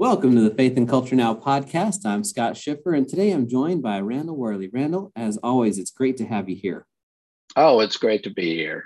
Welcome 0.00 0.36
to 0.36 0.42
the 0.42 0.54
Faith 0.54 0.76
and 0.76 0.88
Culture 0.88 1.16
Now 1.16 1.34
podcast. 1.34 2.06
I'm 2.06 2.22
Scott 2.22 2.56
Schiffer, 2.56 2.94
and 2.94 3.08
today 3.08 3.32
I'm 3.32 3.48
joined 3.48 3.82
by 3.82 3.98
Randall 3.98 4.36
Worley. 4.36 4.70
Randall, 4.72 5.10
as 5.16 5.38
always, 5.38 5.76
it's 5.76 5.90
great 5.90 6.16
to 6.18 6.24
have 6.24 6.48
you 6.48 6.54
here. 6.54 6.86
Oh, 7.56 7.80
it's 7.80 7.96
great 7.96 8.22
to 8.22 8.30
be 8.30 8.54
here. 8.54 8.84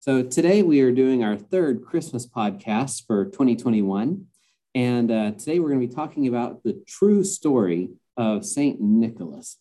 So, 0.00 0.22
today 0.22 0.62
we 0.62 0.80
are 0.80 0.90
doing 0.90 1.22
our 1.22 1.36
third 1.36 1.84
Christmas 1.84 2.26
podcast 2.26 3.06
for 3.06 3.26
2021. 3.26 4.24
And 4.74 5.10
uh, 5.10 5.32
today 5.32 5.58
we're 5.58 5.68
going 5.68 5.82
to 5.82 5.86
be 5.86 5.94
talking 5.94 6.28
about 6.28 6.62
the 6.62 6.82
true 6.86 7.24
story 7.24 7.90
of 8.16 8.46
St. 8.46 8.80
Nicholas. 8.80 9.58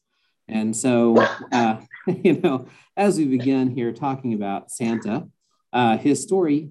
And 0.48 0.74
so, 0.74 1.18
uh, 1.52 1.82
you 2.08 2.40
know, 2.40 2.66
as 2.96 3.18
we 3.18 3.26
begin 3.26 3.72
here 3.72 3.92
talking 3.92 4.34
about 4.34 4.72
Santa, 4.72 5.28
uh, 5.74 5.98
his 5.98 6.24
story 6.24 6.70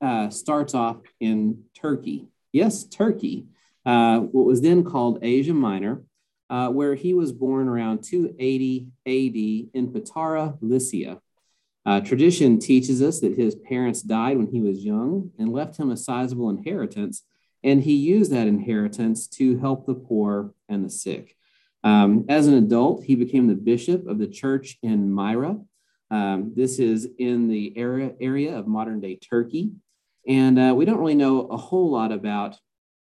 uh, 0.00 0.30
starts 0.30 0.72
off 0.72 0.96
in 1.20 1.64
Turkey. 1.74 2.29
Yes, 2.52 2.84
Turkey, 2.84 3.46
uh, 3.86 4.20
what 4.20 4.46
was 4.46 4.60
then 4.60 4.84
called 4.84 5.20
Asia 5.22 5.54
Minor, 5.54 6.02
uh, 6.48 6.68
where 6.68 6.94
he 6.94 7.14
was 7.14 7.32
born 7.32 7.68
around 7.68 8.02
280 8.02 8.88
AD 9.06 9.70
in 9.74 9.92
Patara, 9.92 10.58
Lycia. 10.60 11.20
Uh, 11.86 12.00
tradition 12.00 12.58
teaches 12.58 13.00
us 13.00 13.20
that 13.20 13.36
his 13.36 13.54
parents 13.54 14.02
died 14.02 14.36
when 14.36 14.48
he 14.48 14.60
was 14.60 14.84
young 14.84 15.30
and 15.38 15.52
left 15.52 15.78
him 15.78 15.90
a 15.90 15.96
sizable 15.96 16.50
inheritance, 16.50 17.22
and 17.62 17.82
he 17.82 17.94
used 17.94 18.32
that 18.32 18.46
inheritance 18.46 19.26
to 19.26 19.58
help 19.58 19.86
the 19.86 19.94
poor 19.94 20.52
and 20.68 20.84
the 20.84 20.90
sick. 20.90 21.36
Um, 21.82 22.26
as 22.28 22.46
an 22.46 22.54
adult, 22.54 23.04
he 23.04 23.14
became 23.14 23.46
the 23.46 23.54
bishop 23.54 24.06
of 24.06 24.18
the 24.18 24.26
church 24.26 24.76
in 24.82 25.10
Myra. 25.10 25.56
Um, 26.10 26.52
this 26.54 26.78
is 26.78 27.08
in 27.18 27.48
the 27.48 27.72
area, 27.76 28.12
area 28.20 28.58
of 28.58 28.66
modern 28.66 29.00
day 29.00 29.16
Turkey. 29.16 29.70
And 30.30 30.60
uh, 30.60 30.74
we 30.76 30.84
don't 30.84 31.00
really 31.00 31.16
know 31.16 31.40
a 31.48 31.56
whole 31.56 31.90
lot 31.90 32.12
about 32.12 32.56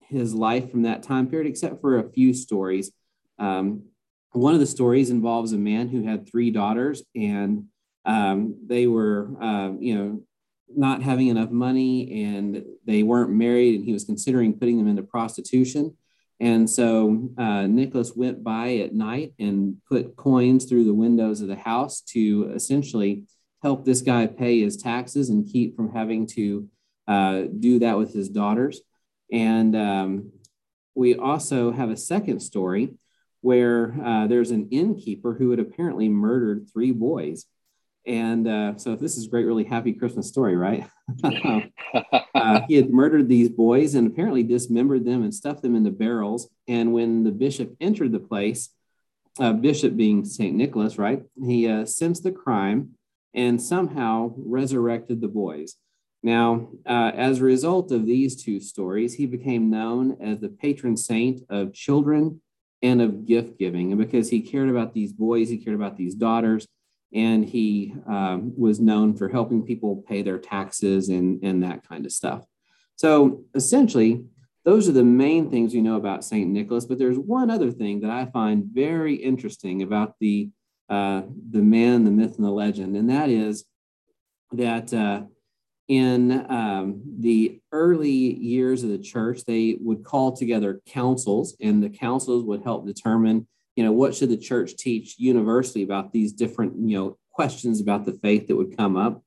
his 0.00 0.34
life 0.34 0.70
from 0.70 0.82
that 0.82 1.02
time 1.02 1.26
period, 1.26 1.48
except 1.48 1.80
for 1.80 1.98
a 1.98 2.10
few 2.10 2.34
stories. 2.34 2.92
Um, 3.38 3.84
one 4.32 4.52
of 4.52 4.60
the 4.60 4.66
stories 4.66 5.08
involves 5.08 5.54
a 5.54 5.58
man 5.58 5.88
who 5.88 6.04
had 6.04 6.28
three 6.28 6.50
daughters, 6.50 7.02
and 7.16 7.64
um, 8.04 8.56
they 8.66 8.86
were, 8.86 9.30
uh, 9.40 9.70
you 9.78 9.94
know, 9.94 10.22
not 10.68 11.02
having 11.02 11.28
enough 11.28 11.50
money, 11.50 12.24
and 12.26 12.62
they 12.84 13.02
weren't 13.02 13.30
married, 13.30 13.76
and 13.76 13.84
he 13.86 13.94
was 13.94 14.04
considering 14.04 14.58
putting 14.58 14.76
them 14.76 14.88
into 14.88 15.02
prostitution. 15.02 15.96
And 16.40 16.68
so 16.68 17.30
uh, 17.38 17.66
Nicholas 17.66 18.12
went 18.14 18.44
by 18.44 18.76
at 18.76 18.92
night 18.92 19.32
and 19.38 19.76
put 19.88 20.14
coins 20.16 20.66
through 20.66 20.84
the 20.84 20.92
windows 20.92 21.40
of 21.40 21.48
the 21.48 21.56
house 21.56 22.02
to 22.08 22.52
essentially 22.54 23.22
help 23.62 23.86
this 23.86 24.02
guy 24.02 24.26
pay 24.26 24.60
his 24.60 24.76
taxes 24.76 25.30
and 25.30 25.50
keep 25.50 25.74
from 25.74 25.90
having 25.94 26.26
to 26.26 26.68
uh, 27.06 27.42
do 27.58 27.80
that 27.80 27.98
with 27.98 28.12
his 28.12 28.28
daughters. 28.28 28.80
And 29.32 29.74
um, 29.76 30.32
we 30.94 31.16
also 31.16 31.72
have 31.72 31.90
a 31.90 31.96
second 31.96 32.40
story 32.40 32.94
where 33.40 33.94
uh, 34.02 34.26
there's 34.26 34.50
an 34.50 34.68
innkeeper 34.70 35.34
who 35.34 35.50
had 35.50 35.60
apparently 35.60 36.08
murdered 36.08 36.66
three 36.72 36.92
boys. 36.92 37.46
And 38.06 38.46
uh, 38.46 38.76
so 38.76 38.96
this 38.96 39.16
is 39.16 39.28
great, 39.28 39.44
really 39.44 39.64
happy 39.64 39.92
Christmas 39.92 40.28
story, 40.28 40.56
right? 40.56 40.86
uh, 42.34 42.60
he 42.68 42.74
had 42.74 42.90
murdered 42.90 43.28
these 43.28 43.48
boys 43.48 43.94
and 43.94 44.06
apparently 44.06 44.42
dismembered 44.42 45.04
them 45.04 45.22
and 45.22 45.34
stuffed 45.34 45.62
them 45.62 45.74
into 45.74 45.90
barrels. 45.90 46.48
And 46.68 46.92
when 46.92 47.24
the 47.24 47.32
bishop 47.32 47.74
entered 47.80 48.12
the 48.12 48.18
place, 48.18 48.70
uh, 49.40 49.52
bishop 49.52 49.96
being 49.96 50.24
St. 50.24 50.54
Nicholas, 50.54 50.98
right? 50.98 51.22
He 51.42 51.68
uh, 51.68 51.84
sensed 51.86 52.22
the 52.22 52.32
crime 52.32 52.90
and 53.34 53.60
somehow 53.60 54.32
resurrected 54.36 55.20
the 55.20 55.28
boys. 55.28 55.76
Now, 56.24 56.68
uh, 56.86 57.12
as 57.14 57.38
a 57.38 57.44
result 57.44 57.92
of 57.92 58.06
these 58.06 58.42
two 58.42 58.58
stories, 58.58 59.12
he 59.12 59.26
became 59.26 59.68
known 59.68 60.16
as 60.22 60.40
the 60.40 60.48
patron 60.48 60.96
saint 60.96 61.42
of 61.50 61.74
children 61.74 62.40
and 62.80 63.02
of 63.02 63.26
gift 63.26 63.58
giving. 63.58 63.92
And 63.92 64.00
because 64.00 64.30
he 64.30 64.40
cared 64.40 64.70
about 64.70 64.94
these 64.94 65.12
boys, 65.12 65.50
he 65.50 65.58
cared 65.58 65.76
about 65.76 65.98
these 65.98 66.14
daughters, 66.14 66.66
and 67.12 67.44
he 67.44 67.94
um, 68.08 68.54
was 68.56 68.80
known 68.80 69.14
for 69.14 69.28
helping 69.28 69.64
people 69.64 70.02
pay 70.08 70.22
their 70.22 70.38
taxes 70.38 71.10
and, 71.10 71.44
and 71.44 71.62
that 71.62 71.86
kind 71.86 72.06
of 72.06 72.12
stuff. 72.12 72.46
So 72.96 73.44
essentially, 73.54 74.24
those 74.64 74.88
are 74.88 74.92
the 74.92 75.04
main 75.04 75.50
things 75.50 75.74
we 75.74 75.82
know 75.82 75.96
about 75.96 76.24
St. 76.24 76.48
Nicholas. 76.48 76.86
But 76.86 76.98
there's 76.98 77.18
one 77.18 77.50
other 77.50 77.70
thing 77.70 78.00
that 78.00 78.10
I 78.10 78.24
find 78.24 78.64
very 78.64 79.14
interesting 79.14 79.82
about 79.82 80.14
the, 80.20 80.48
uh, 80.88 81.20
the 81.50 81.60
man, 81.60 82.04
the 82.04 82.10
myth, 82.10 82.36
and 82.36 82.46
the 82.46 82.50
legend, 82.50 82.96
and 82.96 83.10
that 83.10 83.28
is 83.28 83.66
that. 84.52 84.94
Uh, 84.94 85.24
in 85.88 86.46
um, 86.50 87.02
the 87.18 87.60
early 87.72 88.10
years 88.10 88.82
of 88.82 88.90
the 88.90 88.98
church, 88.98 89.44
they 89.44 89.76
would 89.80 90.04
call 90.04 90.32
together 90.32 90.80
councils, 90.86 91.56
and 91.60 91.82
the 91.82 91.90
councils 91.90 92.44
would 92.44 92.62
help 92.62 92.86
determine, 92.86 93.46
you 93.76 93.84
know, 93.84 93.92
what 93.92 94.14
should 94.14 94.30
the 94.30 94.36
church 94.36 94.76
teach 94.76 95.16
universally 95.18 95.84
about 95.84 96.12
these 96.12 96.32
different, 96.32 96.74
you 96.78 96.96
know, 96.98 97.18
questions 97.32 97.80
about 97.80 98.06
the 98.06 98.12
faith 98.12 98.46
that 98.46 98.56
would 98.56 98.76
come 98.76 98.96
up. 98.96 99.22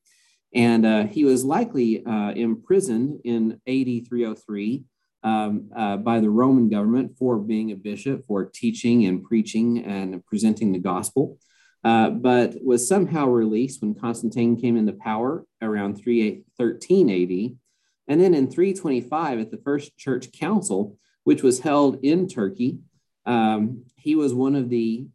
And 0.54 0.86
uh, 0.86 1.06
he 1.06 1.26
was 1.26 1.44
likely 1.44 2.06
uh, 2.06 2.32
imprisoned 2.32 3.20
in 3.26 3.62
AD 3.68 4.08
303 4.08 4.84
um, 5.24 5.70
uh, 5.76 5.98
by 5.98 6.20
the 6.20 6.30
Roman 6.30 6.70
government 6.70 7.18
for 7.18 7.38
being 7.38 7.72
a 7.72 7.76
bishop, 7.76 8.26
for 8.26 8.46
teaching 8.46 9.06
and 9.06 9.24
preaching 9.24 9.84
and 9.84 10.26
presenting 10.26 10.72
the 10.72 10.80
gospel. 10.80 11.38
Uh, 11.84 12.10
but 12.10 12.56
was 12.64 12.88
somehow 12.88 13.28
released 13.28 13.82
when 13.82 13.96
Constantine 13.96 14.60
came 14.60 14.76
into 14.76 14.94
power 14.94 15.46
around 15.62 15.96
313 15.96 17.10
AD. 17.10 17.58
And 18.08 18.22
then 18.22 18.34
in 18.34 18.50
325, 18.50 19.40
at 19.40 19.52
the 19.52 19.58
First 19.58 19.98
Church 19.98 20.32
Council, 20.32 20.98
which 21.24 21.44
was 21.44 21.60
held 21.60 22.00
in 22.04 22.28
Turkey, 22.28 22.80
um, 23.26 23.84
he 23.96 24.16
was 24.16 24.34
one 24.34 24.56
of 24.56 24.70
the 24.70 25.08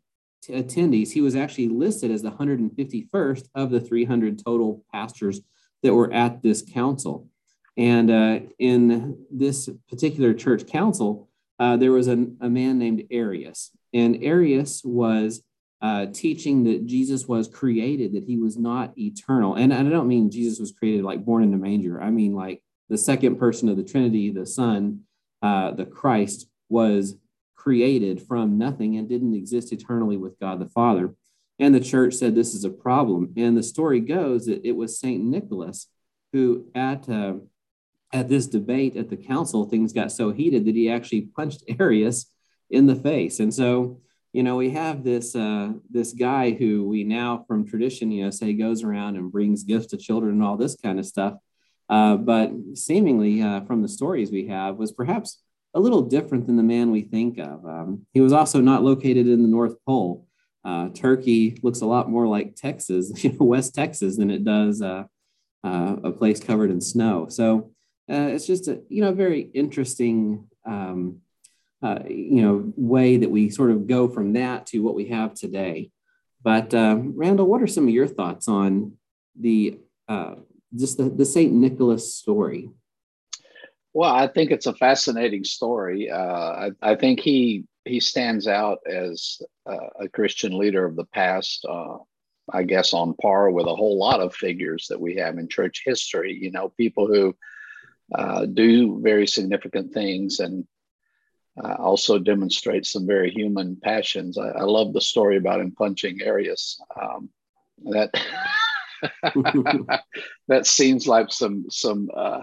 t- 0.43 0.53
attendees. 0.53 1.11
He 1.11 1.21
was 1.21 1.35
actually 1.35 1.69
listed 1.69 2.11
as 2.11 2.23
the 2.23 2.31
151st 2.31 3.49
of 3.55 3.71
the 3.71 3.81
300 3.81 4.45
total 4.45 4.85
pastors 4.93 5.41
that 5.83 5.95
were 5.95 6.13
at 6.13 6.43
this 6.43 6.63
council. 6.63 7.29
And 7.77 8.11
uh, 8.11 8.41
in 8.59 9.17
this 9.31 9.69
particular 9.89 10.35
church 10.35 10.67
council, 10.67 11.29
uh, 11.59 11.77
there 11.77 11.93
was 11.93 12.09
a, 12.09 12.27
a 12.41 12.51
man 12.51 12.79
named 12.79 13.05
Arius. 13.11 13.71
And 13.95 14.23
Arius 14.23 14.83
was 14.85 15.43
uh, 15.83 16.07
teaching 16.07 16.63
that 16.63 16.87
Jesus 16.87 17.27
was 17.27 17.49
created, 17.49 18.13
that 18.13 18.25
he 18.25 18.39
was 18.39 18.57
not 18.57 18.97
eternal. 18.97 19.57
And 19.57 19.75
I 19.75 19.83
don't 19.83 20.07
mean 20.07 20.31
Jesus 20.31 20.61
was 20.61 20.71
created 20.71 21.05
like 21.05 21.25
born 21.25 21.43
in 21.43 21.53
a 21.53 21.57
manger. 21.57 22.01
I 22.01 22.11
mean 22.11 22.35
like 22.35 22.63
the 22.89 22.97
second 22.97 23.37
person 23.37 23.69
of 23.69 23.77
the 23.77 23.83
Trinity, 23.83 24.31
the 24.31 24.47
Son, 24.47 25.01
uh, 25.43 25.73
the 25.73 25.85
Christ, 25.85 26.49
was 26.69 27.17
created 27.57 28.23
from 28.23 28.59
nothing 28.59 28.97
and 28.97 29.09
didn't 29.09 29.35
exist 29.35 29.73
eternally 29.73 30.17
with 30.17 30.39
God 30.39 30.61
the 30.61 30.69
Father. 30.69 31.15
And 31.59 31.75
the 31.75 31.81
church 31.81 32.15
said 32.15 32.35
this 32.35 32.55
is 32.55 32.65
a 32.65 32.71
problem. 32.71 33.33
And 33.37 33.57
the 33.57 33.63
story 33.63 34.01
goes 34.01 34.47
that 34.47 34.65
it 34.65 34.73
was 34.73 35.01
St. 35.01 35.23
Nicholas 35.23 35.89
who, 36.33 36.67
at, 36.75 37.09
uh, 37.09 37.35
at 38.13 38.29
this 38.29 38.47
debate 38.47 38.97
at 38.97 39.11
the 39.11 39.17
council, 39.17 39.65
things 39.65 39.93
got 39.93 40.13
so 40.13 40.31
heated 40.31 40.65
that 40.65 40.77
he 40.77 40.89
actually 40.89 41.23
punched 41.23 41.65
Arius 41.81 42.27
in 42.71 42.87
the 42.87 42.97
face. 42.97 43.41
And 43.41 43.53
so 43.53 44.01
you 44.33 44.43
know, 44.43 44.57
we 44.57 44.71
have 44.71 45.05
this 45.05 45.37
uh, 45.37 45.73
this 45.91 46.13
guy 46.13 46.53
who 46.53 46.89
we 46.89 47.05
now, 47.05 47.45
from 47.47 47.67
tradition, 47.67 48.11
you 48.11 48.25
know, 48.25 48.31
say 48.31 48.55
goes 48.55 48.83
around 48.83 49.17
and 49.17 49.31
brings 49.31 49.63
gifts 49.63 49.89
to 49.89 49.99
children 49.99 50.33
and 50.33 50.43
all 50.43 50.57
this 50.57 50.75
kind 50.75 50.99
of 50.99 51.07
stuff. 51.07 51.35
Uh, 51.89 52.17
but 52.17 52.51
seemingly, 52.75 53.43
uh, 53.43 53.61
from 53.63 53.83
the 53.83 53.89
stories 53.89 54.31
we 54.31 54.47
have, 54.47 54.77
was 54.77 54.93
perhaps 54.93 55.43
a 55.75 55.81
little 55.81 56.03
different 56.03 56.47
than 56.47 56.57
the 56.57 56.63
man 56.63 56.91
we 56.91 57.03
think 57.03 57.39
of. 57.39 57.65
Um, 57.67 58.07
he 58.15 58.21
was 58.21 58.33
also 58.33 58.61
not 58.61 58.83
located 58.83 59.27
in 59.27 59.43
the 59.43 59.49
North 59.49 59.75
Pole. 59.85 60.27
Uh, 60.65 60.89
Turkey 60.91 61.59
looks 61.63 61.83
a 61.83 61.87
lot 61.87 62.09
more 62.09 62.27
like 62.27 62.57
Texas, 62.57 63.13
you 63.25 63.33
know, 63.33 63.45
West 63.45 63.75
Texas, 63.75 64.17
than 64.17 64.31
it 64.31 64.45
does 64.45 64.81
uh, 64.81 65.05
uh, 65.63 65.97
a 66.05 66.11
place 66.11 66.41
covered 66.41 66.71
in 66.71 66.81
snow. 66.81 67.27
So 67.29 67.73
it's 68.09 68.47
just 68.47 68.69
a 68.69 68.81
you 68.89 69.03
know 69.03 69.13
very 69.13 69.41
interesting. 69.53 70.47
Um, 70.65 71.22
uh, 71.83 72.01
you 72.09 72.43
know 72.43 72.73
way 72.77 73.17
that 73.17 73.31
we 73.31 73.51
sort 73.51 73.71
of 73.71 73.87
go 73.87 74.09
from 74.09 74.35
that 74.35 74.67
to 74.67 74.81
what 74.81 74.95
we 74.95 75.09
have 75.09 75.35
today. 75.35 75.91
But 76.43 76.75
uh, 76.75 76.99
Randall, 76.99 77.47
what 77.47 77.63
are 77.63 77.67
some 77.67 77.85
of 77.85 77.95
your 77.95 78.07
thoughts 78.07 78.49
on 78.49 78.93
the 79.39 79.79
uh, 80.09 80.35
just 80.75 80.97
the, 80.97 81.05
the 81.05 81.25
Saint 81.25 81.53
Nicholas 81.53 82.15
story? 82.15 82.71
Well, 83.95 84.13
I 84.13 84.27
think 84.27 84.51
it's 84.51 84.67
a 84.67 84.75
fascinating 84.75 85.45
story. 85.45 86.11
Uh, 86.11 86.17
I, 86.17 86.71
I, 86.81 86.95
think 86.95 87.21
he 87.21 87.65
he 87.85 88.01
stands 88.01 88.49
out 88.49 88.79
as 88.87 89.43
a 89.67 90.09
Christian 90.09 90.57
leader 90.59 90.85
of 90.85 90.97
the 90.97 91.05
past. 91.05 91.65
Uh, 91.69 91.99
I 92.53 92.65
guess 92.65 92.93
on 92.93 93.15
par 93.15 93.51
with 93.51 93.67
a 93.67 93.75
whole 93.75 93.99
lot 93.99 94.21
of 94.21 94.35
figures 94.35 94.87
that 94.89 95.01
we 95.01 95.17
have 95.17 95.39
in 95.39 95.49
church 95.49 95.83
history. 95.85 96.37
You 96.41 96.51
know, 96.51 96.71
people 96.71 97.07
who 97.07 97.37
uh, 98.15 98.47
do 98.47 99.01
very 99.01 99.27
significant 99.27 99.93
things 99.93 100.41
and 100.41 100.67
uh, 101.63 101.75
also 101.79 102.19
demonstrates 102.19 102.91
some 102.91 103.07
very 103.07 103.31
human 103.31 103.77
passions. 103.77 104.39
I, 104.39 104.49
I, 104.49 104.63
love 104.63 104.93
the 104.93 105.01
story 105.01 105.37
about 105.37 105.61
him 105.61 105.73
punching 105.73 106.23
Arius. 106.23 106.81
Um, 107.01 107.29
that 107.91 108.11
that 110.49 110.67
seems 110.67 111.07
like 111.07 111.31
some 111.31 111.67
some 111.69 112.11
uh, 112.15 112.43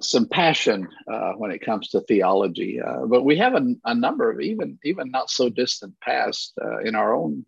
some 0.00 0.28
passion 0.28 0.88
uh, 1.10 1.32
when 1.32 1.50
it 1.50 1.60
comes 1.60 1.88
to 1.88 2.00
theology. 2.00 2.80
Uh, 2.80 3.06
but 3.06 3.24
we 3.24 3.36
have 3.36 3.54
a, 3.54 3.74
a, 3.84 3.94
number 3.94 4.30
of 4.30 4.40
even 4.40 4.78
even 4.84 5.10
not 5.10 5.30
so 5.30 5.48
distant 5.48 5.98
past 6.00 6.52
uh, 6.62 6.78
in 6.78 6.94
our 6.94 7.14
own 7.14 7.46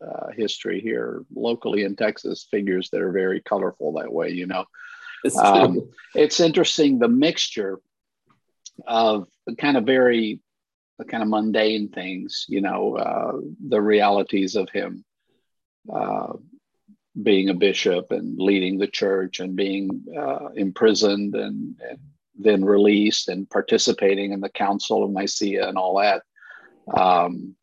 uh, 0.00 0.28
history 0.36 0.80
here 0.80 1.24
locally 1.34 1.82
in 1.82 1.96
Texas 1.96 2.46
figures 2.50 2.90
that 2.90 3.00
are 3.00 3.12
very 3.12 3.40
colorful 3.40 3.94
that 3.94 4.12
way. 4.12 4.30
You 4.30 4.46
know, 4.46 4.64
um, 5.42 5.90
it's 6.14 6.40
interesting 6.40 6.98
the 6.98 7.08
mixture 7.08 7.80
of 8.86 9.28
kind 9.58 9.76
of 9.76 9.84
very 9.84 10.40
kind 11.08 11.22
of 11.22 11.28
mundane 11.28 11.88
things. 11.88 12.46
You 12.48 12.60
know, 12.60 12.96
uh, 12.96 13.40
the 13.66 13.80
realities 13.80 14.56
of 14.56 14.68
him 14.70 15.04
uh, 15.92 16.34
being 17.20 17.48
a 17.48 17.54
bishop 17.54 18.10
and 18.10 18.38
leading 18.38 18.78
the 18.78 18.86
church 18.86 19.40
and 19.40 19.56
being 19.56 20.04
uh, 20.16 20.48
imprisoned 20.54 21.34
and, 21.34 21.80
and, 21.88 21.98
then 22.40 22.64
released 22.64 23.28
and 23.28 23.50
participating 23.50 24.30
in 24.30 24.40
the 24.40 24.48
Council 24.48 25.02
of 25.02 25.10
Nicaea 25.10 25.68
and 25.68 25.76
all 25.76 25.98
that. 25.98 26.22
Um, 26.96 27.56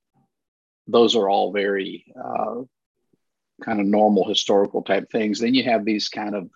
those 0.85 1.15
are 1.15 1.29
all 1.29 1.53
very 1.53 2.05
uh, 2.21 2.55
kind 3.63 3.79
of 3.79 3.85
normal 3.85 4.27
historical 4.27 4.81
type 4.81 5.09
things. 5.09 5.39
Then 5.39 5.53
you 5.53 5.63
have 5.63 5.85
these 5.85 6.09
kind 6.09 6.35
of 6.35 6.49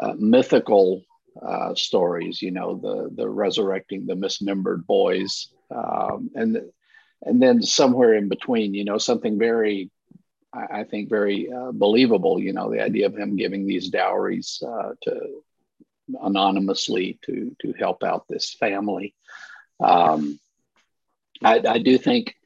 uh, 0.00 0.14
mythical 0.18 1.02
uh, 1.40 1.74
stories, 1.74 2.40
you 2.42 2.50
know, 2.50 2.76
the 2.76 3.10
the 3.14 3.28
resurrecting 3.28 4.06
the 4.06 4.14
mismembered 4.14 4.86
boys, 4.86 5.48
um, 5.70 6.30
and 6.34 6.60
and 7.22 7.42
then 7.42 7.62
somewhere 7.62 8.14
in 8.14 8.28
between, 8.28 8.74
you 8.74 8.84
know, 8.84 8.98
something 8.98 9.38
very 9.38 9.90
I, 10.54 10.84
think, 10.84 11.08
very 11.08 11.52
uh, 11.52 11.72
believable. 11.72 12.38
You 12.38 12.52
know, 12.52 12.70
the 12.70 12.80
idea 12.80 13.06
of 13.06 13.16
him 13.16 13.36
giving 13.36 13.66
these 13.66 13.90
dowries 13.90 14.62
uh, 14.66 14.92
to 15.02 15.42
anonymously 16.22 17.18
to 17.22 17.56
to 17.60 17.72
help 17.72 18.02
out 18.02 18.26
this 18.28 18.54
family. 18.54 19.14
Um, 19.80 20.38
I, 21.42 21.60
I 21.66 21.78
do 21.78 21.98
think 21.98 22.36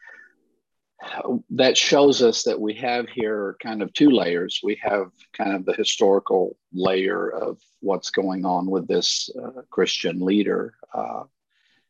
that 1.51 1.77
shows 1.77 2.23
us 2.23 2.43
that 2.43 2.61
we 2.61 2.75
have 2.75 3.09
here 3.09 3.57
kind 3.63 3.83
of 3.83 3.93
two 3.93 4.11
layers. 4.11 4.61
We 4.63 4.81
have 4.83 5.11
kind 5.33 5.55
of 5.55 5.65
the 5.65 5.75
historical 5.75 6.57
layer 6.73 7.29
of 7.29 7.59
what's 7.81 8.11
going 8.11 8.45
on 8.45 8.67
with 8.71 8.89
this 8.89 9.31
uh, 9.41 9.63
Christian 9.71 10.21
leader, 10.21 10.75
uh, 10.93 11.25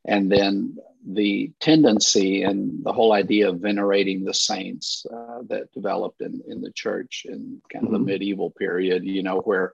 and 0.04 0.30
then 0.30 0.76
the 1.06 1.52
tendency 1.60 2.42
and 2.42 2.84
the 2.84 2.92
whole 2.92 3.12
idea 3.12 3.48
of 3.48 3.60
venerating 3.60 4.24
the 4.24 4.34
saints 4.34 5.06
uh, 5.12 5.40
that 5.48 5.72
developed 5.72 6.20
in, 6.20 6.42
in 6.48 6.60
the 6.60 6.72
church 6.72 7.24
in 7.26 7.62
kind 7.72 7.86
of 7.86 7.92
mm-hmm. 7.92 8.04
the 8.04 8.12
medieval 8.12 8.50
period, 8.50 9.04
you 9.04 9.22
know, 9.22 9.40
where 9.40 9.72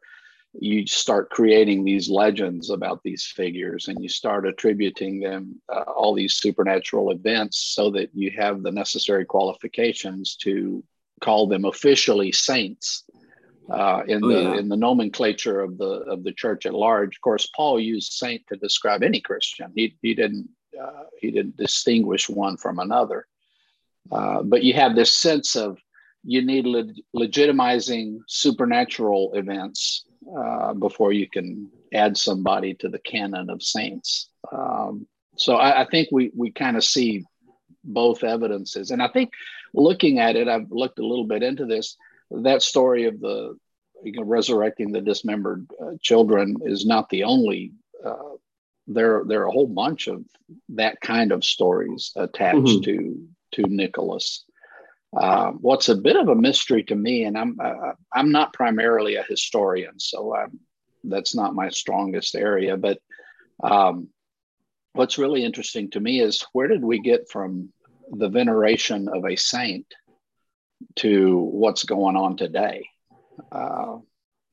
you 0.61 0.87
start 0.87 1.31
creating 1.31 1.85
these 1.85 2.09
legends 2.09 2.71
about 2.71 3.03
these 3.03 3.25
figures 3.25 3.89
and 3.89 4.03
you 4.03 4.09
start 4.09 4.47
attributing 4.47 5.21
them 5.21 5.61
uh, 5.73 5.85
all 5.97 6.15
these 6.15 6.35
supernatural 6.35 7.11
events 7.11 7.59
so 7.75 7.91
that 7.91 8.11
you 8.15 8.31
have 8.31 8.63
the 8.63 8.71
necessary 8.71 9.25
qualifications 9.25 10.37
to 10.37 10.83
call 11.21 11.47
them 11.47 11.65
officially 11.65 12.31
saints 12.31 13.05
uh, 13.71 14.03
in 14.07 14.23
oh, 14.25 14.29
the 14.29 14.43
yeah. 14.43 14.55
in 14.57 14.69
the 14.69 14.77
nomenclature 14.77 15.61
of 15.61 15.79
the 15.79 16.03
of 16.07 16.23
the 16.23 16.33
church 16.33 16.67
at 16.67 16.75
large. 16.75 17.17
Of 17.17 17.21
course, 17.23 17.49
Paul 17.57 17.81
used 17.81 18.13
saint 18.13 18.43
to 18.49 18.57
describe 18.57 19.03
any 19.03 19.21
Christian. 19.21 19.73
He 19.75 19.97
he 20.03 20.15
didn't 20.15 20.49
uh, 20.81 21.05
he 21.21 21.31
didn't 21.31 21.57
distinguish 21.57 22.29
one 22.29 22.57
from 22.57 22.79
another. 22.79 23.27
Uh, 24.13 24.43
but 24.43 24.63
you 24.63 24.75
have 24.75 24.95
this 24.95 25.17
sense 25.17 25.57
of 25.57 25.79
you 26.25 26.45
need 26.45 26.67
le- 26.67 26.93
legitimizing 27.17 28.19
supernatural 28.29 29.33
events 29.35 30.05
uh, 30.37 30.75
before 30.75 31.13
you 31.13 31.29
can 31.29 31.71
add 31.93 32.17
somebody 32.17 32.75
to 32.75 32.89
the 32.89 32.99
canon 32.99 33.51
of 33.51 33.63
saints. 33.63 34.29
Um, 34.51 35.07
so 35.37 35.57
I, 35.57 35.83
I, 35.83 35.87
think 35.87 36.09
we 36.13 36.31
we 36.35 36.51
kind 36.51 36.77
of 36.77 36.85
see 36.85 37.25
both 37.83 38.25
evidences, 38.25 38.91
and 38.91 39.03
I 39.03 39.09
think 39.09 39.33
looking 39.73 40.19
at 40.19 40.37
it, 40.37 40.49
I've 40.49 40.71
looked 40.71 40.99
a 40.99 41.07
little 41.07 41.27
bit 41.27 41.43
into 41.43 41.67
this 41.67 41.97
that 42.31 42.63
story 42.63 43.07
of 43.07 43.21
the 43.21 43.57
you 44.05 44.13
know, 44.13 44.25
resurrecting 44.25 44.93
the 44.93 45.01
dismembered 45.01 45.67
uh, 45.81 45.93
children 46.01 46.57
is 46.63 46.87
not 46.87 47.09
the 47.09 47.25
only. 47.25 47.73
Uh, 48.05 48.37
there, 48.87 49.23
there 49.27 49.43
are 49.43 49.47
a 49.47 49.53
whole 49.53 49.67
bunch 49.67 50.09
of 50.09 50.25
that 50.69 51.01
kind 51.01 51.33
of 51.33 51.43
stories 51.43 52.13
attached 52.17 52.59
mm-hmm. 52.59 52.83
to 52.83 53.29
to 53.53 53.63
Nicholas. 53.69 54.45
Uh, 55.17 55.53
what's 55.53 55.89
a 55.89 55.95
bit 55.95 56.17
of 56.17 56.29
a 56.29 56.35
mystery 56.35 56.83
to 56.85 56.95
me, 56.95 57.25
and 57.25 57.39
I'm 57.39 57.59
uh, 57.63 57.93
I'm 58.13 58.33
not 58.33 58.53
primarily 58.53 59.17
a 59.17 59.23
historian, 59.23 59.99
so 59.99 60.35
I'm, 60.35 60.61
that's 61.05 61.35
not 61.35 61.55
my 61.55 61.69
strongest 61.69 62.35
area. 62.35 62.77
But 62.77 62.99
um, 63.63 64.09
what's 64.93 65.19
really 65.19 65.45
interesting 65.45 65.91
to 65.91 66.01
me 66.01 66.21
is 66.21 66.45
where 66.53 66.69
did 66.69 66.83
we 66.83 66.99
get 67.01 67.31
from 67.31 67.73
the 68.11 68.29
veneration 68.29 69.09
of 69.09 69.25
a 69.25 69.37
saint 69.37 69.87
to 70.97 71.39
what's 71.39 71.85
going 71.85 72.17
on 72.17 72.37
today. 72.37 72.89
Uh. 73.53 73.99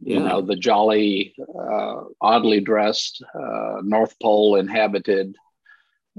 You 0.03 0.19
know, 0.19 0.41
the 0.41 0.55
jolly, 0.55 1.35
uh, 1.39 2.05
oddly 2.19 2.59
dressed, 2.59 3.23
uh, 3.35 3.81
North 3.83 4.15
Pole 4.19 4.55
inhabited, 4.55 5.35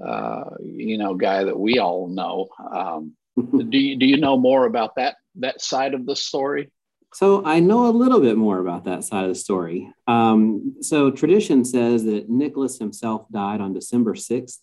uh, 0.01 0.51
you 0.61 0.99
know, 0.99 1.17
guy 1.17 1.43
that 1.43 1.59
we 1.59 1.81
all 1.81 2.07
know. 2.07 2.47
Um, 2.73 3.17
do 3.69 3.79
you 3.79 3.97
do 3.97 4.07
you 4.07 4.17
know 4.17 4.37
more 4.37 4.67
about 4.67 4.97
that 4.97 5.17
that 5.37 5.61
side 5.61 5.95
of 5.95 6.07
the 6.07 6.17
story? 6.17 6.71
So 7.15 7.45
I 7.45 7.61
know 7.61 7.89
a 7.89 7.93
little 7.93 8.21
bit 8.21 8.39
more 8.39 8.59
about 8.59 8.85
that 8.85 9.05
side 9.05 9.25
of 9.25 9.29
the 9.29 9.35
story. 9.35 9.93
Um, 10.07 10.77
so 10.81 11.11
tradition 11.11 11.65
says 11.65 12.05
that 12.05 12.31
Nicholas 12.31 12.79
himself 12.79 13.27
died 13.31 13.61
on 13.61 13.75
December 13.75 14.15
sixth, 14.15 14.61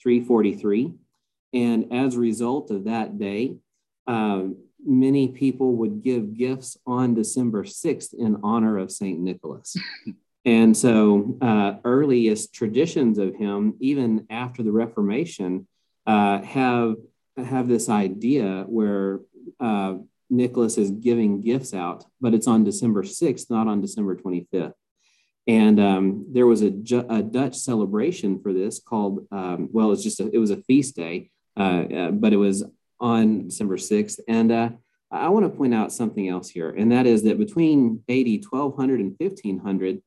three 0.00 0.20
forty 0.20 0.54
three, 0.54 0.94
and 1.52 1.92
as 1.92 2.14
a 2.14 2.20
result 2.20 2.70
of 2.70 2.84
that 2.84 3.18
day, 3.18 3.56
um, 4.06 4.56
many 4.84 5.28
people 5.28 5.76
would 5.76 6.02
give 6.02 6.36
gifts 6.36 6.76
on 6.86 7.14
December 7.14 7.64
6th 7.64 8.14
in 8.14 8.38
honor 8.42 8.78
of 8.78 8.92
St. 8.92 9.18
Nicholas. 9.18 9.76
and 10.44 10.76
so, 10.76 11.36
uh, 11.40 11.74
earliest 11.84 12.54
traditions 12.54 13.18
of 13.18 13.34
him, 13.34 13.74
even 13.80 14.26
after 14.30 14.62
the 14.62 14.72
Reformation, 14.72 15.66
uh, 16.06 16.40
have, 16.42 16.96
have 17.44 17.68
this 17.68 17.88
idea 17.88 18.64
where 18.68 19.20
uh, 19.60 19.94
Nicholas 20.30 20.78
is 20.78 20.90
giving 20.90 21.40
gifts 21.40 21.72
out, 21.74 22.04
but 22.20 22.34
it's 22.34 22.46
on 22.46 22.64
December 22.64 23.02
6th, 23.02 23.50
not 23.50 23.66
on 23.66 23.80
December 23.80 24.16
25th. 24.16 24.74
And 25.46 25.80
um, 25.80 26.26
there 26.30 26.46
was 26.46 26.62
a, 26.62 26.66
a, 27.08 27.22
Dutch 27.22 27.56
celebration 27.56 28.38
for 28.42 28.52
this 28.52 28.80
called, 28.80 29.26
um, 29.32 29.70
well, 29.72 29.92
it's 29.92 30.02
just 30.02 30.20
a, 30.20 30.28
it 30.30 30.38
was 30.38 30.50
a 30.50 30.62
feast 30.62 30.94
day, 30.94 31.30
uh, 31.56 31.84
uh, 31.84 32.10
but 32.10 32.34
it 32.34 32.36
was 32.36 32.64
on 33.00 33.46
December 33.46 33.78
6th. 33.78 34.20
And 34.28 34.52
uh, 34.52 34.70
I 35.10 35.30
want 35.30 35.46
to 35.46 35.56
point 35.56 35.74
out 35.74 35.90
something 35.90 36.28
else 36.28 36.50
here, 36.50 36.68
and 36.68 36.92
that 36.92 37.06
is 37.06 37.22
that 37.22 37.38
between 37.38 38.02
AD 38.10 38.44
1200 38.44 39.00
and 39.00 39.14
1500, 39.18 40.02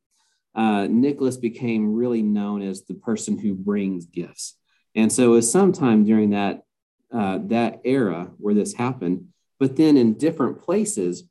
uh, 0.53 0.87
Nicholas 0.87 1.37
became 1.37 1.95
really 1.95 2.21
known 2.21 2.61
as 2.61 2.83
the 2.83 2.93
person 2.93 3.39
who 3.39 3.55
brings 3.55 4.05
gifts. 4.05 4.57
And 4.95 5.11
so 5.11 5.23
it 5.23 5.35
was 5.35 5.51
sometime 5.51 6.03
during 6.03 6.31
that, 6.31 6.63
uh, 7.11 7.39
that 7.43 7.81
era 7.83 8.31
where 8.37 8.53
this 8.53 8.73
happened. 8.73 9.27
But 9.59 9.75
then 9.75 9.97
in 9.97 10.13
different 10.13 10.59
places 10.59 11.23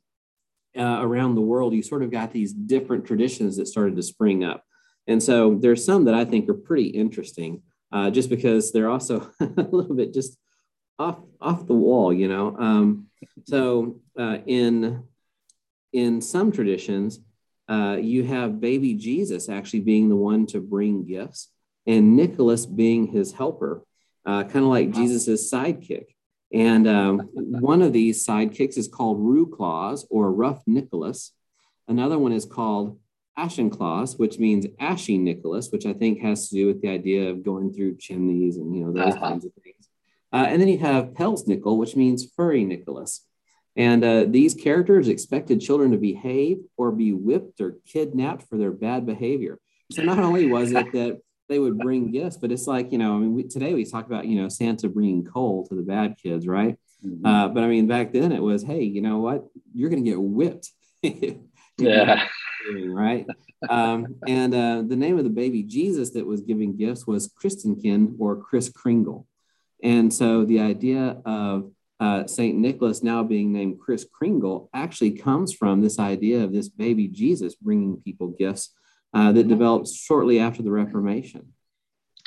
uh, 0.77 0.99
around 1.01 1.35
the 1.35 1.41
world, 1.41 1.73
you 1.73 1.83
sort 1.83 2.03
of 2.03 2.11
got 2.11 2.31
these 2.31 2.53
different 2.53 3.05
traditions 3.05 3.57
that 3.57 3.67
started 3.67 3.95
to 3.95 4.03
spring 4.03 4.43
up. 4.43 4.63
And 5.07 5.21
so 5.21 5.55
there's 5.55 5.83
some 5.83 6.05
that 6.05 6.13
I 6.13 6.25
think 6.25 6.47
are 6.49 6.53
pretty 6.53 6.87
interesting, 6.87 7.63
uh, 7.91 8.09
just 8.09 8.29
because 8.29 8.71
they're 8.71 8.89
also 8.89 9.29
a 9.39 9.67
little 9.71 9.95
bit 9.95 10.13
just 10.13 10.37
off 10.99 11.19
off 11.39 11.67
the 11.67 11.73
wall, 11.73 12.13
you 12.13 12.27
know. 12.27 12.55
Um, 12.57 13.07
so 13.45 13.99
uh, 14.17 14.37
in 14.45 15.03
in 15.91 16.21
some 16.21 16.51
traditions, 16.51 17.19
uh, 17.67 17.97
you 17.99 18.23
have 18.23 18.61
baby 18.61 18.93
Jesus 18.93 19.49
actually 19.49 19.81
being 19.81 20.09
the 20.09 20.15
one 20.15 20.45
to 20.47 20.61
bring 20.61 21.05
gifts, 21.05 21.49
and 21.85 22.15
Nicholas 22.15 22.65
being 22.65 23.07
his 23.07 23.33
helper, 23.33 23.83
uh, 24.25 24.43
kind 24.43 24.65
of 24.65 24.71
like 24.71 24.91
Jesus's 24.91 25.51
sidekick. 25.51 26.05
And 26.53 26.87
um, 26.87 27.19
one 27.33 27.81
of 27.81 27.93
these 27.93 28.25
sidekicks 28.25 28.77
is 28.77 28.87
called 28.87 29.19
Rue 29.19 29.47
Claus 29.47 30.05
or 30.09 30.31
Rough 30.31 30.61
Nicholas. 30.67 31.33
Another 31.87 32.19
one 32.19 32.31
is 32.31 32.45
called 32.45 32.99
Ashen 33.37 33.69
Claus, 33.69 34.17
which 34.17 34.39
means 34.39 34.67
ashy 34.79 35.17
Nicholas, 35.17 35.69
which 35.71 35.85
I 35.85 35.93
think 35.93 36.19
has 36.21 36.49
to 36.49 36.55
do 36.55 36.67
with 36.67 36.81
the 36.81 36.89
idea 36.89 37.29
of 37.29 37.43
going 37.43 37.73
through 37.73 37.97
chimneys 37.97 38.57
and 38.57 38.75
you 38.75 38.83
know 38.83 38.91
those 38.91 39.13
uh-huh. 39.13 39.29
kinds 39.29 39.45
of 39.45 39.53
things. 39.63 39.87
Uh, 40.33 40.45
and 40.47 40.61
then 40.61 40.67
you 40.67 40.77
have 40.77 41.13
Pelsnickel, 41.13 41.77
which 41.77 41.95
means 41.95 42.31
furry 42.35 42.63
Nicholas. 42.63 43.25
And 43.75 44.03
uh, 44.03 44.25
these 44.27 44.53
characters 44.53 45.07
expected 45.07 45.61
children 45.61 45.91
to 45.91 45.97
behave 45.97 46.57
or 46.77 46.91
be 46.91 47.13
whipped 47.13 47.61
or 47.61 47.77
kidnapped 47.85 48.43
for 48.43 48.57
their 48.57 48.71
bad 48.71 49.05
behavior. 49.05 49.59
So 49.91 50.03
not 50.03 50.19
only 50.19 50.47
was 50.47 50.71
it 50.71 50.91
that 50.93 51.21
they 51.51 51.59
would 51.59 51.77
bring 51.77 52.11
gifts, 52.11 52.37
but 52.37 52.51
it's 52.51 52.65
like, 52.65 52.93
you 52.93 52.97
know, 52.97 53.13
I 53.13 53.19
mean, 53.19 53.35
we, 53.35 53.43
today 53.43 53.73
we 53.73 53.83
talk 53.83 54.05
about, 54.05 54.25
you 54.25 54.41
know, 54.41 54.47
Santa 54.47 54.87
bringing 54.87 55.25
coal 55.25 55.67
to 55.67 55.75
the 55.75 55.81
bad 55.81 56.15
kids, 56.17 56.47
right? 56.47 56.77
Mm-hmm. 57.05 57.25
Uh, 57.25 57.49
but 57.49 57.61
I 57.61 57.67
mean, 57.67 57.87
back 57.87 58.13
then 58.13 58.31
it 58.31 58.41
was, 58.41 58.63
hey, 58.63 58.83
you 58.83 59.01
know 59.01 59.19
what? 59.19 59.45
You're 59.73 59.89
going 59.89 60.03
to 60.03 60.09
get 60.09 60.21
whipped. 60.21 60.71
yeah. 61.77 62.25
right? 62.87 63.27
Um, 63.69 64.15
and 64.25 64.55
uh, 64.55 64.83
the 64.87 64.95
name 64.95 65.17
of 65.17 65.25
the 65.25 65.29
baby 65.29 65.61
Jesus 65.63 66.11
that 66.11 66.25
was 66.25 66.39
giving 66.39 66.77
gifts 66.77 67.05
was 67.05 67.29
Christenkin 67.29 68.15
or 68.17 68.37
Kris 68.37 68.69
Kringle. 68.69 69.27
And 69.83 70.13
so 70.13 70.45
the 70.45 70.61
idea 70.61 71.17
of 71.25 71.69
uh, 71.99 72.27
St. 72.27 72.57
Nicholas 72.57 73.03
now 73.03 73.23
being 73.23 73.51
named 73.51 73.79
Kris 73.79 74.05
Kringle 74.09 74.69
actually 74.73 75.11
comes 75.11 75.53
from 75.53 75.81
this 75.81 75.99
idea 75.99 76.43
of 76.43 76.53
this 76.53 76.69
baby 76.69 77.09
Jesus 77.09 77.55
bringing 77.55 77.97
people 77.97 78.29
gifts 78.29 78.73
uh, 79.13 79.31
that 79.31 79.41
mm-hmm. 79.41 79.49
developed 79.49 79.89
shortly 79.89 80.39
after 80.39 80.63
the 80.63 80.71
Reformation. 80.71 81.53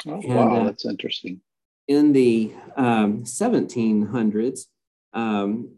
Oh, 0.06 0.20
and, 0.20 0.34
wow, 0.34 0.56
uh, 0.56 0.64
that's 0.64 0.84
interesting. 0.84 1.40
In 1.88 2.12
the 2.12 2.52
um, 2.76 3.24
1700s, 3.24 4.60
um, 5.12 5.76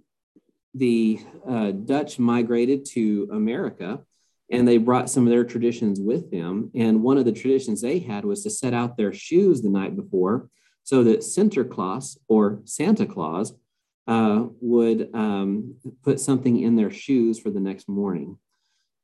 the 0.75 1.21
uh, 1.49 1.71
Dutch 1.71 2.19
migrated 2.19 2.85
to 2.87 3.29
America 3.33 4.01
and 4.51 4.67
they 4.67 4.79
brought 4.79 5.11
some 5.11 5.25
of 5.25 5.31
their 5.31 5.45
traditions 5.45 6.01
with 6.01 6.31
them. 6.31 6.71
And 6.75 7.03
one 7.03 7.19
of 7.19 7.25
the 7.25 7.33
traditions 7.33 7.81
they 7.81 7.99
had 7.99 8.25
was 8.25 8.43
to 8.45 8.51
set 8.51 8.75
out 8.75 8.97
their 8.97 9.13
shoes 9.13 9.63
the 9.63 9.69
night 9.69 9.97
before 9.97 10.49
so 10.85 11.03
that 11.05 11.21
Sinterklaas 11.21 12.19
or 12.29 12.61
Santa 12.65 13.07
Claus 13.07 13.55
uh, 14.07 14.45
would 14.61 15.11
um, 15.15 15.75
put 16.05 16.21
something 16.21 16.61
in 16.61 16.77
their 16.77 16.93
shoes 16.93 17.41
for 17.41 17.51
the 17.51 17.61
next 17.61 17.89
morning. 17.89 18.39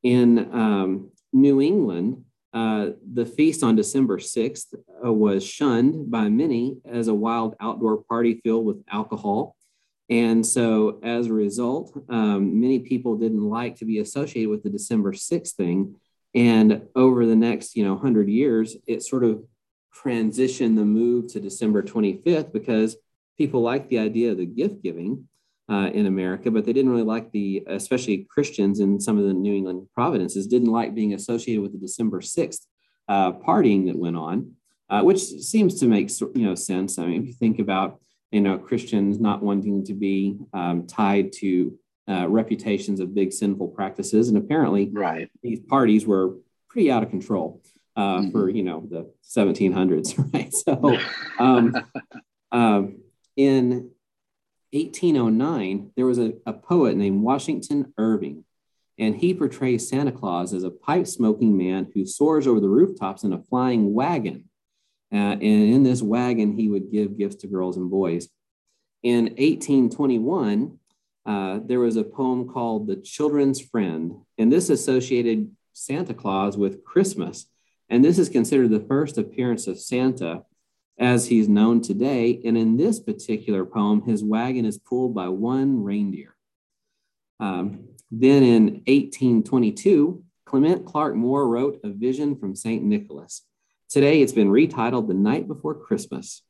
In 0.04 0.38
um, 0.52 1.10
New 1.32 1.60
England, 1.60 2.24
uh, 2.52 2.90
the 3.12 3.24
feast 3.24 3.62
on 3.62 3.76
December 3.76 4.18
6th 4.18 4.74
uh, 5.04 5.12
was 5.12 5.44
shunned 5.44 6.10
by 6.10 6.28
many 6.28 6.76
as 6.84 7.08
a 7.08 7.14
wild 7.14 7.54
outdoor 7.60 8.02
party 8.04 8.40
filled 8.44 8.66
with 8.66 8.82
alcohol. 8.90 9.56
And 10.10 10.44
so, 10.44 11.00
as 11.02 11.28
a 11.28 11.32
result, 11.32 11.96
um, 12.10 12.60
many 12.60 12.80
people 12.80 13.16
didn't 13.16 13.48
like 13.48 13.76
to 13.76 13.86
be 13.86 14.00
associated 14.00 14.50
with 14.50 14.62
the 14.62 14.68
December 14.68 15.12
6th 15.12 15.52
thing. 15.52 15.94
And 16.34 16.82
over 16.94 17.24
the 17.24 17.36
next, 17.36 17.76
you 17.76 17.84
know, 17.84 17.94
100 17.94 18.28
years, 18.28 18.76
it 18.86 19.02
sort 19.02 19.24
of 19.24 19.42
transitioned 20.04 20.76
the 20.76 20.84
move 20.84 21.28
to 21.28 21.40
December 21.40 21.82
25th 21.82 22.52
because 22.52 22.96
people 23.38 23.62
liked 23.62 23.88
the 23.88 23.98
idea 23.98 24.32
of 24.32 24.38
the 24.38 24.46
gift 24.46 24.82
giving 24.82 25.28
uh, 25.72 25.88
in 25.94 26.04
America, 26.04 26.50
but 26.50 26.66
they 26.66 26.72
didn't 26.74 26.90
really 26.90 27.02
like 27.02 27.32
the, 27.32 27.62
especially 27.66 28.26
Christians 28.28 28.78
in 28.80 29.00
some 29.00 29.16
of 29.16 29.24
the 29.24 29.32
New 29.32 29.54
England 29.54 29.88
provinces, 29.94 30.46
didn't 30.46 30.70
like 30.70 30.94
being 30.94 31.14
associated 31.14 31.62
with 31.62 31.72
the 31.72 31.78
December 31.78 32.20
6th 32.20 32.66
uh, 33.08 33.32
partying 33.32 33.86
that 33.86 33.96
went 33.96 34.16
on, 34.16 34.52
uh, 34.90 35.00
which 35.00 35.20
seems 35.20 35.80
to 35.80 35.86
make 35.86 36.10
you 36.34 36.46
know 36.46 36.54
sense. 36.54 36.98
I 36.98 37.06
mean, 37.06 37.22
if 37.22 37.28
you 37.28 37.32
think 37.32 37.58
about 37.58 38.00
you 38.30 38.42
know 38.42 38.58
Christians 38.58 39.18
not 39.18 39.42
wanting 39.42 39.82
to 39.84 39.94
be 39.94 40.36
um, 40.52 40.86
tied 40.86 41.32
to 41.40 41.78
uh, 42.06 42.28
reputations 42.28 43.00
of 43.00 43.14
big 43.14 43.32
sinful 43.32 43.68
practices, 43.68 44.28
and 44.28 44.36
apparently, 44.36 44.90
right, 44.92 45.30
these 45.42 45.60
parties 45.60 46.06
were 46.06 46.36
pretty 46.68 46.90
out 46.90 47.02
of 47.02 47.08
control 47.08 47.62
uh, 47.96 48.18
mm-hmm. 48.18 48.30
for 48.30 48.50
you 48.50 48.62
know 48.62 48.86
the 48.90 49.10
1700s, 49.24 50.32
right? 50.34 50.52
So, 50.52 50.98
um, 51.38 51.74
um, 52.52 52.98
in 53.36 53.91
1809, 54.72 55.92
there 55.96 56.06
was 56.06 56.18
a, 56.18 56.32
a 56.46 56.52
poet 56.52 56.96
named 56.96 57.22
Washington 57.22 57.92
Irving, 57.98 58.44
and 58.98 59.16
he 59.16 59.34
portrays 59.34 59.88
Santa 59.88 60.12
Claus 60.12 60.54
as 60.54 60.64
a 60.64 60.70
pipe 60.70 61.06
smoking 61.06 61.56
man 61.56 61.90
who 61.94 62.06
soars 62.06 62.46
over 62.46 62.60
the 62.60 62.68
rooftops 62.68 63.22
in 63.22 63.32
a 63.32 63.42
flying 63.42 63.92
wagon. 63.92 64.48
Uh, 65.12 65.16
and 65.16 65.42
in 65.42 65.82
this 65.82 66.00
wagon, 66.00 66.56
he 66.56 66.68
would 66.68 66.90
give 66.90 67.18
gifts 67.18 67.36
to 67.36 67.46
girls 67.46 67.76
and 67.76 67.90
boys. 67.90 68.28
In 69.02 69.24
1821, 69.24 70.78
uh, 71.26 71.60
there 71.64 71.80
was 71.80 71.96
a 71.96 72.04
poem 72.04 72.48
called 72.48 72.86
The 72.86 72.96
Children's 72.96 73.60
Friend, 73.60 74.14
and 74.38 74.50
this 74.50 74.70
associated 74.70 75.50
Santa 75.72 76.14
Claus 76.14 76.56
with 76.56 76.84
Christmas. 76.84 77.46
And 77.88 78.04
this 78.04 78.18
is 78.18 78.28
considered 78.28 78.70
the 78.70 78.86
first 78.88 79.18
appearance 79.18 79.66
of 79.66 79.78
Santa 79.78 80.44
as 81.02 81.26
he's 81.26 81.48
known 81.48 81.82
today. 81.82 82.40
And 82.44 82.56
in 82.56 82.76
this 82.76 83.00
particular 83.00 83.64
poem, 83.66 84.02
his 84.02 84.22
wagon 84.22 84.64
is 84.64 84.78
pulled 84.78 85.14
by 85.14 85.28
one 85.28 85.82
reindeer. 85.82 86.36
Um, 87.40 87.88
then 88.12 88.44
in 88.44 88.64
1822, 88.86 90.22
Clement 90.46 90.86
Clarke 90.86 91.16
Moore 91.16 91.48
wrote 91.48 91.80
A 91.82 91.88
Vision 91.88 92.36
from 92.36 92.54
St. 92.54 92.84
Nicholas. 92.84 93.42
Today 93.90 94.22
it's 94.22 94.32
been 94.32 94.48
retitled 94.48 95.08
The 95.08 95.14
Night 95.14 95.48
Before 95.48 95.74
Christmas. 95.74 96.42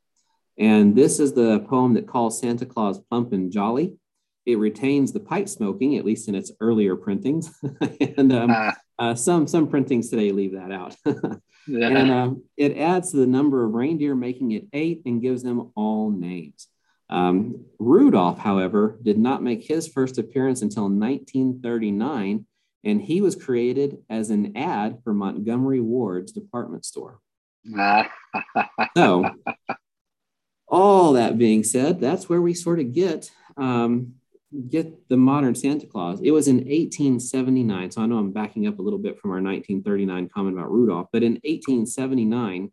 And 0.59 0.95
this 0.95 1.19
is 1.19 1.33
the 1.33 1.61
poem 1.61 1.95
that 1.95 2.07
calls 2.07 2.39
Santa 2.39 2.67
Claus 2.67 2.99
plump 2.99 3.33
and 3.33 3.51
jolly. 3.51 3.97
It 4.45 4.59
retains 4.59 5.13
the 5.13 5.21
pipe 5.21 5.49
smoking, 5.49 5.97
at 5.97 6.05
least 6.05 6.29
in 6.29 6.35
its 6.35 6.51
earlier 6.61 6.97
printings. 6.97 7.55
and 8.17 8.33
um, 8.33 8.51
ah. 8.51 8.75
uh, 8.99 9.15
some, 9.15 9.47
some 9.47 9.69
printings 9.69 10.11
today 10.11 10.33
leave 10.33 10.53
that 10.53 10.73
out. 10.73 10.97
Yeah. 11.67 11.89
And 11.89 12.11
uh, 12.11 12.31
it 12.57 12.77
adds 12.77 13.11
to 13.11 13.19
the 13.19 13.27
number 13.27 13.65
of 13.65 13.73
reindeer, 13.75 14.15
making 14.15 14.53
it 14.53 14.67
eight, 14.73 15.03
and 15.07 15.23
gives 15.23 15.43
them 15.43 15.71
all 15.77 16.11
names. 16.11 16.69
Um, 17.09 17.67
Rudolph, 17.79 18.39
however, 18.39 18.99
did 19.03 19.19
not 19.19 19.43
make 19.43 19.65
his 19.65 19.87
first 19.87 20.19
appearance 20.19 20.63
until 20.63 20.85
1939, 20.85 22.47
and 22.85 23.03
he 23.03 23.21
was 23.21 23.37
created 23.37 23.99
as 24.09 24.31
an 24.31 24.57
ad 24.57 25.01
for 25.05 25.13
Montgomery 25.13 25.81
Ward's 25.81 26.33
department 26.33 26.85
store. 26.85 27.21
so, 28.97 29.31
all 30.67 31.13
that 31.13 31.39
being 31.39 31.63
said, 31.65 32.01
that's 32.01 32.29
where 32.29 32.41
we 32.41 32.55
sort 32.55 32.81
of 32.81 32.93
get 32.93 33.31
um, 33.57 34.15
get 34.69 35.09
the 35.09 35.17
modern 35.17 35.55
Santa 35.55 35.87
Claus. 35.87 36.21
It 36.23 36.31
was 36.31 36.49
in 36.49 36.57
1879. 36.57 37.91
So 37.91 38.03
I 38.03 38.07
know 38.07 38.19
I'm 38.19 38.33
backing 38.33 38.67
up 38.67 38.79
a 38.79 38.83
little 38.83 38.99
bit 38.99 39.19
from 39.19 39.31
our 39.31 39.41
1939 39.41 40.29
comment 40.29 40.57
about 40.57 40.71
Rudolph, 40.71 41.09
but 41.13 41.23
in 41.23 41.33
1879, 41.45 42.71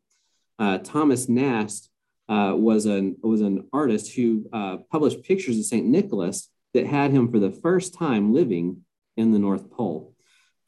uh, 0.59 0.77
Thomas 0.79 1.29
Nast 1.29 1.89
uh, 2.27 2.53
was 2.55 2.85
an 2.85 3.17
was 3.23 3.41
an 3.41 3.67
artist 3.73 4.13
who 4.13 4.47
uh, 4.53 4.77
published 4.91 5.23
pictures 5.23 5.57
of 5.57 5.65
Saint 5.65 5.87
Nicholas 5.87 6.49
that 6.73 6.85
had 6.85 7.11
him 7.11 7.31
for 7.31 7.39
the 7.39 7.51
first 7.51 7.93
time 7.93 8.33
living 8.33 8.81
in 9.17 9.31
the 9.31 9.39
North 9.39 9.71
Pole. 9.71 10.13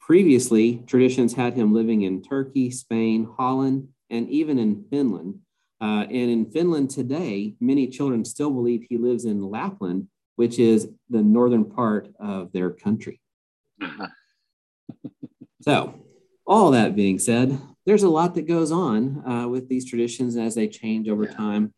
Previously, 0.00 0.82
traditions 0.86 1.34
had 1.34 1.54
him 1.54 1.72
living 1.72 2.02
in 2.02 2.22
Turkey, 2.22 2.70
Spain, 2.70 3.28
Holland, 3.36 3.88
and 4.10 4.28
even 4.28 4.58
in 4.58 4.84
Finland. 4.90 5.38
Uh, 5.80 6.04
and 6.04 6.30
in 6.30 6.50
Finland 6.50 6.90
today, 6.90 7.54
many 7.60 7.88
children 7.88 8.24
still 8.24 8.50
believe 8.50 8.84
he 8.88 8.98
lives 8.98 9.24
in 9.24 9.42
Lapland, 9.42 10.08
which 10.42 10.58
is 10.58 10.88
the 11.08 11.22
northern 11.22 11.64
part 11.64 12.08
of 12.18 12.50
their 12.52 12.70
country. 12.70 13.20
So, 15.64 15.94
all 16.44 16.72
that 16.72 16.96
being 16.96 17.20
said, 17.20 17.56
there's 17.86 18.02
a 18.02 18.08
lot 18.08 18.34
that 18.34 18.48
goes 18.48 18.72
on 18.72 19.22
uh, 19.24 19.46
with 19.46 19.68
these 19.68 19.88
traditions 19.88 20.36
as 20.36 20.56
they 20.56 20.66
change 20.66 21.08
over 21.08 21.24
time. 21.24 21.72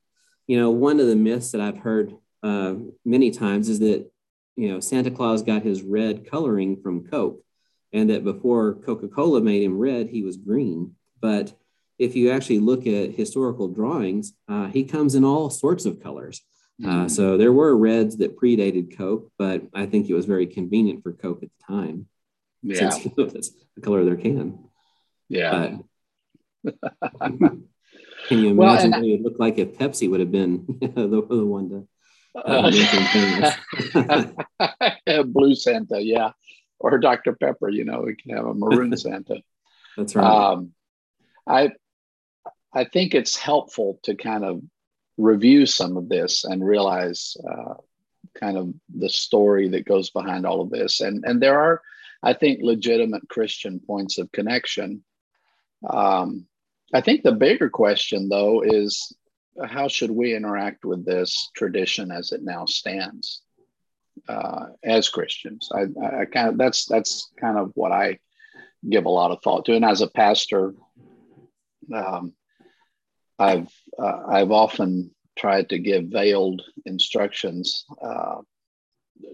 You 0.46 0.58
know, 0.58 0.70
one 0.70 1.00
of 1.00 1.06
the 1.06 1.16
myths 1.16 1.50
that 1.50 1.60
I've 1.60 1.76
heard 1.76 2.14
uh, 2.42 2.76
many 3.04 3.30
times 3.30 3.68
is 3.68 3.80
that, 3.80 4.10
you 4.56 4.68
know, 4.70 4.80
Santa 4.80 5.10
Claus 5.10 5.42
got 5.42 5.64
his 5.64 5.82
red 5.82 6.30
coloring 6.30 6.80
from 6.80 7.06
Coke, 7.06 7.44
and 7.92 8.08
that 8.08 8.24
before 8.24 8.76
Coca 8.76 9.08
Cola 9.08 9.42
made 9.42 9.62
him 9.62 9.76
red, 9.78 10.08
he 10.08 10.22
was 10.22 10.38
green. 10.38 10.94
But 11.20 11.52
if 11.98 12.16
you 12.16 12.30
actually 12.30 12.60
look 12.60 12.86
at 12.86 13.10
historical 13.12 13.68
drawings, 13.68 14.32
uh, 14.48 14.68
he 14.68 14.84
comes 14.84 15.14
in 15.14 15.26
all 15.26 15.50
sorts 15.50 15.84
of 15.84 16.02
colors. 16.02 16.40
Uh, 16.82 16.86
mm-hmm. 16.86 17.08
so 17.08 17.36
there 17.36 17.52
were 17.52 17.76
reds 17.76 18.16
that 18.16 18.36
predated 18.36 18.96
Coke, 18.96 19.30
but 19.38 19.62
I 19.74 19.86
think 19.86 20.08
it 20.08 20.14
was 20.14 20.26
very 20.26 20.46
convenient 20.46 21.02
for 21.02 21.12
Coke 21.12 21.42
at 21.42 21.50
the 21.50 21.74
time. 21.74 22.08
Yeah. 22.62 22.90
Since 22.90 23.14
that's 23.16 23.50
the 23.76 23.80
color 23.80 24.00
of 24.00 24.06
their 24.06 24.16
can. 24.16 24.58
Yeah. 25.28 25.76
can 26.64 28.38
you 28.38 28.50
imagine 28.50 28.56
well, 28.56 28.76
what 28.76 29.04
it 29.04 29.10
would 29.10 29.22
look 29.22 29.38
like 29.38 29.58
if 29.58 29.78
Pepsi 29.78 30.10
would 30.10 30.20
have 30.20 30.32
been 30.32 30.64
the, 30.80 31.26
the 31.28 31.46
one 31.46 31.68
to 31.70 31.86
uh, 32.34 32.70
blue 35.22 35.54
Santa, 35.54 36.02
yeah, 36.02 36.32
or 36.80 36.98
Dr. 36.98 37.34
Pepper. 37.34 37.68
You 37.68 37.84
know, 37.84 38.02
we 38.06 38.16
can 38.16 38.36
have 38.36 38.46
a 38.46 38.54
maroon 38.54 38.96
Santa. 38.96 39.40
That's 39.96 40.16
right. 40.16 40.26
Um, 40.26 40.72
I 41.46 41.70
I 42.72 42.84
think 42.84 43.14
it's 43.14 43.36
helpful 43.36 44.00
to 44.04 44.16
kind 44.16 44.44
of 44.44 44.62
review 45.16 45.66
some 45.66 45.96
of 45.96 46.08
this 46.08 46.44
and 46.44 46.66
realize 46.66 47.36
uh, 47.48 47.74
kind 48.34 48.56
of 48.56 48.74
the 48.94 49.08
story 49.08 49.68
that 49.68 49.84
goes 49.84 50.10
behind 50.10 50.46
all 50.46 50.60
of 50.60 50.70
this. 50.70 51.00
And, 51.00 51.24
and 51.24 51.40
there 51.40 51.58
are, 51.58 51.80
I 52.22 52.32
think, 52.32 52.60
legitimate 52.62 53.28
Christian 53.28 53.80
points 53.80 54.18
of 54.18 54.32
connection. 54.32 55.04
Um, 55.88 56.46
I 56.92 57.00
think 57.00 57.22
the 57.22 57.32
bigger 57.32 57.70
question, 57.70 58.28
though, 58.28 58.62
is 58.62 59.14
how 59.62 59.88
should 59.88 60.10
we 60.10 60.34
interact 60.34 60.84
with 60.84 61.04
this 61.04 61.50
tradition 61.54 62.10
as 62.10 62.32
it 62.32 62.42
now 62.42 62.64
stands 62.66 63.42
uh, 64.28 64.66
as 64.82 65.08
Christians? 65.08 65.70
I, 65.72 65.82
I 66.04 66.24
kind 66.24 66.48
of 66.48 66.58
that's 66.58 66.86
that's 66.86 67.30
kind 67.40 67.58
of 67.58 67.70
what 67.74 67.92
I 67.92 68.18
give 68.88 69.04
a 69.04 69.10
lot 69.10 69.30
of 69.30 69.42
thought 69.42 69.64
to, 69.66 69.74
and 69.74 69.84
as 69.84 70.00
a 70.00 70.08
pastor, 70.08 70.74
um, 71.94 72.32
I've 73.38 73.72
uh, 73.98 74.22
I've 74.28 74.50
often 74.50 75.10
tried 75.36 75.68
to 75.70 75.78
give 75.78 76.04
veiled 76.04 76.62
instructions 76.86 77.84
uh, 78.02 78.36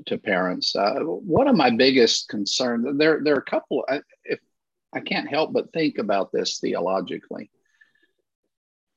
to 0.07 0.19
parents. 0.19 0.75
Uh, 0.75 1.01
one 1.01 1.49
of 1.49 1.57
my 1.57 1.71
biggest 1.71 2.29
concerns 2.29 2.87
there 2.99 3.21
there 3.23 3.35
are 3.35 3.45
a 3.47 3.51
couple. 3.51 3.85
If 4.25 4.41
I 4.95 5.01
can't 5.01 5.29
help 5.29 5.53
but 5.53 5.73
think 5.73 5.99
about 5.99 6.33
this 6.33 6.59
theologically. 6.59 7.51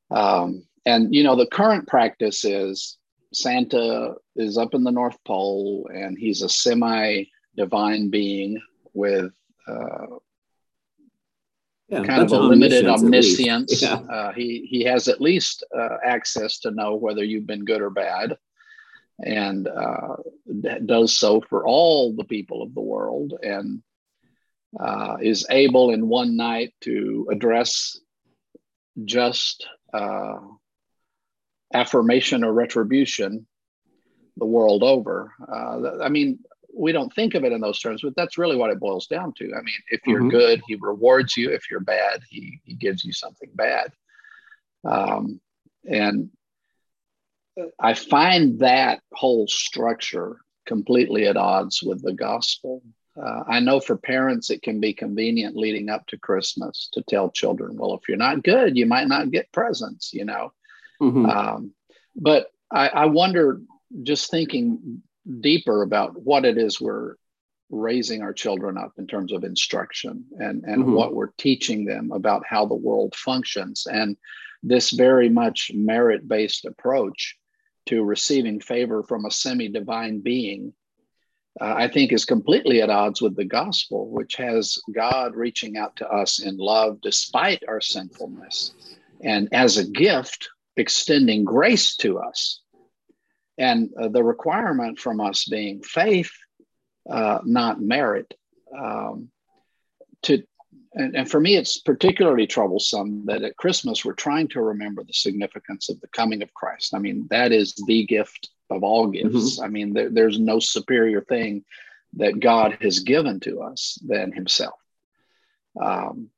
Um, 0.10 0.66
and 0.86 1.14
you 1.14 1.24
know, 1.24 1.36
the 1.36 1.48
current 1.48 1.88
practice 1.88 2.46
is 2.46 2.98
Santa 3.34 4.16
is 4.36 4.58
up 4.58 4.74
in 4.74 4.84
the 4.84 4.92
North 4.92 5.18
Pole 5.26 5.90
and 5.94 6.18
he's 6.18 6.42
a 6.42 6.50
semi 6.50 7.26
divine 7.56 8.10
being 8.10 8.62
with 8.94 9.32
uh, 9.68 10.06
yeah, 11.94 12.04
kind 12.04 12.24
of 12.24 12.32
a 12.32 12.40
limited 12.40 12.88
omniscience. 12.88 13.82
Yeah. 13.82 13.96
Uh, 13.96 14.32
he 14.34 14.68
he 14.70 14.84
has 14.84 15.08
at 15.08 15.22
least 15.22 15.64
uh, 15.78 15.98
access 16.04 16.60
to 16.60 16.72
know 16.72 16.96
whether 16.96 17.24
you've 17.24 17.48
been 17.48 17.66
good 17.66 17.82
or 17.82 17.90
bad, 17.90 18.38
and 19.20 19.68
uh, 19.68 20.16
does 20.86 21.18
so 21.18 21.42
for 21.42 21.66
all 21.66 22.16
the 22.16 22.26
people 22.26 22.62
of 22.62 22.74
the 22.74 22.82
world, 22.82 23.34
and 23.42 23.84
uh, 24.80 25.18
is 25.22 25.46
able 25.50 25.92
in 25.92 26.08
one 26.08 26.36
night 26.36 26.74
to 26.82 27.28
address 27.32 28.00
just 29.06 29.68
uh, 29.94 30.40
affirmation 31.74 32.44
or 32.44 32.54
retribution 32.54 33.48
the 34.38 34.46
world 34.46 34.84
over. 34.84 35.34
Uh, 35.48 36.00
I 36.02 36.10
mean, 36.10 36.40
we 36.76 36.92
don't 36.92 37.14
think 37.14 37.36
of 37.36 37.44
it 37.44 37.52
in 37.52 37.62
those 37.62 37.80
terms, 37.80 38.02
but 38.02 38.16
that's 38.16 38.38
really 38.38 38.56
what 38.56 38.72
it 38.72 38.80
boils 38.80 39.08
down 39.08 39.34
to. 39.38 39.46
I 39.54 39.62
mean, 39.62 39.76
if 39.90 40.02
you're 40.06 40.22
mm-hmm. 40.22 40.30
good, 40.30 40.62
he 40.68 40.76
rewards 40.76 41.38
you. 41.38 41.52
If 41.52 41.70
you're 41.70 41.80
bad, 41.80 42.22
he, 42.30 42.60
he 42.64 42.74
gives 42.74 43.06
you 43.06 43.14
something 43.14 43.50
bad. 43.54 43.92
Um, 44.84 45.40
and 45.86 46.30
I 47.80 47.94
find 47.94 48.60
that 48.60 49.02
whole 49.14 49.48
structure 49.48 50.38
completely 50.66 51.28
at 51.28 51.38
odds 51.38 51.84
with 51.84 52.02
the 52.02 52.14
gospel. 52.14 52.82
Uh, 53.16 53.44
I 53.48 53.60
know 53.60 53.80
for 53.80 53.96
parents, 53.96 54.50
it 54.50 54.64
can 54.64 54.80
be 54.80 54.94
convenient 54.94 55.56
leading 55.56 55.90
up 55.90 56.08
to 56.08 56.18
Christmas 56.18 56.90
to 56.94 57.04
tell 57.04 57.30
children, 57.30 57.78
well, 57.78 57.94
if 57.94 58.08
you're 58.08 58.18
not 58.18 58.44
good, 58.44 58.76
you 58.76 58.88
might 58.88 59.08
not 59.08 59.30
get 59.30 59.52
presents, 59.52 60.14
you 60.14 60.26
know. 60.26 60.52
Mm-hmm. 61.00 61.26
Um, 61.28 61.74
but 62.16 62.48
I, 62.72 62.88
I 62.88 63.06
wonder, 63.06 63.62
just 64.02 64.32
thinking 64.32 65.04
deeper 65.42 65.84
about 65.84 66.22
what 66.22 66.46
it 66.46 66.58
is 66.58 66.82
we're 66.82 67.16
raising 67.70 68.22
our 68.22 68.34
children 68.34 68.78
up 68.78 68.94
in 68.98 69.08
terms 69.08 69.32
of 69.32 69.44
instruction 69.44 70.26
and, 70.38 70.64
and 70.64 70.84
mm-hmm. 70.84 70.94
what 70.94 71.14
we're 71.14 71.32
teaching 71.38 71.86
them 71.86 72.12
about 72.12 72.44
how 72.48 72.66
the 72.66 72.76
world 72.76 73.16
functions. 73.16 73.88
And 73.90 74.16
this 74.62 74.92
very 74.92 75.30
much 75.30 75.72
merit 75.74 76.28
based 76.28 76.66
approach 76.66 77.36
to 77.88 78.04
receiving 78.04 78.60
favor 78.60 79.04
from 79.04 79.26
a 79.26 79.32
semi 79.32 79.68
divine 79.68 80.20
being, 80.20 80.74
uh, 81.60 81.74
I 81.76 81.88
think, 81.88 82.14
is 82.14 82.26
completely 82.26 82.82
at 82.82 82.90
odds 82.90 83.22
with 83.22 83.36
the 83.36 83.46
gospel, 83.46 84.10
which 84.10 84.36
has 84.36 84.78
God 84.94 85.36
reaching 85.36 85.76
out 85.78 85.96
to 85.98 86.08
us 86.08 86.42
in 86.42 86.58
love 86.58 87.02
despite 87.02 87.64
our 87.68 87.82
sinfulness 87.82 88.74
and 89.22 89.50
as 89.52 89.78
a 89.78 89.86
gift 89.86 90.50
extending 90.78 91.44
grace 91.44 91.96
to 91.98 92.20
us 92.20 92.62
and 93.58 93.92
uh, 94.00 94.08
the 94.08 94.24
requirement 94.24 95.00
from 95.00 95.20
us 95.20 95.46
being 95.46 95.82
faith, 95.82 96.32
uh, 97.10 97.40
not 97.44 97.82
merit. 97.82 98.34
Um, 98.78 99.30
to 100.24 100.44
and, 100.96 101.16
and, 101.16 101.30
for 101.30 101.40
me, 101.40 101.56
it's 101.56 101.80
particularly 101.80 102.46
troublesome 102.46 103.26
that 103.26 103.42
at 103.42 103.58
Christmas 103.58 104.06
we're 104.06 104.14
trying 104.14 104.48
to 104.50 104.62
remember 104.62 105.04
the 105.04 105.14
significance 105.14 105.90
of 105.90 106.00
the 106.02 106.08
coming 106.08 106.44
of 106.44 106.54
Christ. 106.54 106.94
I 106.94 107.00
mean, 107.00 107.28
that 107.32 107.52
is 107.52 107.74
the 107.88 108.06
gift 108.06 108.50
of 108.70 108.84
all 108.84 109.08
gifts. 109.08 109.58
Mm-hmm. 109.58 109.64
I 109.64 109.68
mean, 109.70 109.94
there, 109.94 110.10
there's 110.12 110.40
no 110.40 110.60
superior 110.60 111.22
thing 111.22 111.66
that 112.18 112.40
God 112.40 112.78
has 112.82 113.00
given 113.00 113.40
to 113.42 113.62
us 113.62 113.98
than 114.06 114.32
Himself. 114.32 114.80
Um, 115.82 116.30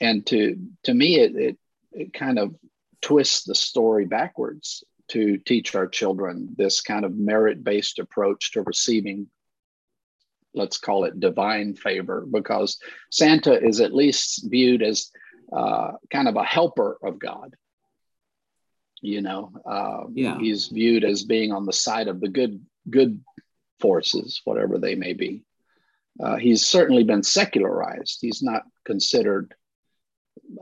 and 0.00 0.26
to 0.26 0.58
to 0.84 0.94
me, 0.94 1.20
it, 1.20 1.36
it 1.36 1.58
it 1.92 2.12
kind 2.12 2.38
of 2.38 2.54
twists 3.00 3.44
the 3.44 3.54
story 3.54 4.06
backwards 4.06 4.82
to 5.08 5.38
teach 5.38 5.74
our 5.74 5.86
children 5.86 6.54
this 6.56 6.80
kind 6.80 7.04
of 7.04 7.16
merit 7.16 7.62
based 7.62 7.98
approach 7.98 8.52
to 8.52 8.62
receiving, 8.62 9.28
let's 10.54 10.78
call 10.78 11.04
it 11.04 11.20
divine 11.20 11.74
favor, 11.74 12.26
because 12.30 12.78
Santa 13.10 13.62
is 13.62 13.80
at 13.80 13.94
least 13.94 14.48
viewed 14.48 14.82
as 14.82 15.10
uh, 15.52 15.92
kind 16.10 16.28
of 16.28 16.36
a 16.36 16.44
helper 16.44 16.98
of 17.02 17.18
God. 17.18 17.54
You 19.02 19.20
know, 19.20 19.52
uh, 19.66 20.04
yeah. 20.14 20.38
he's 20.38 20.68
viewed 20.68 21.04
as 21.04 21.24
being 21.24 21.52
on 21.52 21.66
the 21.66 21.72
side 21.74 22.08
of 22.08 22.20
the 22.20 22.28
good, 22.28 22.64
good 22.88 23.22
forces, 23.78 24.40
whatever 24.44 24.78
they 24.78 24.94
may 24.94 25.12
be. 25.12 25.44
Uh, 26.18 26.36
he's 26.36 26.66
certainly 26.66 27.04
been 27.04 27.22
secularized. 27.22 28.18
He's 28.22 28.42
not 28.42 28.62
considered 28.86 29.54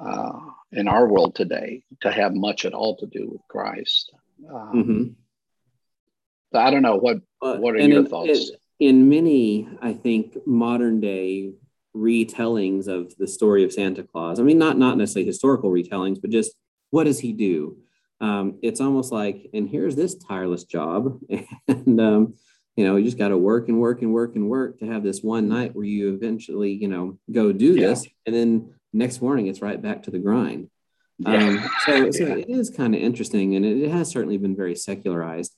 uh, 0.01 0.41
in 0.73 0.89
our 0.89 1.07
world 1.07 1.35
today 1.35 1.85
to 2.01 2.11
have 2.11 2.35
much 2.35 2.65
at 2.65 2.75
all 2.75 2.97
to 2.97 3.07
do 3.07 3.29
with 3.31 3.43
Christ. 3.49 4.13
Um, 4.51 4.73
mm-hmm. 4.75 6.57
I 6.57 6.71
don't 6.71 6.83
know 6.83 6.97
what 6.97 7.21
what 7.41 7.75
are 7.75 7.79
your 7.79 8.01
in, 8.01 8.07
thoughts? 8.07 8.53
in 8.79 9.09
many, 9.09 9.69
I 9.81 9.93
think, 9.93 10.37
modern 10.47 11.01
day 11.01 11.53
retellings 11.97 12.89
of 12.89 13.15
the 13.17 13.29
story 13.29 13.65
of 13.65 13.73
Santa 13.73 14.03
Claus. 14.03 14.41
I 14.41 14.43
mean, 14.43 14.59
not 14.59 14.79
not 14.79 14.99
necessarily 14.99 15.27
historical 15.27 15.71
retellings, 15.71 16.21
but 16.21 16.31
just 16.31 16.53
what 16.91 17.05
does 17.05 17.21
he 17.21 17.33
do? 17.33 17.79
Um, 18.21 18.59
it's 18.63 18.81
almost 18.81 19.13
like, 19.13 19.49
and 19.53 19.69
here's 19.69 19.97
this 19.97 20.15
tireless 20.17 20.65
job, 20.65 21.21
and 21.69 22.01
um, 22.01 22.35
you 22.77 22.85
know, 22.85 22.97
you 22.97 23.05
just 23.05 23.19
got 23.19 23.29
to 23.29 23.39
work 23.39 23.69
and 23.69 23.81
work 23.81 24.03
and 24.03 24.13
work 24.13 24.37
and 24.37 24.49
work 24.49 24.79
to 24.79 24.87
have 24.87 25.03
this 25.03 25.23
one 25.23 25.49
night 25.49 25.75
where 25.75 25.85
you 25.85 26.15
eventually, 26.15 26.73
you 26.73 26.89
know, 26.89 27.19
go 27.31 27.53
do 27.53 27.75
yeah. 27.75 27.89
this, 27.89 28.07
and 28.27 28.35
then 28.35 28.75
next 28.93 29.23
morning 29.23 29.47
it's 29.47 29.63
right 29.63 29.81
back 29.81 30.05
to 30.05 30.11
the 30.11 30.19
grind. 30.19 30.69
Yeah. 31.19 31.35
Um, 31.35 31.71
so, 31.87 32.11
so 32.13 32.27
yeah. 32.27 32.35
it 32.37 32.49
is 32.49 32.71
kind 32.71 32.95
of 32.95 33.01
interesting, 33.01 33.57
and 33.57 33.65
it, 33.65 33.83
it, 33.83 33.91
has 33.91 34.11
certainly 34.11 34.39
been 34.39 34.57
very 34.57 34.75
secularized. 34.75 35.55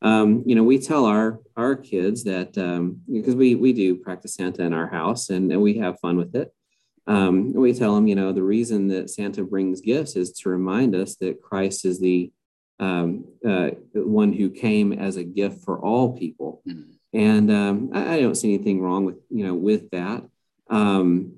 Um, 0.00 0.42
you 0.46 0.54
know, 0.54 0.62
we 0.62 0.78
tell 0.78 1.06
our 1.06 1.40
our 1.56 1.74
kids 1.74 2.24
that 2.24 2.52
because 2.52 3.34
um, 3.34 3.38
we 3.38 3.54
we 3.54 3.72
do 3.72 3.96
practice 3.96 4.34
Santa 4.34 4.62
in 4.62 4.72
our 4.72 4.88
house, 4.88 5.30
and, 5.30 5.50
and 5.50 5.60
we 5.60 5.78
have 5.78 6.00
fun 6.00 6.16
with 6.16 6.34
it. 6.34 6.52
Um, 7.06 7.54
we 7.54 7.72
tell 7.72 7.94
them, 7.94 8.06
you 8.06 8.14
know, 8.14 8.32
the 8.32 8.42
reason 8.42 8.88
that 8.88 9.08
Santa 9.08 9.42
brings 9.42 9.80
gifts 9.80 10.14
is 10.14 10.30
to 10.32 10.50
remind 10.50 10.94
us 10.94 11.16
that 11.16 11.40
Christ 11.40 11.86
is 11.86 11.98
the 11.98 12.30
um, 12.78 13.24
uh, 13.46 13.70
one 13.94 14.32
who 14.32 14.50
came 14.50 14.92
as 14.92 15.16
a 15.16 15.24
gift 15.24 15.64
for 15.64 15.80
all 15.80 16.16
people, 16.16 16.62
mm-hmm. 16.68 16.90
and 17.12 17.50
um, 17.50 17.90
I, 17.92 18.14
I, 18.14 18.20
don't 18.20 18.36
see 18.36 18.54
anything 18.54 18.80
wrong 18.80 19.04
with 19.04 19.16
you 19.30 19.44
know 19.46 19.54
with 19.54 19.90
that. 19.90 20.22
Um, 20.70 21.37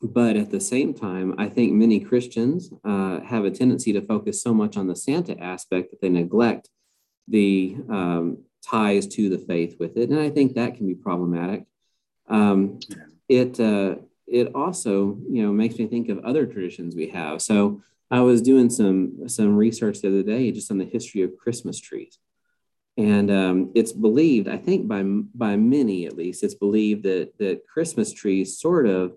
but 0.00 0.36
at 0.36 0.50
the 0.50 0.60
same 0.60 0.94
time, 0.94 1.34
I 1.38 1.48
think 1.48 1.72
many 1.72 1.98
Christians 1.98 2.70
uh, 2.84 3.20
have 3.20 3.44
a 3.44 3.50
tendency 3.50 3.92
to 3.92 4.00
focus 4.00 4.42
so 4.42 4.54
much 4.54 4.76
on 4.76 4.86
the 4.86 4.94
Santa 4.94 5.38
aspect 5.42 5.90
that 5.90 6.00
they 6.00 6.08
neglect 6.08 6.68
the 7.26 7.76
um, 7.88 8.38
ties 8.62 9.06
to 9.06 9.28
the 9.28 9.38
faith 9.38 9.76
with 9.78 9.96
it, 9.96 10.10
and 10.10 10.20
I 10.20 10.30
think 10.30 10.54
that 10.54 10.76
can 10.76 10.86
be 10.86 10.94
problematic. 10.94 11.64
Um, 12.28 12.78
it 13.28 13.58
uh, 13.58 13.96
it 14.26 14.54
also 14.54 15.18
you 15.28 15.42
know 15.42 15.52
makes 15.52 15.78
me 15.78 15.86
think 15.86 16.08
of 16.08 16.24
other 16.24 16.46
traditions 16.46 16.94
we 16.94 17.08
have. 17.08 17.42
So 17.42 17.82
I 18.10 18.20
was 18.20 18.40
doing 18.40 18.70
some 18.70 19.28
some 19.28 19.56
research 19.56 20.00
the 20.00 20.08
other 20.08 20.22
day 20.22 20.52
just 20.52 20.70
on 20.70 20.78
the 20.78 20.84
history 20.84 21.22
of 21.22 21.36
Christmas 21.36 21.80
trees, 21.80 22.18
and 22.96 23.30
um, 23.30 23.72
it's 23.74 23.92
believed, 23.92 24.48
I 24.48 24.58
think 24.58 24.86
by 24.86 25.02
by 25.02 25.56
many 25.56 26.06
at 26.06 26.16
least, 26.16 26.44
it's 26.44 26.54
believed 26.54 27.02
that 27.02 27.36
that 27.38 27.66
Christmas 27.66 28.12
trees 28.12 28.58
sort 28.58 28.86
of 28.86 29.16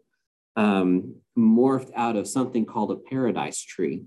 um, 0.56 1.16
morphed 1.38 1.92
out 1.96 2.16
of 2.16 2.28
something 2.28 2.66
called 2.66 2.92
a 2.92 2.96
paradise 3.10 3.62
tree. 3.62 4.04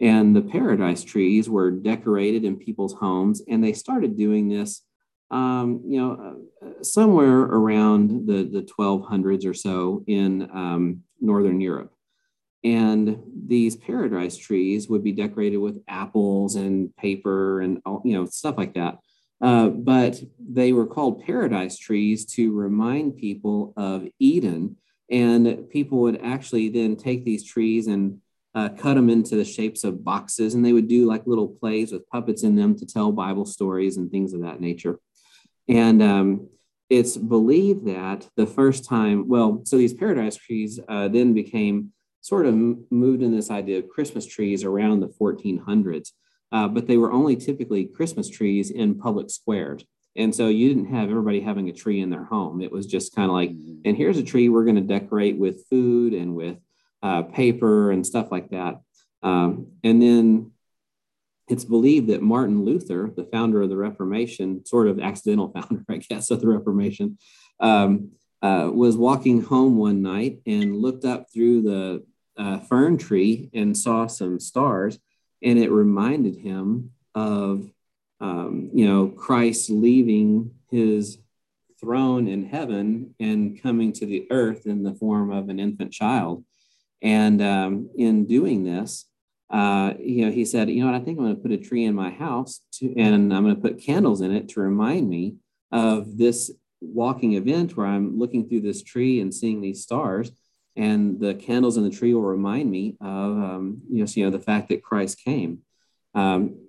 And 0.00 0.36
the 0.36 0.42
paradise 0.42 1.02
trees 1.02 1.48
were 1.48 1.70
decorated 1.70 2.44
in 2.44 2.56
people's 2.56 2.94
homes, 2.94 3.42
and 3.48 3.64
they 3.64 3.72
started 3.72 4.16
doing 4.16 4.48
this, 4.48 4.82
um, 5.30 5.82
you 5.86 5.98
know, 5.98 6.38
uh, 6.62 6.82
somewhere 6.82 7.40
around 7.40 8.26
the, 8.26 8.44
the 8.44 8.62
1200s 8.78 9.46
or 9.46 9.54
so 9.54 10.04
in 10.06 10.50
um, 10.52 11.02
Northern 11.20 11.60
Europe. 11.60 11.92
And 12.62 13.22
these 13.46 13.76
paradise 13.76 14.36
trees 14.36 14.88
would 14.88 15.04
be 15.04 15.12
decorated 15.12 15.58
with 15.58 15.82
apples 15.88 16.56
and 16.56 16.94
paper 16.96 17.60
and, 17.60 17.80
all, 17.86 18.02
you 18.04 18.14
know, 18.14 18.26
stuff 18.26 18.58
like 18.58 18.74
that. 18.74 18.98
Uh, 19.40 19.68
but 19.68 20.20
they 20.38 20.72
were 20.72 20.86
called 20.86 21.24
paradise 21.24 21.78
trees 21.78 22.24
to 22.24 22.52
remind 22.52 23.16
people 23.16 23.72
of 23.76 24.06
Eden 24.18 24.76
and 25.10 25.68
people 25.70 25.98
would 25.98 26.20
actually 26.22 26.68
then 26.68 26.96
take 26.96 27.24
these 27.24 27.44
trees 27.44 27.86
and 27.86 28.20
uh, 28.54 28.70
cut 28.70 28.94
them 28.94 29.10
into 29.10 29.36
the 29.36 29.44
shapes 29.44 29.84
of 29.84 30.02
boxes, 30.02 30.54
and 30.54 30.64
they 30.64 30.72
would 30.72 30.88
do 30.88 31.06
like 31.06 31.26
little 31.26 31.48
plays 31.48 31.92
with 31.92 32.08
puppets 32.08 32.42
in 32.42 32.56
them 32.56 32.74
to 32.76 32.86
tell 32.86 33.12
Bible 33.12 33.44
stories 33.44 33.98
and 33.98 34.10
things 34.10 34.32
of 34.32 34.42
that 34.42 34.60
nature. 34.60 34.98
And 35.68 36.02
um, 36.02 36.48
it's 36.88 37.16
believed 37.16 37.86
that 37.86 38.28
the 38.36 38.46
first 38.46 38.84
time, 38.84 39.28
well, 39.28 39.62
so 39.64 39.76
these 39.76 39.94
paradise 39.94 40.36
trees 40.36 40.80
uh, 40.88 41.08
then 41.08 41.34
became 41.34 41.92
sort 42.20 42.46
of 42.46 42.54
moved 42.54 43.22
in 43.22 43.30
this 43.30 43.50
idea 43.50 43.78
of 43.78 43.88
Christmas 43.88 44.26
trees 44.26 44.64
around 44.64 45.00
the 45.00 45.08
1400s, 45.08 46.12
uh, 46.50 46.66
but 46.66 46.86
they 46.86 46.96
were 46.96 47.12
only 47.12 47.36
typically 47.36 47.84
Christmas 47.84 48.28
trees 48.28 48.70
in 48.70 48.98
public 48.98 49.30
squares. 49.30 49.84
And 50.16 50.34
so 50.34 50.48
you 50.48 50.68
didn't 50.68 50.94
have 50.94 51.10
everybody 51.10 51.40
having 51.40 51.68
a 51.68 51.72
tree 51.72 52.00
in 52.00 52.10
their 52.10 52.24
home. 52.24 52.60
It 52.60 52.72
was 52.72 52.86
just 52.86 53.14
kind 53.14 53.30
of 53.30 53.34
like, 53.34 53.50
Mm-hmm. 53.50 53.80
and 53.84 53.96
here's 53.96 54.18
a 54.18 54.22
tree 54.22 54.48
we're 54.48 54.64
going 54.64 54.76
to 54.76 54.82
decorate 54.82 55.36
with 55.38 55.66
food 55.68 56.12
and 56.12 56.34
with 56.34 56.58
uh, 57.02 57.22
paper 57.22 57.90
and 57.90 58.06
stuff 58.06 58.32
like 58.32 58.50
that. 58.50 58.80
Um, 59.22 59.68
and 59.84 60.00
then 60.00 60.52
it's 61.48 61.64
believed 61.64 62.08
that 62.08 62.22
Martin 62.22 62.64
Luther, 62.64 63.10
the 63.14 63.24
founder 63.24 63.62
of 63.62 63.68
the 63.68 63.76
Reformation, 63.76 64.64
sort 64.66 64.88
of 64.88 64.98
accidental 64.98 65.48
founder, 65.54 65.84
I 65.88 65.98
guess, 65.98 66.30
of 66.30 66.40
the 66.40 66.48
Reformation, 66.48 67.18
um, 67.60 68.10
uh, 68.42 68.70
was 68.72 68.96
walking 68.96 69.42
home 69.42 69.76
one 69.76 70.02
night 70.02 70.40
and 70.46 70.76
looked 70.76 71.04
up 71.04 71.26
through 71.32 71.62
the 71.62 72.04
uh, 72.36 72.58
fern 72.60 72.98
tree 72.98 73.50
and 73.54 73.76
saw 73.76 74.06
some 74.06 74.38
stars, 74.38 74.98
and 75.42 75.58
it 75.58 75.70
reminded 75.70 76.36
him 76.36 76.90
of, 77.14 77.70
um, 78.20 78.70
you 78.72 78.86
know, 78.86 79.08
Christ 79.08 79.70
leaving 79.70 80.52
his 80.70 81.18
throne 81.80 82.26
in 82.26 82.46
heaven 82.46 83.14
and 83.20 83.60
coming 83.62 83.92
to 83.92 84.06
the 84.06 84.26
earth 84.30 84.66
in 84.66 84.82
the 84.82 84.94
form 84.94 85.30
of 85.30 85.48
an 85.48 85.60
infant 85.60 85.92
child. 85.92 86.44
And 87.02 87.42
um, 87.42 87.90
in 87.96 88.26
doing 88.26 88.64
this, 88.64 89.06
uh, 89.50 89.94
you 89.98 90.24
know, 90.24 90.32
he 90.32 90.44
said, 90.44 90.70
you 90.70 90.80
know 90.80 90.90
what, 90.90 91.00
I 91.00 91.04
think 91.04 91.18
I'm 91.18 91.24
going 91.24 91.36
to 91.36 91.42
put 91.42 91.52
a 91.52 91.58
tree 91.58 91.84
in 91.84 91.94
my 91.94 92.10
house 92.10 92.62
to, 92.74 92.92
and 92.96 93.32
I'm 93.32 93.44
going 93.44 93.54
to 93.54 93.60
put 93.60 93.82
candles 93.82 94.20
in 94.20 94.34
it 94.34 94.48
to 94.50 94.60
remind 94.60 95.08
me 95.08 95.36
of 95.70 96.16
this 96.16 96.50
walking 96.80 97.34
event 97.34 97.76
where 97.76 97.86
I'm 97.86 98.18
looking 98.18 98.48
through 98.48 98.62
this 98.62 98.82
tree 98.82 99.20
and 99.20 99.32
seeing 99.32 99.60
these 99.60 99.82
stars. 99.82 100.32
And 100.74 101.20
the 101.20 101.34
candles 101.34 101.76
in 101.76 101.84
the 101.84 101.90
tree 101.90 102.12
will 102.12 102.22
remind 102.22 102.70
me 102.70 102.96
of, 103.00 103.30
um, 103.30 103.82
you, 103.90 104.00
know, 104.00 104.06
so, 104.06 104.20
you 104.20 104.26
know, 104.26 104.36
the 104.36 104.42
fact 104.42 104.68
that 104.68 104.82
Christ 104.82 105.22
came. 105.22 105.60
Um, 106.14 106.65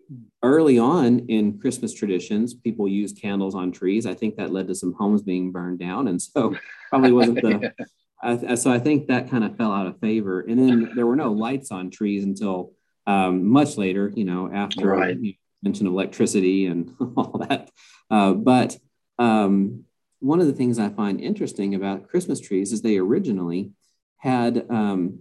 early 0.48 0.80
on 0.80 1.20
in 1.28 1.60
Christmas 1.60 1.94
traditions, 1.94 2.54
people 2.54 2.88
used 2.88 3.22
candles 3.22 3.56
on 3.56 3.72
trees. 3.72 4.06
I 4.06 4.14
think 4.14 4.36
that 4.38 4.52
led 4.52 4.68
to 4.68 4.76
some 4.76 4.94
homes 4.94 5.22
being 5.22 5.52
burned 5.52 5.80
down. 5.80 6.08
And 6.08 6.22
so 6.22 6.56
probably 6.90 7.12
wasn't 7.12 7.42
the, 7.42 7.74
I, 8.22 8.56
so 8.56 8.72
I 8.72 8.80
think 8.80 9.08
that 9.08 9.30
kind 9.30 9.44
of 9.44 9.58
fell 9.58 9.72
out 9.72 9.88
of 9.88 10.00
favor. 10.00 10.42
And 10.42 10.58
then 10.60 10.92
there 10.96 11.06
were 11.06 11.16
no 11.16 11.32
lights 11.32 11.72
on 11.72 11.90
trees 11.92 12.24
until 12.24 12.74
um, 13.06 13.46
much 13.48 13.78
later, 13.78 14.12
you 14.16 14.26
know, 14.26 14.52
after 14.52 14.88
Right. 14.88 15.20
you 15.20 15.34
mention 15.64 15.88
of 15.88 15.94
electricity 15.94 16.66
and 16.68 16.94
all 17.18 17.46
that. 17.48 17.70
Uh, 18.10 18.34
but 18.34 18.78
um, 19.20 19.84
one 20.20 20.40
of 20.40 20.48
the 20.48 20.54
things 20.54 20.80
I 20.80 20.90
find 20.90 21.20
interesting 21.22 21.76
about 21.76 22.08
Christmas 22.10 22.40
trees 22.40 22.72
is 22.74 22.82
they 22.82 22.98
originally 22.98 23.72
had 24.18 24.66
um, 24.70 25.20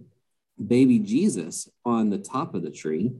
baby 0.65 0.99
Jesus 0.99 1.69
on 1.85 2.09
the 2.09 2.17
top 2.17 2.55
of 2.55 2.63
the 2.63 2.71
tree. 2.71 3.13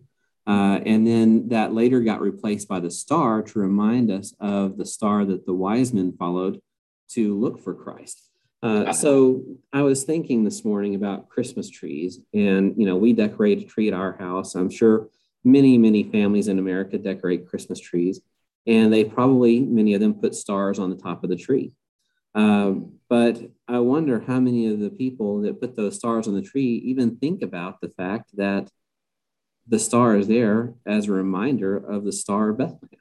Uh, 0.48 0.80
and 0.86 1.06
then 1.06 1.50
that 1.50 1.74
later 1.74 2.00
got 2.00 2.22
replaced 2.22 2.70
by 2.70 2.80
the 2.80 2.90
star 2.90 3.42
to 3.42 3.60
remind 3.60 4.10
us 4.10 4.34
of 4.40 4.78
the 4.78 4.86
star 4.86 5.26
that 5.26 5.46
the 5.46 5.54
wise 5.54 5.94
men 5.94 6.14
followed 6.18 6.62
to 7.10 7.38
look 7.38 7.62
for 7.62 7.74
Christ. 7.74 8.30
Uh, 8.64 8.92
so 8.92 9.44
I 9.72 9.82
was 9.84 10.04
thinking 10.04 10.44
this 10.44 10.66
morning 10.66 10.96
about 10.96 11.30
Christmas 11.30 11.70
trees, 11.70 12.20
and 12.34 12.74
you 12.78 12.86
know, 12.86 12.96
we 12.96 13.14
decorate 13.14 13.62
a 13.62 13.66
tree 13.66 13.88
at 13.88 13.94
our 13.94 14.14
house. 14.14 14.56
I'm 14.56 14.70
sure 14.70 15.10
many, 15.44 15.78
many 15.78 16.04
families 16.04 16.48
in 16.48 16.58
America 16.58 16.98
decorate 16.98 17.48
Christmas 17.48 17.80
trees, 17.80 18.22
and 18.66 18.92
they 18.92 19.04
probably 19.04 19.60
many 19.60 19.94
of 19.94 20.02
them 20.02 20.16
put 20.16 20.34
stars 20.34 20.80
on 20.80 20.90
the 20.90 20.96
top 20.96 21.24
of 21.24 21.30
the 21.30 21.36
tree. 21.36 21.74
Um, 22.34 22.94
but 23.10 23.40
I 23.68 23.80
wonder 23.80 24.20
how 24.20 24.40
many 24.40 24.68
of 24.68 24.80
the 24.80 24.90
people 24.90 25.42
that 25.42 25.60
put 25.60 25.76
those 25.76 25.96
stars 25.96 26.28
on 26.28 26.34
the 26.34 26.42
tree 26.42 26.82
even 26.86 27.18
think 27.18 27.42
about 27.42 27.82
the 27.82 27.90
fact 27.90 28.36
that 28.38 28.72
the 29.68 29.80
star 29.80 30.16
is 30.16 30.28
there 30.28 30.74
as 30.86 31.08
a 31.08 31.12
reminder 31.12 31.78
of 31.78 32.04
the 32.04 32.12
star 32.12 32.50
of 32.50 32.58
Bethlehem. 32.58 33.00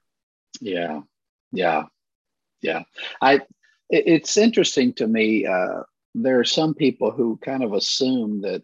Yeah, 0.61 1.01
yeah, 1.53 1.85
yeah. 2.63 2.83
I. 3.21 3.35
it- 3.91 4.07
It's 4.15 4.37
interesting 4.37 4.93
to 4.95 5.07
me. 5.07 5.47
Uh, 5.47 5.83
there 6.15 6.41
are 6.41 6.45
some 6.45 6.75
people 6.75 7.11
who 7.11 7.37
kind 7.45 7.63
of 7.63 7.73
assume 7.75 8.41
that 8.41 8.63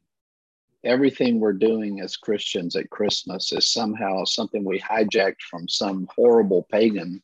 everything 0.85 1.39
we're 1.39 1.53
doing 1.53 2.01
as 2.01 2.17
Christians 2.17 2.75
at 2.77 2.91
Christmas 2.91 3.53
is 3.53 3.69
somehow 3.73 4.25
something 4.25 4.65
we 4.65 4.81
hijacked 4.81 5.43
from 5.51 5.69
some 5.69 6.09
horrible 6.17 6.67
pagan 6.71 7.23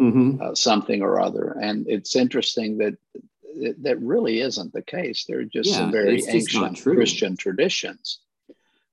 Mm-hmm. 0.00 0.40
uh, 0.40 0.54
something 0.54 1.02
or 1.02 1.18
other. 1.20 1.56
And 1.60 1.84
it's 1.88 2.14
interesting 2.14 2.78
that 2.78 2.94
that 3.80 3.98
really 4.00 4.40
isn't 4.40 4.72
the 4.72 4.82
case. 4.82 5.24
There 5.26 5.40
are 5.40 5.44
just 5.44 5.70
some 5.74 5.90
very 5.90 6.18
it's 6.18 6.26
just 6.26 6.54
not 6.54 6.68
ancient. 6.68 6.96
Christian 6.96 7.36
traditions 7.36 8.20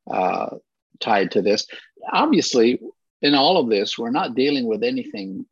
uh, 0.10 0.56
tied 1.00 1.32
to 1.32 1.42
this. 1.42 1.68
Obviously, 2.12 2.80
in 3.22 3.36
all 3.36 3.58
of 3.58 3.70
this, 3.70 3.98
we're 3.98 4.12
not 4.12 4.36
dealing 4.36 4.68
with 4.68 4.84
anything 4.84 5.46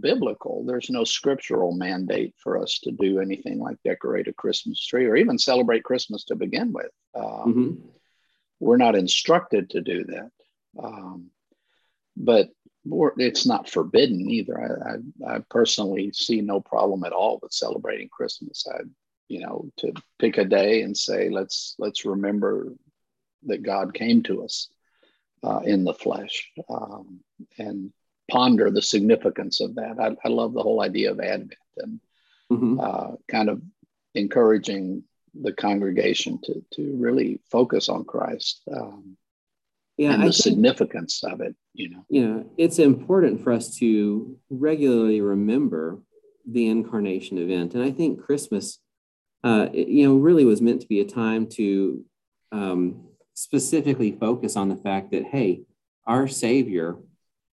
biblical. 0.00 0.64
There's 0.64 0.90
no 0.90 1.04
scriptural 1.04 1.72
mandate 1.72 2.34
for 2.38 2.58
us 2.60 2.80
to 2.84 2.90
do 2.92 3.20
anything 3.20 3.58
like 3.60 3.76
decorate 3.84 4.28
a 4.28 4.32
Christmas 4.32 4.84
tree 4.84 5.06
or 5.06 5.16
even 5.16 5.38
celebrate 5.38 5.84
Christmas 5.84 6.24
to 6.24 6.34
begin 6.36 6.72
with. 6.72 6.90
Um, 7.14 7.24
Mm-hmm. 7.46 7.88
we're 8.60 8.76
not 8.78 8.96
instructed 8.96 9.70
to 9.70 9.80
do 9.80 10.04
that. 10.04 10.30
Um, 10.82 11.30
but 12.16 12.50
it's 13.18 13.46
not 13.46 13.68
forbidden 13.68 14.30
either. 14.30 14.58
I, 14.60 15.26
I, 15.26 15.36
I 15.36 15.38
personally 15.50 16.12
see 16.12 16.40
no 16.40 16.60
problem 16.60 17.04
at 17.04 17.12
all 17.12 17.38
with 17.42 17.52
celebrating 17.52 18.08
Christmas. 18.08 18.64
I, 18.72 18.82
you 19.28 19.40
know, 19.40 19.68
to 19.78 19.92
pick 20.18 20.38
a 20.38 20.44
day 20.44 20.82
and 20.82 20.96
say, 20.96 21.28
let's 21.28 21.74
let's 21.78 22.04
remember 22.04 22.72
that 23.46 23.62
God 23.62 23.92
came 23.92 24.22
to 24.24 24.44
us 24.44 24.68
uh, 25.46 25.60
in 25.72 25.84
the 25.84 25.94
flesh 25.94 26.34
um, 26.68 27.20
and 27.58 27.92
ponder 28.30 28.70
the 28.70 28.82
significance 28.82 29.60
of 29.60 29.70
that. 29.76 29.94
I, 30.00 30.08
I 30.26 30.30
love 30.30 30.52
the 30.52 30.62
whole 30.66 30.82
idea 30.82 31.10
of 31.12 31.20
Advent 31.20 31.54
and 31.78 32.00
Mm-hmm. 32.48 32.78
uh, 32.78 33.16
kind 33.26 33.48
of 33.48 33.60
encouraging 34.14 35.02
the 35.34 35.52
congregation 35.52 36.38
to 36.44 36.52
to 36.74 36.82
really 37.06 37.40
focus 37.50 37.88
on 37.88 38.04
Christ. 38.04 38.62
Um, 38.70 39.16
Yeah, 39.96 40.12
and 40.12 40.22
I 40.22 40.26
the 40.26 40.32
think, 40.32 40.42
significance 40.48 41.24
of 41.24 41.40
it, 41.40 41.54
you 41.80 41.88
know. 41.90 42.02
you 42.08 42.22
know, 42.26 42.38
it's 42.56 42.78
important 42.78 43.42
for 43.42 43.50
us 43.58 43.66
to 43.80 44.38
regularly 44.48 45.20
remember 45.34 45.84
the 46.56 46.64
incarnation 46.68 47.36
event. 47.38 47.74
And 47.74 47.82
I 47.82 47.90
think 47.98 48.22
Christmas, 48.26 48.78
uh, 49.42 49.66
it, 49.72 49.88
you 49.96 50.02
know, 50.06 50.16
really 50.26 50.44
was 50.44 50.60
meant 50.60 50.80
to 50.82 50.92
be 50.94 51.00
a 51.00 51.04
time 51.24 51.42
to 51.58 52.04
um, 52.52 53.08
specifically 53.36 54.12
focus 54.12 54.56
on 54.56 54.70
the 54.70 54.76
fact 54.76 55.10
that, 55.10 55.24
hey, 55.26 55.60
our 56.06 56.26
Savior 56.26 56.96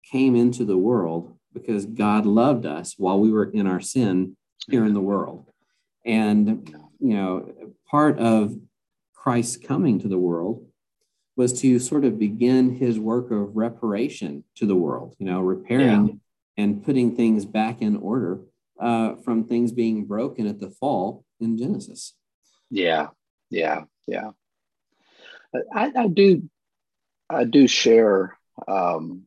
came 0.09 0.35
into 0.35 0.63
the 0.63 0.77
world 0.77 1.37
because 1.53 1.85
God 1.85 2.25
loved 2.25 2.65
us 2.65 2.95
while 2.97 3.19
we 3.19 3.31
were 3.31 3.51
in 3.51 3.67
our 3.67 3.81
sin 3.81 4.37
here 4.69 4.85
in 4.85 4.93
the 4.93 5.01
world. 5.01 5.45
And, 6.05 6.73
you 6.99 7.15
know, 7.15 7.51
part 7.85 8.17
of 8.17 8.57
Christ's 9.13 9.57
coming 9.57 9.99
to 9.99 10.07
the 10.07 10.17
world 10.17 10.65
was 11.35 11.59
to 11.61 11.79
sort 11.79 12.05
of 12.05 12.17
begin 12.17 12.75
his 12.75 12.97
work 12.97 13.29
of 13.31 13.55
reparation 13.55 14.45
to 14.55 14.65
the 14.65 14.75
world, 14.75 15.15
you 15.19 15.25
know, 15.25 15.41
repairing 15.41 16.21
and 16.57 16.83
putting 16.83 17.15
things 17.15 17.45
back 17.45 17.81
in 17.81 17.97
order 17.97 18.39
uh, 18.79 19.15
from 19.25 19.43
things 19.43 19.71
being 19.71 20.05
broken 20.05 20.47
at 20.47 20.59
the 20.61 20.69
fall 20.69 21.25
in 21.39 21.57
Genesis. 21.57 22.13
Yeah, 22.69 23.07
yeah, 23.49 23.83
yeah. 24.07 24.31
I, 25.73 25.91
I 25.95 26.07
do, 26.07 26.49
I 27.29 27.43
do 27.43 27.67
share 27.67 28.37
um, 28.67 29.23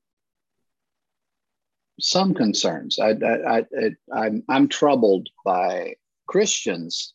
some 2.01 2.35
concerns. 2.35 2.99
I, 2.99 3.11
I, 3.11 3.59
I, 3.59 3.91
I'm, 4.13 4.43
I'm 4.49 4.69
troubled 4.69 5.29
by 5.45 5.95
Christians 6.27 7.15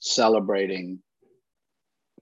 celebrating 0.00 1.00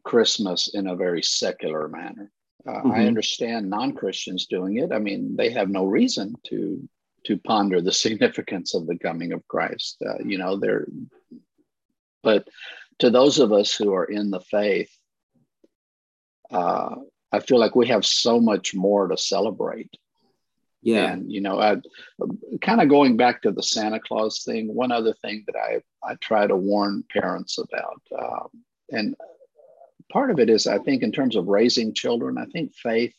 Christmas 0.04 0.68
in 0.74 0.87
a 0.87 0.96
very 0.96 1.22
secular 1.22 1.88
manner. 1.88 2.30
Uh, 2.66 2.72
I 2.72 3.00
Mhm. 3.00 3.06
understand 3.09 3.70
non-Christians 3.70 4.46
doing 4.46 4.76
it. 4.76 4.92
I 4.92 4.98
mean, 4.98 5.37
they 5.37 5.50
have 5.50 5.68
no 5.68 5.85
reason 5.85 6.35
to 6.48 6.88
to 7.26 7.37
ponder 7.38 7.83
the 7.83 7.92
significance 8.06 8.74
of 8.74 8.87
the 8.87 8.98
coming 8.98 9.33
of 9.33 9.46
Christ. 9.48 9.96
Uh, 10.06 10.22
you 10.24 10.38
know, 10.38 10.56
they're 10.56 10.87
but 12.22 12.48
to 12.98 13.11
those 13.11 13.38
of 13.38 13.52
us 13.52 13.74
who 13.74 13.94
are 13.94 14.04
in 14.04 14.30
the 14.30 14.40
faith, 14.40 14.90
uh, 16.51 16.97
I 17.33 17.41
feel 17.41 17.59
like 17.59 17.77
we 17.77 17.89
have 17.89 18.05
so 18.05 18.41
much 18.41 18.75
more 18.75 19.09
to 19.09 19.17
celebrate. 19.17 19.91
Yeah. 20.83 21.13
And 21.13 21.31
you 21.31 21.41
know, 21.41 21.61
I, 21.61 21.77
kind 22.63 22.81
of 22.81 22.89
going 22.89 23.17
back 23.17 23.43
to 23.43 23.53
the 23.53 23.63
Santa 23.63 24.01
Claus 24.01 24.45
thing. 24.45 24.75
One 24.75 24.93
other 24.93 25.13
thing 25.13 25.45
that 25.47 25.57
I 25.57 25.83
I 26.03 26.15
try 26.17 26.47
to 26.47 26.57
warn 26.57 27.05
parents 27.13 27.59
about, 27.59 28.03
um, 28.19 28.49
and 28.91 29.15
part 30.11 30.31
of 30.31 30.41
it 30.41 30.49
is 30.49 30.67
I 30.67 30.79
think 30.79 31.03
in 31.03 31.13
terms 31.13 31.37
of 31.37 31.49
raising 31.49 31.93
children, 31.93 32.39
I 32.39 32.47
think 32.47 32.75
faith 32.75 33.15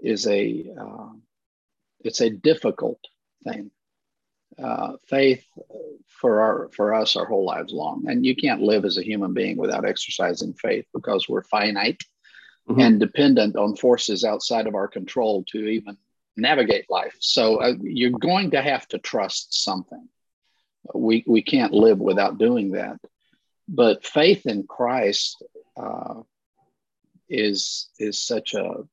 is 0.00 0.26
a 0.26 0.66
uh, 0.78 1.12
it's 2.00 2.20
a 2.20 2.30
difficult 2.30 3.00
thing. 3.44 3.70
Uh, 4.62 4.92
faith 5.06 5.44
for 6.06 6.40
our 6.40 6.68
for 6.76 6.94
us 6.94 7.16
our 7.16 7.26
whole 7.26 7.44
lives 7.44 7.72
long, 7.72 8.04
and 8.06 8.24
you 8.24 8.36
can't 8.36 8.62
live 8.62 8.84
as 8.84 8.96
a 8.98 9.02
human 9.02 9.34
being 9.34 9.56
without 9.56 9.84
exercising 9.84 10.52
faith 10.54 10.86
because 10.94 11.28
we're 11.28 11.42
finite 11.42 12.02
Mhm. 12.68 12.82
and 12.82 13.00
dependent 13.00 13.56
on 13.56 13.76
forces 13.76 14.24
outside 14.24 14.66
of 14.66 14.74
our 14.74 14.88
control 14.88 15.44
to 15.48 15.58
even 15.66 15.96
navigate 16.36 16.88
life. 16.88 17.16
So 17.20 17.56
uh, 17.56 17.74
you're 17.82 18.10
going 18.18 18.52
to 18.52 18.62
have 18.62 18.86
to 18.88 18.98
trust 18.98 19.62
something. 19.62 20.08
We 20.94 21.24
we 21.26 21.42
can't 21.42 21.72
live 21.72 21.98
without 21.98 22.38
doing 22.38 22.72
that. 22.72 22.98
But 23.68 24.06
faith 24.06 24.46
in 24.46 24.66
Christ 24.66 25.42
uh, 25.76 26.22
is 27.28 27.88
is 27.98 28.18
such 28.18 28.54
a 28.54 28.86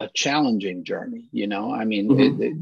a 0.00 0.08
challenging 0.14 0.84
journey. 0.84 1.28
You 1.30 1.46
know, 1.46 1.72
I 1.72 1.84
mean, 1.84 2.08
mm-hmm. 2.08 2.42
it, 2.42 2.46
it, 2.48 2.56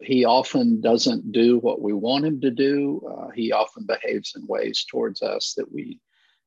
he 0.00 0.24
often 0.24 0.80
doesn't 0.80 1.32
do 1.32 1.58
what 1.58 1.80
we 1.80 1.92
want 1.92 2.24
him 2.24 2.40
to 2.40 2.50
do. 2.50 3.02
Uh, 3.08 3.30
he 3.30 3.52
often 3.52 3.86
behaves 3.86 4.34
in 4.36 4.46
ways 4.46 4.84
towards 4.88 5.22
us 5.22 5.54
that 5.56 5.72
we 5.72 6.00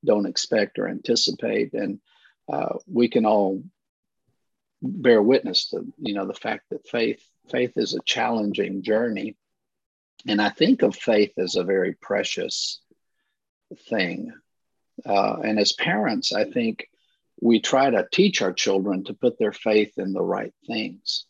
don't 0.06 0.26
expect 0.26 0.80
or 0.80 0.88
anticipate, 0.88 1.74
and 1.74 2.00
uh, 2.52 2.78
we 2.88 3.08
can 3.08 3.26
all 3.26 3.64
bear 4.82 5.22
witness 5.22 5.70
to 5.70 5.86
you 5.98 6.14
know 6.14 6.28
the 6.28 6.34
fact 6.34 6.66
that 6.70 6.88
faith 6.88 7.24
faith 7.50 7.74
is 7.78 7.94
a 7.94 8.04
challenging 8.06 8.84
journey, 8.84 9.36
and 10.28 10.42
I 10.42 10.50
think 10.50 10.82
of 10.82 10.96
faith 10.96 11.34
as 11.38 11.56
a 11.56 11.64
very 11.64 11.94
precious 11.94 12.80
thing. 13.90 14.32
Uh, 15.06 15.38
and 15.44 15.60
as 15.60 15.74
parents, 15.74 16.34
I 16.34 16.46
think 16.46 16.88
we 17.40 17.60
try 17.60 17.90
to 17.90 18.08
teach 18.12 18.42
our 18.42 18.54
children 18.54 19.04
to 19.06 19.14
put 19.14 19.38
their 19.38 19.54
faith 19.54 19.94
in 19.98 20.14
the 20.14 20.24
right 20.24 20.54
things, 20.66 21.26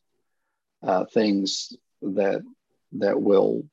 uh, 0.81 1.05
things 1.05 1.73
that 2.01 2.41
that 2.93 3.21
will 3.21 3.65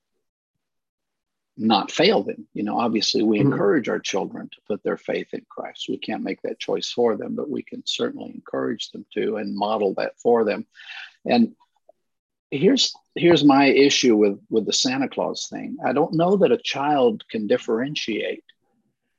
not 1.56 1.90
fail 1.90 2.22
them. 2.22 2.46
You 2.52 2.64
know, 2.64 2.78
obviously, 2.78 3.22
we 3.22 3.38
mm-hmm. 3.38 3.52
encourage 3.52 3.88
our 3.88 4.00
children 4.00 4.48
to 4.48 4.60
put 4.66 4.82
their 4.82 4.96
faith 4.96 5.28
in 5.32 5.46
Christ. 5.48 5.86
We 5.88 5.98
can't 5.98 6.24
make 6.24 6.42
that 6.42 6.58
choice 6.58 6.90
for 6.90 7.16
them, 7.16 7.36
but 7.36 7.48
we 7.48 7.62
can 7.62 7.82
certainly 7.86 8.32
encourage 8.34 8.90
them 8.90 9.06
to 9.14 9.36
and 9.36 9.56
model 9.56 9.94
that 9.94 10.18
for 10.18 10.44
them. 10.44 10.66
And 11.24 11.54
here's 12.50 12.94
here's 13.14 13.44
my 13.44 13.66
issue 13.66 14.16
with 14.16 14.40
with 14.50 14.66
the 14.66 14.72
Santa 14.72 15.08
Claus 15.08 15.48
thing. 15.48 15.78
I 15.84 15.92
don't 15.92 16.14
know 16.14 16.36
that 16.36 16.52
a 16.52 16.58
child 16.58 17.24
can 17.28 17.46
differentiate 17.46 18.44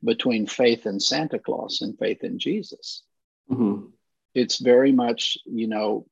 between 0.03 0.45
faith 0.45 0.85
in 0.85 0.99
Santa 0.99 1.39
Claus 1.39 1.81
and 1.81 1.97
faith 1.97 2.23
in 2.23 2.37
Jesus. 2.37 3.03
Mm-hmm. 3.49 3.87
It's 4.33 4.59
very 4.59 4.91
much, 4.91 5.37
you 5.45 5.67
know, 5.67 6.05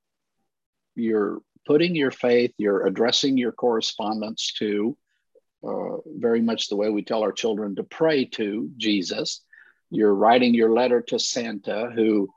you're 0.96 1.42
putting 1.66 1.96
your 1.96 2.12
faith, 2.12 2.54
you're 2.58 2.86
addressing 2.86 3.38
your 3.38 3.52
correspondence 3.52 4.54
to 4.60 4.98
uh, 5.64 5.98
very 6.06 6.42
much 6.42 6.68
the 6.68 6.76
way 6.76 6.90
we 6.90 7.04
tell 7.04 7.24
our 7.24 7.32
children 7.32 7.76
to 7.76 7.84
pray 7.84 8.26
to 8.26 8.70
Jesus. 8.78 9.42
You're 9.90 10.14
writing 10.14 10.54
your 10.54 10.74
letter 10.74 11.02
to 11.02 11.20
Santa, 11.20 11.92
who 11.94 12.30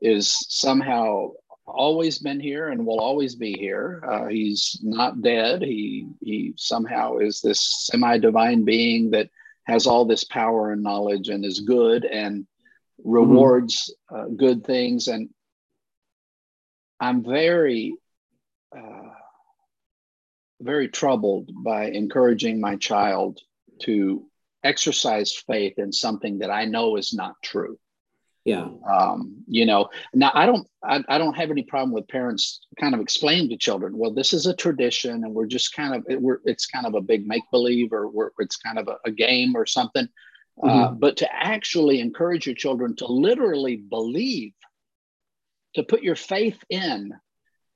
is 0.00 0.46
somehow 0.48 1.32
always 1.66 2.18
been 2.18 2.40
here 2.40 2.68
and 2.68 2.84
will 2.86 3.00
always 3.00 3.34
be 3.36 3.52
here. 3.52 4.02
Uh, 4.06 4.26
he's 4.26 4.78
not 4.82 5.22
dead. 5.22 5.62
He 5.62 6.06
he 6.20 6.54
somehow 6.56 7.18
is 7.18 7.40
this 7.40 7.86
semi-divine 7.86 8.64
being 8.64 9.10
that 9.10 9.28
has 9.64 9.86
all 9.86 10.04
this 10.04 10.24
power 10.24 10.72
and 10.72 10.82
knowledge 10.82 11.28
and 11.28 11.44
is 11.44 11.60
good 11.60 12.04
and 12.04 12.46
rewards 13.04 13.94
mm-hmm. 14.10 14.24
uh, 14.24 14.28
good 14.36 14.64
things. 14.64 15.08
And 15.08 15.30
I'm 16.98 17.22
very, 17.24 17.94
uh, 18.76 19.10
very 20.60 20.88
troubled 20.88 21.50
by 21.64 21.86
encouraging 21.86 22.60
my 22.60 22.76
child 22.76 23.40
to 23.82 24.26
exercise 24.62 25.32
faith 25.34 25.78
in 25.78 25.92
something 25.92 26.38
that 26.38 26.50
I 26.50 26.66
know 26.66 26.96
is 26.96 27.14
not 27.14 27.34
true. 27.42 27.78
Yeah. 28.44 28.68
Um, 28.88 29.44
you 29.46 29.66
know 29.66 29.90
now 30.14 30.30
i 30.34 30.46
don't 30.46 30.66
I, 30.82 31.04
I, 31.08 31.18
don't 31.18 31.36
have 31.36 31.50
any 31.50 31.62
problem 31.62 31.92
with 31.92 32.08
parents 32.08 32.60
kind 32.80 32.94
of 32.94 33.00
explaining 33.00 33.50
to 33.50 33.56
children 33.58 33.96
well 33.96 34.14
this 34.14 34.32
is 34.32 34.46
a 34.46 34.56
tradition 34.56 35.24
and 35.24 35.34
we're 35.34 35.46
just 35.46 35.74
kind 35.74 35.94
of 35.94 36.04
it, 36.08 36.20
we're, 36.20 36.40
it's 36.44 36.66
kind 36.66 36.86
of 36.86 36.94
a 36.94 37.02
big 37.02 37.26
make 37.26 37.42
believe 37.50 37.92
or 37.92 38.32
it's 38.38 38.56
kind 38.56 38.78
of 38.78 38.88
a, 38.88 38.96
a 39.04 39.10
game 39.10 39.54
or 39.54 39.66
something. 39.66 40.08
Uh, 40.62 40.66
mm-hmm. 40.66 40.78
uh, 40.78 40.90
but 40.92 41.16
to 41.18 41.32
actually 41.32 42.00
encourage 42.00 42.46
your 42.46 42.54
children 42.54 42.96
to 42.96 43.06
literally 43.06 43.76
believe 43.76 44.52
to 45.74 45.82
put 45.82 46.02
your 46.02 46.16
faith 46.16 46.58
in 46.70 47.12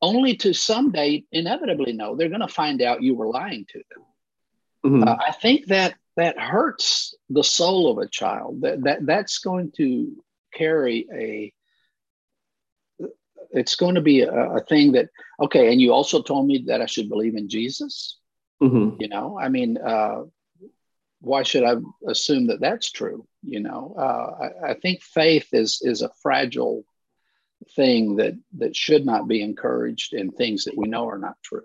only 0.04 0.36
to 0.36 0.52
someday 0.52 1.24
inevitably 1.32 1.94
know 1.94 2.14
they're 2.14 2.28
going 2.28 2.40
to 2.40 2.48
find 2.48 2.82
out 2.82 3.02
you 3.02 3.14
were 3.14 3.28
lying 3.28 3.64
to 3.68 3.78
them 3.90 4.92
mm-hmm. 4.92 5.08
uh, 5.08 5.16
i 5.26 5.32
think 5.32 5.66
that 5.66 5.94
that 6.16 6.38
hurts 6.38 7.14
the 7.30 7.42
soul 7.42 7.90
of 7.90 7.98
a 7.98 8.08
child 8.08 8.60
that, 8.60 8.82
that 8.84 9.04
that's 9.06 9.38
going 9.38 9.72
to 9.74 10.12
carry 10.52 11.06
a 11.12 11.52
it's 13.50 13.76
going 13.76 13.94
to 13.94 14.00
be 14.00 14.20
a, 14.20 14.32
a, 14.32 14.60
thing 14.64 14.92
that 14.92 15.08
okay 15.40 15.72
and 15.72 15.80
you 15.80 15.92
also 15.92 16.22
told 16.22 16.46
me 16.46 16.64
that 16.66 16.82
i 16.82 16.86
should 16.86 17.08
believe 17.08 17.34
in 17.34 17.48
jesus 17.48 18.18
mm-hmm. 18.62 19.00
you 19.00 19.08
know 19.08 19.38
i 19.40 19.48
mean 19.48 19.78
uh, 19.78 20.22
why 21.20 21.42
should 21.42 21.64
i 21.64 21.74
assume 22.06 22.46
that 22.46 22.60
that's 22.60 22.92
true 22.92 23.26
you 23.42 23.60
know 23.60 23.94
uh, 23.98 24.44
I, 24.44 24.70
I, 24.70 24.74
think 24.74 25.02
faith 25.02 25.48
is 25.52 25.80
is 25.82 26.02
a 26.02 26.10
fragile 26.22 26.84
thing 27.76 28.16
that 28.16 28.34
that 28.58 28.76
should 28.76 29.04
not 29.04 29.28
be 29.28 29.42
encouraged 29.42 30.14
and 30.14 30.34
things 30.34 30.64
that 30.64 30.76
we 30.76 30.88
know 30.88 31.08
are 31.08 31.18
not 31.18 31.36
true 31.42 31.64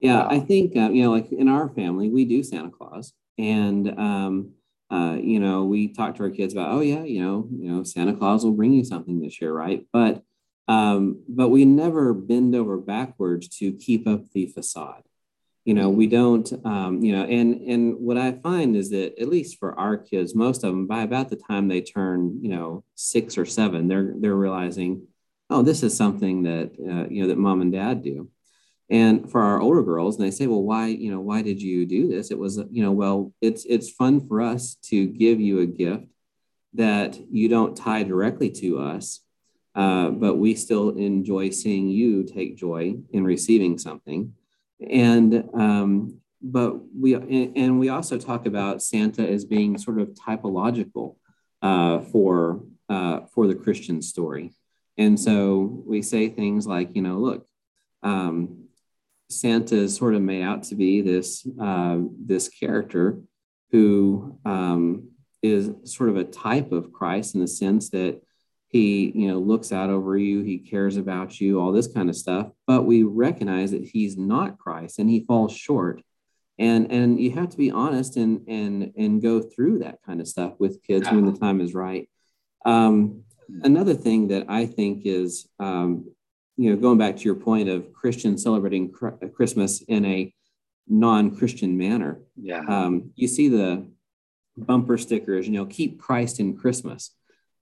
yeah 0.00 0.20
uh, 0.20 0.28
i 0.30 0.38
think 0.40 0.76
uh, 0.76 0.90
you 0.90 1.02
know 1.02 1.10
like 1.10 1.30
in 1.32 1.48
our 1.48 1.68
family 1.70 2.08
we 2.08 2.24
do 2.24 2.42
santa 2.42 2.70
claus 2.70 3.12
and 3.38 3.88
um, 3.98 4.52
uh, 4.90 5.16
you 5.20 5.40
know, 5.40 5.64
we 5.64 5.88
talk 5.88 6.14
to 6.14 6.22
our 6.22 6.30
kids 6.30 6.52
about, 6.52 6.70
oh 6.70 6.80
yeah, 6.80 7.02
you 7.02 7.20
know, 7.20 7.48
you 7.50 7.70
know, 7.70 7.82
Santa 7.82 8.14
Claus 8.14 8.44
will 8.44 8.52
bring 8.52 8.72
you 8.72 8.84
something 8.84 9.20
this 9.20 9.40
year, 9.40 9.52
right? 9.52 9.84
But 9.92 10.22
um, 10.68 11.22
but 11.28 11.48
we 11.48 11.64
never 11.64 12.12
bend 12.12 12.54
over 12.54 12.76
backwards 12.76 13.48
to 13.58 13.72
keep 13.72 14.06
up 14.06 14.30
the 14.32 14.46
facade. 14.46 15.02
You 15.66 15.74
know, 15.74 15.90
we 15.90 16.06
don't, 16.06 16.48
um, 16.64 17.02
you 17.02 17.10
know, 17.10 17.24
and 17.24 17.60
and 17.62 17.98
what 17.98 18.16
I 18.16 18.30
find 18.30 18.76
is 18.76 18.90
that 18.90 19.20
at 19.20 19.28
least 19.28 19.58
for 19.58 19.76
our 19.76 19.96
kids, 19.96 20.32
most 20.32 20.62
of 20.62 20.70
them 20.70 20.86
by 20.86 21.02
about 21.02 21.28
the 21.28 21.34
time 21.34 21.66
they 21.66 21.80
turn, 21.80 22.38
you 22.40 22.50
know, 22.50 22.84
six 22.94 23.36
or 23.36 23.44
seven, 23.44 23.88
they're 23.88 24.14
they're 24.16 24.36
realizing, 24.36 25.08
oh, 25.50 25.62
this 25.62 25.82
is 25.82 25.96
something 25.96 26.44
that 26.44 26.70
uh, 26.78 27.08
you 27.12 27.22
know 27.22 27.28
that 27.28 27.36
mom 27.36 27.62
and 27.62 27.72
dad 27.72 28.04
do. 28.04 28.30
And 28.88 29.28
for 29.28 29.42
our 29.42 29.60
older 29.60 29.82
girls 29.82 30.16
and 30.16 30.24
they 30.24 30.30
say 30.30 30.46
well 30.46 30.62
why 30.62 30.86
you 30.86 31.10
know 31.10 31.20
why 31.20 31.42
did 31.42 31.60
you 31.60 31.84
do 31.84 32.06
this? 32.06 32.30
It 32.30 32.38
was 32.38 32.58
you 32.70 32.84
know 32.84 32.92
well 32.92 33.32
it's 33.40 33.64
it's 33.64 33.90
fun 33.90 34.24
for 34.28 34.40
us 34.40 34.76
to 34.90 35.04
give 35.08 35.40
you 35.40 35.58
a 35.58 35.66
gift 35.66 36.06
that 36.74 37.18
you 37.28 37.48
don't 37.48 37.76
tie 37.76 38.04
directly 38.04 38.50
to 38.50 38.78
us 38.78 39.20
uh, 39.74 40.10
but 40.10 40.36
we 40.36 40.54
still 40.54 40.90
enjoy 40.90 41.50
seeing 41.50 41.88
you 41.88 42.22
take 42.22 42.56
joy 42.56 42.94
in 43.10 43.24
receiving 43.24 43.78
something 43.78 44.32
and 44.80 45.48
um, 45.54 46.20
but 46.42 46.76
we 46.94 47.14
and 47.14 47.80
we 47.80 47.88
also 47.88 48.18
talk 48.18 48.46
about 48.46 48.82
santa 48.82 49.26
as 49.26 49.44
being 49.44 49.78
sort 49.78 50.00
of 50.00 50.08
typological 50.10 51.16
uh, 51.62 52.00
for 52.00 52.62
uh, 52.88 53.20
for 53.34 53.46
the 53.46 53.54
christian 53.54 54.02
story. 54.02 54.52
And 54.98 55.20
so 55.20 55.82
we 55.86 56.00
say 56.00 56.28
things 56.28 56.66
like 56.66 56.94
you 56.94 57.02
know 57.02 57.18
look 57.18 57.46
um, 58.02 58.66
Santa 59.28 59.74
is 59.76 59.96
sort 59.96 60.14
of 60.14 60.22
made 60.22 60.42
out 60.42 60.62
to 60.64 60.74
be 60.74 61.00
this 61.00 61.46
uh, 61.60 61.98
this 62.24 62.48
character 62.48 63.18
who 63.72 64.38
um, 64.44 65.08
is 65.42 65.70
sort 65.84 66.10
of 66.10 66.16
a 66.16 66.24
type 66.24 66.72
of 66.72 66.92
Christ 66.92 67.34
in 67.34 67.40
the 67.40 67.48
sense 67.48 67.90
that 67.90 68.20
he 68.76 69.12
you 69.14 69.28
know 69.28 69.38
looks 69.38 69.72
out 69.72 69.90
over 69.90 70.16
you, 70.16 70.42
he 70.42 70.58
cares 70.58 70.96
about 70.96 71.40
you, 71.40 71.60
all 71.60 71.72
this 71.72 71.86
kind 71.86 72.08
of 72.08 72.16
stuff. 72.16 72.50
But 72.66 72.82
we 72.82 73.02
recognize 73.02 73.70
that 73.70 73.84
he's 73.84 74.16
not 74.16 74.58
Christ 74.58 74.98
and 74.98 75.08
he 75.08 75.20
falls 75.20 75.52
short. 75.52 76.02
And 76.58 76.90
and 76.90 77.20
you 77.20 77.32
have 77.32 77.50
to 77.50 77.56
be 77.56 77.70
honest 77.70 78.16
and 78.16 78.46
and 78.48 78.92
and 78.96 79.22
go 79.22 79.40
through 79.40 79.80
that 79.80 79.98
kind 80.04 80.20
of 80.20 80.28
stuff 80.28 80.54
with 80.58 80.82
kids 80.82 81.10
when 81.10 81.26
the 81.26 81.38
time 81.38 81.60
is 81.60 81.74
right. 81.74 82.08
Um, 82.64 83.22
another 83.62 83.94
thing 83.94 84.28
that 84.28 84.46
I 84.48 84.66
think 84.66 85.02
is 85.04 85.48
um, 85.58 86.06
you 86.56 86.70
know, 86.70 86.76
going 86.76 86.98
back 86.98 87.16
to 87.16 87.24
your 87.24 87.34
point 87.34 87.68
of 87.68 87.92
Christians 87.92 88.42
celebrating 88.42 88.92
Christmas 89.34 89.82
in 89.82 90.04
a 90.06 90.32
non-Christian 90.88 91.76
manner. 91.76 92.20
Yeah. 92.36 92.62
Um, 92.66 93.10
you 93.14 93.28
see 93.28 93.48
the 93.48 93.86
bumper 94.56 94.96
stickers, 94.96 95.46
you 95.46 95.52
know, 95.52 95.66
keep 95.66 96.00
Christ 96.00 96.40
in 96.40 96.56
Christmas. 96.56 97.10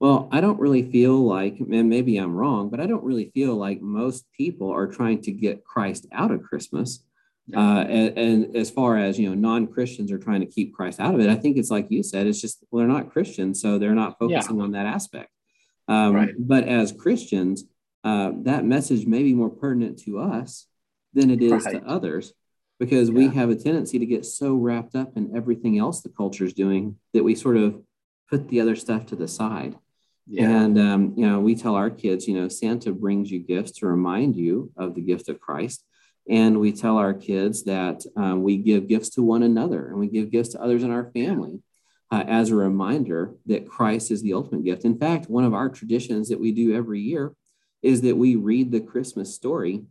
Well, 0.05 0.29
I 0.31 0.39
don't 0.39 0.59
really 0.59 0.91
feel 0.91 1.17
like, 1.25 1.59
and 1.59 1.89
maybe 1.89 2.17
I'm 2.17 2.35
wrong, 2.35 2.69
but 2.69 2.79
I 2.79 2.85
don't 2.85 3.03
really 3.03 3.31
feel 3.33 3.55
like 3.55 3.81
most 3.81 4.27
people 4.37 4.69
are 4.69 4.85
trying 4.85 5.19
to 5.23 5.31
get 5.31 5.63
Christ 5.63 6.05
out 6.11 6.29
of 6.29 6.43
Christmas. 6.43 7.03
Uh, 7.51 7.85
and, 7.89 8.15
and, 8.15 8.55
as 8.55 8.69
far 8.69 8.99
as 8.99 9.17
you 9.17 9.27
know, 9.27 9.33
non-Christians 9.33 10.11
are 10.11 10.19
trying 10.19 10.41
to 10.41 10.45
keep 10.45 10.75
Christ 10.75 10.99
out 10.99 11.15
of 11.15 11.21
it. 11.21 11.29
I 11.31 11.33
think 11.33 11.57
it's 11.57 11.71
like 11.71 11.89
you 11.89 12.03
said, 12.03 12.27
it's 12.27 12.39
just 12.39 12.63
well, 12.69 12.81
they're 12.81 12.95
not 12.95 13.09
Christians, 13.13 13.59
so 13.59 13.79
they're 13.79 13.95
not 13.95 14.19
focusing 14.19 14.57
yeah. 14.57 14.63
on 14.63 14.73
that 14.73 14.85
aspect. 14.85 15.31
Um, 15.87 16.13
right. 16.13 16.35
But 16.37 16.67
as 16.67 16.91
Christians, 16.91 17.63
uh, 18.03 18.29
that 18.43 18.63
message 18.63 19.07
may 19.07 19.23
be 19.23 19.33
more 19.33 19.49
pertinent 19.49 19.97
to 20.03 20.19
us 20.19 20.67
than 21.15 21.31
it 21.31 21.41
is 21.41 21.65
right. 21.65 21.81
to 21.81 21.89
others 21.89 22.31
because 22.79 23.09
yeah. 23.09 23.15
we 23.15 23.29
have 23.29 23.49
a 23.49 23.55
tendency 23.55 23.97
to 23.97 24.05
get 24.05 24.23
so 24.23 24.53
wrapped 24.53 24.93
up 24.93 25.17
in 25.17 25.35
everything 25.35 25.79
else 25.79 26.01
the 26.01 26.09
culture 26.09 26.45
is 26.45 26.53
doing 26.53 26.97
that 27.15 27.23
we 27.23 27.33
sort 27.33 27.57
of 27.57 27.81
put 28.29 28.49
the 28.49 28.61
other 28.61 28.75
stuff 28.75 29.07
to 29.07 29.15
the 29.15 29.27
side. 29.27 29.75
Yeah. 30.27 30.49
And, 30.49 30.79
um, 30.79 31.13
you 31.15 31.27
know, 31.27 31.39
we 31.39 31.55
tell 31.55 31.75
our 31.75 31.89
kids, 31.89 32.27
you 32.27 32.39
know, 32.39 32.47
Santa 32.47 32.91
brings 32.91 33.29
you 33.29 33.39
gifts 33.39 33.71
to 33.73 33.87
remind 33.87 34.35
you 34.35 34.71
of 34.75 34.95
the 34.95 35.01
gift 35.01 35.29
of 35.29 35.39
Christ. 35.39 35.83
And 36.27 36.59
we 36.59 36.71
tell 36.71 36.97
our 36.97 37.13
kids 37.13 37.63
that 37.65 38.03
um, 38.17 38.41
we 38.41 38.57
give 38.57 38.87
gifts 38.87 39.09
to 39.11 39.21
one 39.21 39.43
another 39.43 39.87
and 39.87 39.99
we 39.99 40.07
give 40.07 40.31
gifts 40.31 40.49
to 40.49 40.61
others 40.61 40.81
in 40.81 40.89
our 40.89 41.11
family 41.11 41.61
uh, 42.11 42.23
as 42.27 42.49
a 42.49 42.55
reminder 42.55 43.35
that 43.45 43.69
Christ 43.69 44.09
is 44.09 44.23
the 44.23 44.33
ultimate 44.33 44.63
gift. 44.63 44.85
In 44.85 44.97
fact, 44.97 45.29
one 45.29 45.43
of 45.43 45.53
our 45.53 45.69
traditions 45.69 46.29
that 46.29 46.39
we 46.39 46.51
do 46.51 46.75
every 46.75 47.01
year 47.01 47.33
is 47.83 48.01
that 48.01 48.17
we 48.17 48.35
read 48.35 48.71
the 48.71 48.79
Christmas 48.79 49.35
story 49.35 49.83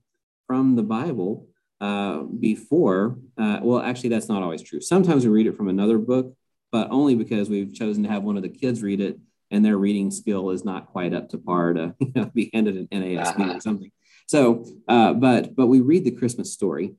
from 0.49 0.75
the 0.75 0.83
Bible 0.83 1.47
uh, 1.81 2.23
before. 2.23 3.19
Uh, 3.39 3.61
well, 3.63 3.81
actually, 3.81 4.09
that's 4.09 4.29
not 4.29 4.43
always 4.43 4.63
true. 4.63 4.81
Sometimes 4.81 5.25
we 5.25 5.31
read 5.31 5.47
it 5.47 5.57
from 5.57 5.69
another 5.69 5.99
book, 5.99 6.35
but 6.73 6.91
only 6.91 7.15
because 7.15 7.49
we've 7.49 7.73
chosen 7.73 8.03
to 8.03 8.09
have 8.09 8.25
one 8.25 8.37
of 8.37 8.43
the 8.43 8.49
kids 8.49 8.83
read 8.83 9.01
it 9.01 9.19
and 9.51 9.65
their 9.65 9.77
reading 9.77 10.11
skill 10.11 10.51
is 10.51 10.65
not 10.65 10.87
quite 10.87 11.15
up 11.15 11.29
to 11.31 11.39
par 11.39 11.73
to 11.75 11.95
you 12.01 12.13
know, 12.15 12.31
be 12.35 12.51
handed 12.53 12.77
an 12.77 12.89
NASB 12.93 13.41
uh-huh. 13.41 13.57
or 13.57 13.61
something. 13.61 13.91
So, 14.27 14.65
uh, 14.89 15.13
but 15.15 15.55
but 15.55 15.67
we 15.67 15.81
read 15.81 16.05
the 16.05 16.11
Christmas 16.11 16.53
story, 16.53 16.95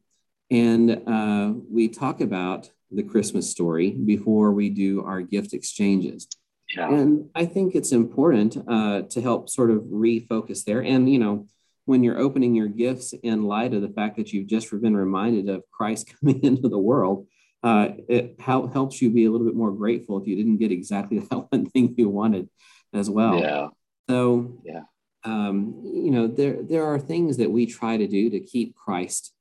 and 0.51 1.01
uh, 1.07 1.53
we 1.69 1.87
talk 1.87 2.21
about 2.21 2.69
the 2.91 3.03
Christmas 3.03 3.49
story 3.49 3.91
before 3.91 4.51
we 4.51 4.69
do 4.69 5.03
our 5.03 5.21
gift 5.21 5.53
exchanges. 5.53 6.27
Yeah. 6.75 6.89
And 6.89 7.29
I 7.35 7.45
think 7.45 7.75
it's 7.75 7.91
important 7.91 8.57
uh, 8.67 9.03
to 9.03 9.21
help 9.21 9.49
sort 9.49 9.71
of 9.71 9.83
refocus 9.83 10.63
there. 10.63 10.83
And 10.83 11.11
you 11.11 11.19
know, 11.19 11.47
when 11.85 12.03
you're 12.03 12.19
opening 12.19 12.55
your 12.55 12.67
gifts 12.67 13.13
in 13.23 13.43
light 13.43 13.73
of 13.73 13.81
the 13.81 13.89
fact 13.89 14.17
that 14.17 14.33
you've 14.33 14.47
just 14.47 14.69
been 14.81 14.97
reminded 14.97 15.49
of 15.49 15.63
Christ 15.71 16.13
coming 16.19 16.43
into 16.43 16.67
the 16.69 16.79
world, 16.79 17.27
uh, 17.65 17.89
it 18.07 18.39
helps 18.39 19.01
you 19.01 19.09
be 19.09 19.25
a 19.25 19.31
little 19.31 19.47
bit 19.47 19.55
more 19.55 19.71
grateful 19.71 20.21
if 20.21 20.27
you 20.27 20.37
didn't 20.37 20.57
get 20.57 20.71
exactly 20.71 21.19
that 21.29 21.47
one 21.49 21.65
thing 21.65 21.93
you 21.97 22.07
wanted 22.07 22.47
as 22.93 23.09
well. 23.09 23.39
Yeah. 23.39 23.67
So 24.07 24.61
yeah 24.63 24.83
um, 25.25 25.81
you 25.83 26.11
know, 26.11 26.27
there 26.27 26.57
there 26.61 26.85
are 26.85 26.99
things 26.99 27.37
that 27.37 27.51
we 27.51 27.65
try 27.65 27.97
to 27.97 28.07
do 28.07 28.29
to 28.29 28.39
keep 28.39 28.75
Christ 28.75 29.33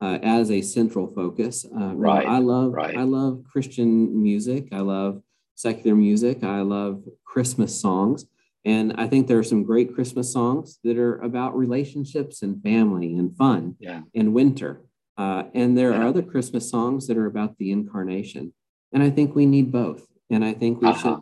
uh, 0.00 0.18
as 0.22 0.50
a 0.50 0.62
central 0.62 1.08
focus. 1.08 1.66
Uh, 1.66 1.94
right. 1.94 2.26
I 2.26 2.38
love 2.38 2.72
right. 2.72 2.96
I 2.96 3.02
love 3.02 3.42
Christian 3.50 4.22
music. 4.22 4.68
I 4.72 4.80
love 4.80 5.20
secular 5.56 5.96
music. 5.96 6.44
I 6.44 6.60
love 6.60 7.02
Christmas 7.24 7.78
songs, 7.78 8.24
and 8.64 8.94
I 8.96 9.08
think 9.08 9.26
there 9.26 9.38
are 9.38 9.44
some 9.44 9.64
great 9.64 9.94
Christmas 9.94 10.32
songs 10.32 10.78
that 10.84 10.96
are 10.96 11.18
about 11.20 11.56
relationships 11.56 12.42
and 12.42 12.62
family 12.62 13.14
and 13.16 13.36
fun 13.36 13.76
yeah. 13.80 14.02
and 14.14 14.32
winter. 14.32 14.82
Uh, 15.22 15.44
and 15.54 15.78
there 15.78 15.92
are 15.94 16.04
other 16.04 16.22
Christmas 16.22 16.68
songs 16.68 17.06
that 17.06 17.16
are 17.16 17.26
about 17.26 17.56
the 17.58 17.70
incarnation, 17.70 18.52
and 18.92 19.02
I 19.02 19.10
think 19.10 19.34
we 19.34 19.46
need 19.46 19.70
both. 19.70 20.02
And 20.30 20.44
I 20.44 20.52
think 20.52 20.80
we 20.80 20.88
uh-huh. 20.88 20.98
should 20.98 21.20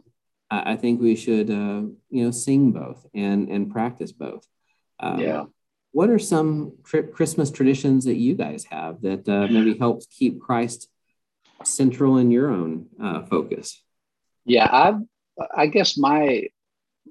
I, 0.51 0.77
think 0.77 1.01
we 1.01 1.15
should, 1.17 1.49
uh, 1.51 1.83
you 2.17 2.25
know, 2.25 2.31
sing 2.31 2.73
both 2.73 3.07
and 3.15 3.49
and 3.49 3.71
practice 3.71 4.13
both. 4.13 4.45
Um, 4.99 5.21
yeah. 5.21 5.45
What 5.93 6.09
are 6.09 6.19
some 6.19 6.73
tri- 6.85 7.11
Christmas 7.17 7.51
traditions 7.51 8.05
that 8.05 8.17
you 8.17 8.35
guys 8.35 8.65
have 8.71 9.03
that 9.03 9.29
uh, 9.29 9.47
maybe 9.55 9.77
helps 9.77 10.07
keep 10.07 10.41
Christ 10.41 10.89
central 11.65 12.17
in 12.17 12.31
your 12.31 12.51
own 12.51 12.87
uh, 13.03 13.23
focus? 13.25 13.83
Yeah, 14.45 14.69
I 14.73 14.95
I 15.63 15.67
guess 15.67 15.99
my 15.99 16.49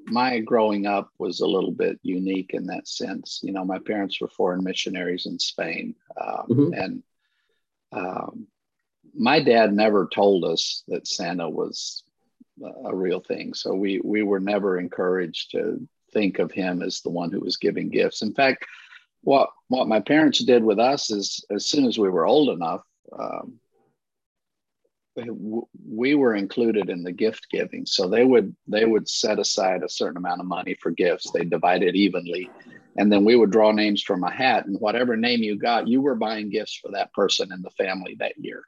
my 0.09 0.39
growing 0.39 0.85
up 0.85 1.09
was 1.17 1.39
a 1.39 1.47
little 1.47 1.71
bit 1.71 1.99
unique 2.03 2.51
in 2.53 2.65
that 2.67 2.87
sense. 2.87 3.39
You 3.43 3.51
know, 3.51 3.65
my 3.65 3.79
parents 3.79 4.19
were 4.19 4.27
foreign 4.27 4.63
missionaries 4.63 5.25
in 5.25 5.39
Spain, 5.39 5.95
um, 6.19 6.45
mm-hmm. 6.49 6.73
and 6.73 7.03
um, 7.91 8.47
my 9.15 9.41
dad 9.41 9.73
never 9.73 10.07
told 10.07 10.45
us 10.45 10.83
that 10.87 11.07
Santa 11.07 11.49
was 11.49 12.03
a 12.85 12.95
real 12.95 13.19
thing. 13.19 13.53
So 13.53 13.73
we 13.73 14.01
we 14.03 14.23
were 14.23 14.39
never 14.39 14.79
encouraged 14.79 15.51
to 15.51 15.87
think 16.11 16.39
of 16.39 16.51
him 16.51 16.81
as 16.81 17.01
the 17.01 17.09
one 17.09 17.31
who 17.31 17.39
was 17.39 17.57
giving 17.57 17.89
gifts. 17.89 18.21
In 18.21 18.33
fact, 18.33 18.65
what 19.21 19.49
what 19.67 19.87
my 19.87 19.99
parents 19.99 20.43
did 20.43 20.63
with 20.63 20.79
us 20.79 21.11
is 21.11 21.43
as 21.49 21.65
soon 21.65 21.85
as 21.85 21.97
we 21.97 22.09
were 22.09 22.25
old 22.25 22.49
enough, 22.49 22.81
um, 23.17 23.59
we 25.27 26.15
were 26.15 26.36
included 26.36 26.89
in 26.89 27.03
the 27.03 27.12
gift 27.12 27.47
giving. 27.51 27.86
So 27.86 28.08
they 28.08 28.25
would 28.25 28.55
they 28.67 28.86
would 28.86 29.10
set 29.10 29.39
aside 29.39 29.84
a 29.84 29.89
certain 29.89 30.17
amount 30.17 30.41
of 30.41 30.47
money 30.47 30.75
for 30.82 30.91
gifts. 30.91 31.32
They 31.32 31.45
divide 31.45 31.84
it 31.84 31.95
evenly, 31.95 32.49
and 32.97 33.12
then 33.12 33.25
we 33.25 33.36
would 33.36 33.51
draw 33.51 33.71
names 33.71 34.01
from 34.01 34.23
a 34.23 34.32
hat, 34.32 34.65
and 34.65 34.79
whatever 34.79 35.15
name 35.15 35.41
you 35.41 35.58
got, 35.58 35.88
you 35.88 36.01
were 36.01 36.15
buying 36.15 36.49
gifts 36.49 36.75
for 36.75 36.91
that 36.91 37.13
person 37.13 37.51
in 37.51 37.62
the 37.62 37.71
family 37.71 38.15
that 38.19 38.38
year. 38.38 38.63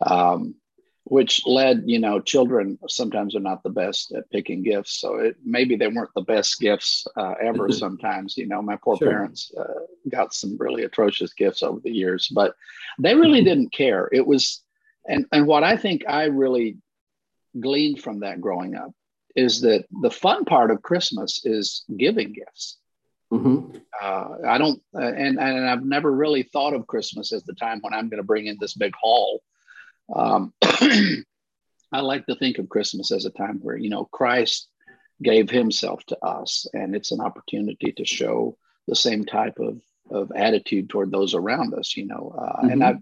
Um, 0.00 0.56
which 1.04 1.42
led 1.46 1.82
you 1.84 1.98
know 1.98 2.18
children 2.18 2.78
sometimes 2.88 3.36
are 3.36 3.40
not 3.40 3.62
the 3.62 3.70
best 3.70 4.12
at 4.12 4.28
picking 4.30 4.62
gifts 4.62 5.00
so 5.00 5.16
it 5.16 5.36
maybe 5.44 5.76
they 5.76 5.86
weren't 5.86 6.10
the 6.14 6.22
best 6.22 6.58
gifts 6.58 7.06
uh, 7.16 7.34
ever 7.40 7.70
sometimes 7.70 8.36
you 8.36 8.46
know 8.46 8.62
my 8.62 8.76
poor 8.76 8.96
sure. 8.96 9.10
parents 9.10 9.52
uh, 9.58 9.80
got 10.08 10.32
some 10.32 10.56
really 10.58 10.84
atrocious 10.84 11.32
gifts 11.34 11.62
over 11.62 11.78
the 11.80 11.90
years 11.90 12.28
but 12.28 12.54
they 12.98 13.14
really 13.14 13.40
mm-hmm. 13.40 13.48
didn't 13.48 13.72
care 13.72 14.08
it 14.12 14.26
was 14.26 14.63
and 15.06 15.26
and 15.32 15.46
what 15.46 15.64
i 15.64 15.76
think 15.76 16.04
i 16.08 16.24
really 16.24 16.76
gleaned 17.58 18.00
from 18.00 18.20
that 18.20 18.40
growing 18.40 18.74
up 18.74 18.92
is 19.36 19.60
that 19.62 19.84
the 20.02 20.10
fun 20.10 20.44
part 20.44 20.70
of 20.70 20.82
christmas 20.82 21.44
is 21.44 21.84
giving 21.96 22.32
gifts 22.32 22.78
mm-hmm. 23.32 23.76
uh, 24.02 24.28
i 24.46 24.58
don't 24.58 24.80
uh, 24.94 25.00
and 25.00 25.38
and 25.38 25.68
i've 25.68 25.84
never 25.84 26.10
really 26.10 26.42
thought 26.42 26.74
of 26.74 26.86
christmas 26.86 27.32
as 27.32 27.44
the 27.44 27.54
time 27.54 27.78
when 27.80 27.94
i'm 27.94 28.08
going 28.08 28.20
to 28.20 28.26
bring 28.26 28.46
in 28.46 28.56
this 28.60 28.74
big 28.74 28.94
haul 29.00 29.42
um, 30.14 30.52
I 31.94 32.00
like 32.00 32.26
to 32.26 32.34
think 32.34 32.58
of 32.58 32.68
Christmas 32.68 33.12
as 33.12 33.24
a 33.24 33.30
time 33.30 33.60
where, 33.62 33.76
you 33.76 33.88
know, 33.88 34.04
Christ 34.06 34.68
gave 35.22 35.48
himself 35.48 36.04
to 36.06 36.18
us, 36.24 36.66
and 36.74 36.94
it's 36.94 37.12
an 37.12 37.20
opportunity 37.20 37.92
to 37.92 38.04
show 38.04 38.56
the 38.88 38.96
same 38.96 39.24
type 39.24 39.58
of, 39.60 39.80
of 40.10 40.32
attitude 40.34 40.90
toward 40.90 41.12
those 41.12 41.34
around 41.34 41.72
us, 41.72 41.96
you 41.96 42.06
know. 42.06 42.34
Uh, 42.36 42.62
mm-hmm. 42.62 42.70
And 42.70 42.84
I, 42.84 42.96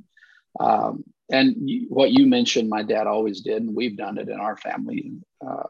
um, 0.60 1.04
and 1.32 1.56
what 1.88 2.12
you 2.12 2.26
mentioned, 2.26 2.68
my 2.68 2.82
dad 2.82 3.06
always 3.06 3.40
did, 3.40 3.62
and 3.62 3.74
we've 3.74 3.96
done 3.96 4.18
it 4.18 4.28
in 4.28 4.38
our 4.38 4.56
family. 4.56 5.12
Uh, 5.44 5.64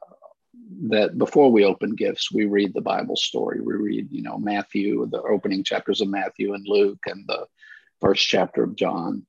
that 0.89 1.17
before 1.17 1.53
we 1.53 1.65
open 1.65 1.95
gifts, 1.95 2.33
we 2.33 2.47
read 2.47 2.75
the 2.75 2.81
Bible 2.81 3.15
story. 3.15 3.61
We 3.61 3.75
read, 3.75 4.09
you 4.11 4.23
know, 4.23 4.39
Matthew, 4.39 5.07
the 5.11 5.23
opening 5.23 5.63
chapters 5.63 6.01
of 6.01 6.09
Matthew 6.09 6.55
and 6.55 6.67
Luke, 6.67 6.99
and 7.07 7.25
the 7.29 7.47
first 8.01 8.27
chapter 8.27 8.65
of 8.65 8.75
John. 8.75 9.25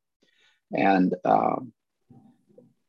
And 0.75 1.13
um, 1.23 1.71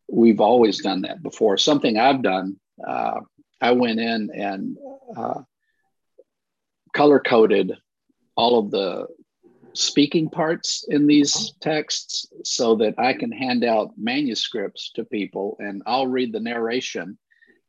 we've 0.09 0.41
always 0.41 0.83
done 0.83 1.03
that 1.03 1.23
before. 1.23 1.59
Something 1.59 1.99
I've 1.99 2.23
done, 2.23 2.59
uh, 2.87 3.21
I 3.61 3.73
went 3.73 4.01
in 4.01 4.31
and 4.35 4.79
uh, 5.15 5.43
color 6.95 7.21
coded 7.21 7.73
all 8.37 8.59
of 8.59 8.71
the 8.71 9.07
speaking 9.75 10.31
parts 10.31 10.85
in 10.89 11.07
these 11.07 11.55
texts 11.61 12.27
so 12.45 12.77
that 12.77 12.95
I 12.99 13.13
can 13.13 13.33
hand 13.33 13.65
out 13.65 13.91
manuscripts 13.97 14.93
to 14.95 15.05
people 15.05 15.57
and 15.59 15.83
I'll 15.87 16.07
read 16.07 16.33
the 16.33 16.41
narration. 16.41 17.19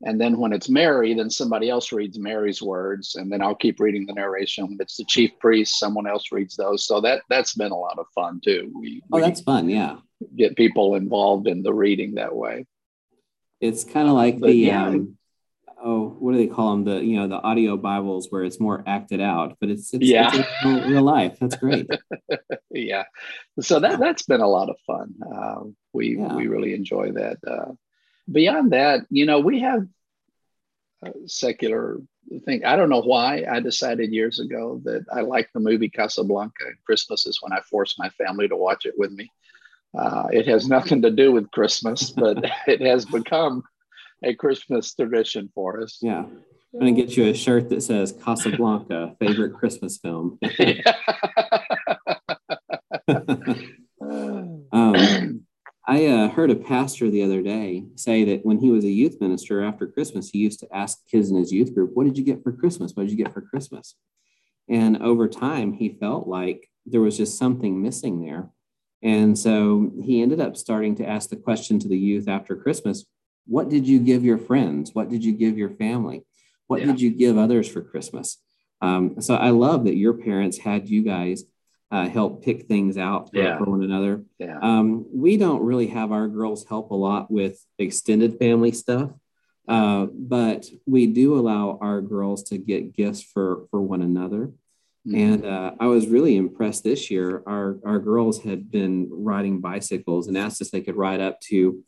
And 0.03 0.19
then 0.19 0.37
when 0.37 0.53
it's 0.53 0.69
Mary, 0.69 1.13
then 1.13 1.29
somebody 1.29 1.69
else 1.69 1.91
reads 1.91 2.19
Mary's 2.19 2.61
words, 2.61 3.15
and 3.15 3.31
then 3.31 3.41
I'll 3.41 3.55
keep 3.55 3.79
reading 3.79 4.05
the 4.05 4.13
narration. 4.13 4.67
When 4.67 4.77
it's 4.79 4.97
the 4.97 5.05
chief 5.05 5.31
priest, 5.39 5.79
someone 5.79 6.05
else 6.05 6.31
reads 6.33 6.55
those. 6.55 6.85
So 6.85 6.99
that 7.01 7.21
that's 7.29 7.55
been 7.55 7.71
a 7.71 7.77
lot 7.77 7.97
of 7.97 8.05
fun 8.13 8.41
too. 8.43 8.71
We, 8.77 9.01
oh, 9.11 9.17
we, 9.17 9.21
that's 9.21 9.41
fun, 9.41 9.69
yeah 9.69 9.95
get 10.35 10.55
people 10.55 10.95
involved 10.95 11.47
in 11.47 11.63
the 11.63 11.73
reading 11.73 12.15
that 12.15 12.35
way. 12.35 12.65
It's 13.59 13.83
kind 13.83 14.07
of 14.07 14.13
like 14.13 14.39
but, 14.39 14.47
the 14.47 14.53
yeah. 14.55 14.87
um, 14.87 15.17
oh, 15.83 16.15
what 16.19 16.33
do 16.33 16.37
they 16.37 16.47
call 16.47 16.71
them? 16.71 16.83
The 16.85 17.03
you 17.03 17.17
know 17.17 17.27
the 17.27 17.41
audio 17.41 17.77
Bibles 17.77 18.27
where 18.29 18.43
it's 18.43 18.59
more 18.59 18.83
acted 18.85 19.21
out, 19.21 19.57
but 19.59 19.69
it's, 19.69 19.93
it's 19.93 20.03
yeah 20.03 20.31
it's 20.33 20.65
real, 20.65 20.89
real, 20.89 21.03
life. 21.03 21.37
That's 21.39 21.55
great. 21.55 21.87
yeah, 22.71 23.03
so 23.61 23.79
that 23.79 23.99
that's 23.99 24.23
been 24.23 24.41
a 24.41 24.47
lot 24.47 24.69
of 24.69 24.77
fun. 24.85 25.15
Uh, 25.21 25.61
we 25.93 26.17
yeah. 26.17 26.35
we 26.35 26.47
really 26.47 26.73
enjoy 26.73 27.11
that. 27.13 27.37
Uh, 27.45 27.73
beyond 28.31 28.73
that, 28.73 29.01
you 29.09 29.25
know, 29.25 29.39
we 29.39 29.59
have 29.59 29.87
secular 31.27 31.97
thing. 32.45 32.65
I 32.65 32.75
don't 32.75 32.89
know 32.89 33.01
why 33.01 33.45
I 33.49 33.59
decided 33.59 34.11
years 34.11 34.39
ago 34.39 34.81
that 34.85 35.05
I 35.13 35.21
like 35.21 35.49
the 35.53 35.59
movie 35.59 35.89
Casablanca. 35.89 36.65
Christmas 36.85 37.25
is 37.25 37.39
when 37.41 37.53
I 37.53 37.61
force 37.61 37.95
my 37.99 38.09
family 38.09 38.47
to 38.47 38.55
watch 38.55 38.85
it 38.85 38.95
with 38.97 39.11
me. 39.11 39.31
Uh, 39.97 40.27
it 40.31 40.47
has 40.47 40.67
nothing 40.67 41.01
to 41.03 41.11
do 41.11 41.31
with 41.31 41.51
Christmas, 41.51 42.09
but 42.09 42.43
it 42.67 42.81
has 42.81 43.05
become 43.05 43.63
a 44.23 44.33
Christmas 44.35 44.93
tradition 44.93 45.49
for 45.53 45.81
us. 45.81 45.99
Yeah. 46.01 46.25
I'm 46.75 46.81
going 46.81 46.95
to 46.95 47.01
get 47.01 47.15
you 47.15 47.29
a 47.29 47.33
shirt 47.33 47.69
that 47.69 47.83
says 47.83 48.11
Casablanca, 48.11 49.15
favorite 49.19 49.53
Christmas 49.53 49.97
film. 49.97 50.37
um, 54.71 55.45
I 55.87 56.07
uh, 56.07 56.29
heard 56.29 56.49
a 56.49 56.55
pastor 56.55 57.09
the 57.09 57.23
other 57.23 57.41
day 57.41 57.85
say 57.95 58.25
that 58.25 58.45
when 58.45 58.59
he 58.59 58.71
was 58.71 58.83
a 58.83 58.89
youth 58.89 59.21
minister 59.21 59.63
after 59.63 59.87
Christmas, 59.87 60.29
he 60.29 60.39
used 60.39 60.59
to 60.61 60.75
ask 60.75 60.99
kids 61.09 61.29
in 61.29 61.37
his 61.37 61.51
youth 61.51 61.73
group, 61.73 61.91
What 61.93 62.05
did 62.05 62.17
you 62.17 62.23
get 62.23 62.43
for 62.43 62.51
Christmas? 62.51 62.93
What 62.93 63.03
did 63.03 63.11
you 63.11 63.23
get 63.23 63.33
for 63.33 63.41
Christmas? 63.41 63.95
And 64.67 65.01
over 65.01 65.27
time, 65.27 65.73
he 65.73 65.97
felt 65.99 66.27
like 66.27 66.69
there 66.85 67.01
was 67.01 67.17
just 67.17 67.37
something 67.37 67.81
missing 67.81 68.25
there. 68.25 68.49
And 69.03 69.37
so 69.37 69.91
he 70.01 70.21
ended 70.21 70.41
up 70.41 70.57
starting 70.57 70.95
to 70.95 71.07
ask 71.07 71.29
the 71.29 71.35
question 71.35 71.77
to 71.79 71.87
the 71.87 71.97
youth 71.97 72.27
after 72.27 72.55
Christmas 72.55 73.05
What 73.47 73.69
did 73.69 73.87
you 73.87 73.99
give 73.99 74.23
your 74.23 74.37
friends? 74.37 74.91
What 74.93 75.09
did 75.09 75.23
you 75.23 75.33
give 75.33 75.57
your 75.57 75.69
family? 75.71 76.23
what 76.67 76.81
yeah. 76.81 76.87
did 76.87 77.01
you 77.01 77.11
give 77.11 77.37
others 77.37 77.67
for 77.67 77.81
Christmas? 77.81 78.37
Um, 78.81 79.21
so 79.21 79.35
I 79.35 79.51
love 79.51 79.85
that 79.85 79.95
your 79.95 80.13
parents 80.13 80.57
had 80.57 80.89
you 80.89 81.03
guys 81.03 81.43
uh, 81.91 82.07
help 82.07 82.43
pick 82.43 82.65
things 82.65 82.97
out 82.97 83.31
for, 83.31 83.37
yeah. 83.37 83.57
for 83.57 83.65
one 83.65 83.83
another. 83.83 84.23
Yeah. 84.39 84.59
Um, 84.61 85.05
we 85.13 85.37
don't 85.37 85.63
really 85.63 85.87
have 85.87 86.11
our 86.11 86.27
girls 86.27 86.65
help 86.67 86.91
a 86.91 86.95
lot 86.95 87.31
with 87.31 87.63
extended 87.77 88.37
family 88.39 88.71
stuff, 88.71 89.11
uh, 89.67 90.07
but 90.11 90.65
we 90.85 91.07
do 91.07 91.37
allow 91.37 91.77
our 91.81 92.01
girls 92.01 92.43
to 92.43 92.57
get 92.57 92.93
gifts 92.95 93.21
for 93.21 93.67
for 93.71 93.81
one 93.81 94.01
another. 94.01 94.51
Mm-hmm. 95.07 95.15
And 95.15 95.45
uh, 95.45 95.71
I 95.79 95.85
was 95.85 96.07
really 96.07 96.35
impressed 96.35 96.83
this 96.83 97.11
year. 97.11 97.43
Our 97.45 97.77
our 97.85 97.99
girls 97.99 98.43
had 98.43 98.71
been 98.71 99.07
riding 99.11 99.61
bicycles 99.61 100.27
and 100.27 100.37
asked 100.37 100.61
us 100.61 100.71
they 100.71 100.81
could 100.81 100.97
ride 100.97 101.21
up 101.21 101.39
to 101.41 101.83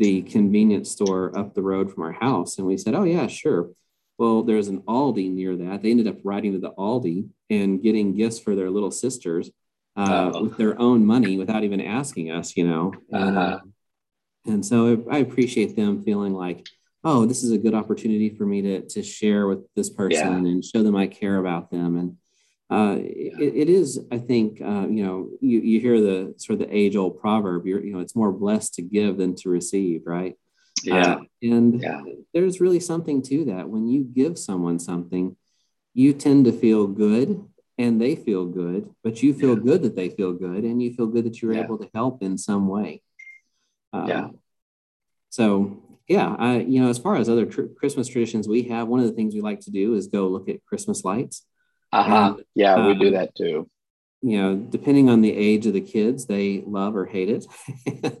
the 0.00 0.22
convenience 0.22 0.90
store 0.90 1.36
up 1.38 1.54
the 1.54 1.62
road 1.62 1.92
from 1.92 2.02
our 2.02 2.12
house, 2.12 2.56
and 2.56 2.66
we 2.66 2.78
said, 2.78 2.94
"Oh 2.94 3.04
yeah, 3.04 3.26
sure." 3.26 3.70
Well, 4.18 4.42
there's 4.42 4.68
an 4.68 4.80
Aldi 4.82 5.30
near 5.30 5.56
that. 5.56 5.82
They 5.82 5.90
ended 5.90 6.08
up 6.08 6.18
riding 6.24 6.52
to 6.52 6.58
the 6.58 6.72
Aldi 6.72 7.28
and 7.48 7.82
getting 7.82 8.14
gifts 8.14 8.38
for 8.38 8.54
their 8.54 8.70
little 8.70 8.90
sisters 8.90 9.50
uh, 9.96 10.30
oh. 10.34 10.42
with 10.42 10.56
their 10.56 10.78
own 10.78 11.06
money 11.06 11.38
without 11.38 11.64
even 11.64 11.80
asking 11.80 12.30
us, 12.30 12.56
you 12.56 12.66
know. 12.66 12.92
And, 13.10 13.38
uh-huh. 13.38 13.40
uh, 13.40 13.60
and 14.46 14.64
so 14.66 15.06
I 15.10 15.18
appreciate 15.18 15.76
them 15.76 16.02
feeling 16.02 16.34
like, 16.34 16.66
oh, 17.02 17.24
this 17.24 17.42
is 17.42 17.52
a 17.52 17.58
good 17.58 17.74
opportunity 17.74 18.30
for 18.30 18.44
me 18.44 18.60
to, 18.62 18.82
to 18.88 19.02
share 19.02 19.46
with 19.46 19.60
this 19.74 19.88
person 19.88 20.44
yeah. 20.44 20.50
and 20.50 20.64
show 20.64 20.82
them 20.82 20.96
I 20.96 21.06
care 21.06 21.38
about 21.38 21.70
them. 21.70 21.96
And 21.96 22.16
uh, 22.70 22.96
it, 22.98 23.56
it 23.56 23.68
is, 23.68 24.00
I 24.12 24.18
think, 24.18 24.60
uh, 24.60 24.86
you 24.88 25.04
know, 25.04 25.30
you, 25.40 25.60
you 25.60 25.80
hear 25.80 26.00
the 26.00 26.34
sort 26.36 26.60
of 26.60 26.68
the 26.68 26.76
age 26.76 26.94
old 26.94 27.20
proverb, 27.20 27.66
you're, 27.66 27.84
you 27.84 27.92
know, 27.92 27.98
it's 27.98 28.14
more 28.14 28.32
blessed 28.32 28.74
to 28.74 28.82
give 28.82 29.16
than 29.16 29.34
to 29.36 29.48
receive, 29.48 30.02
right? 30.06 30.36
Yeah. 30.84 31.14
Uh, 31.14 31.20
and 31.42 31.82
yeah. 31.82 32.00
there's 32.32 32.60
really 32.60 32.80
something 32.80 33.22
to 33.22 33.46
that. 33.46 33.68
When 33.68 33.88
you 33.88 34.04
give 34.04 34.38
someone 34.38 34.78
something, 34.78 35.36
you 35.94 36.12
tend 36.12 36.44
to 36.44 36.52
feel 36.52 36.86
good 36.86 37.44
and 37.76 38.00
they 38.00 38.14
feel 38.14 38.46
good, 38.46 38.88
but 39.02 39.22
you 39.22 39.34
feel 39.34 39.56
yeah. 39.56 39.64
good 39.64 39.82
that 39.82 39.96
they 39.96 40.08
feel 40.08 40.32
good 40.32 40.62
and 40.64 40.80
you 40.80 40.94
feel 40.94 41.06
good 41.06 41.24
that 41.24 41.42
you're 41.42 41.54
yeah. 41.54 41.64
able 41.64 41.78
to 41.78 41.90
help 41.92 42.22
in 42.22 42.38
some 42.38 42.68
way. 42.68 43.02
Uh, 43.92 44.04
yeah. 44.06 44.28
So, 45.30 45.82
yeah, 46.06 46.36
I, 46.38 46.58
you 46.58 46.80
know, 46.80 46.88
as 46.88 46.98
far 46.98 47.16
as 47.16 47.28
other 47.28 47.46
tr- 47.46 47.72
Christmas 47.76 48.06
traditions 48.08 48.46
we 48.46 48.62
have, 48.64 48.86
one 48.86 49.00
of 49.00 49.06
the 49.06 49.12
things 49.12 49.34
we 49.34 49.40
like 49.40 49.60
to 49.60 49.70
do 49.70 49.94
is 49.94 50.06
go 50.06 50.28
look 50.28 50.48
at 50.48 50.64
Christmas 50.64 51.04
lights. 51.04 51.44
Uh-huh. 51.92 52.34
And, 52.36 52.44
yeah, 52.54 52.86
we 52.86 52.94
do 52.94 53.08
uh, 53.08 53.20
that 53.20 53.34
too 53.34 53.68
you 54.22 54.40
know, 54.40 54.54
depending 54.54 55.08
on 55.08 55.22
the 55.22 55.34
age 55.34 55.66
of 55.66 55.72
the 55.72 55.80
kids, 55.80 56.26
they 56.26 56.62
love 56.66 56.94
or 56.94 57.06
hate 57.06 57.30
it. 57.30 57.46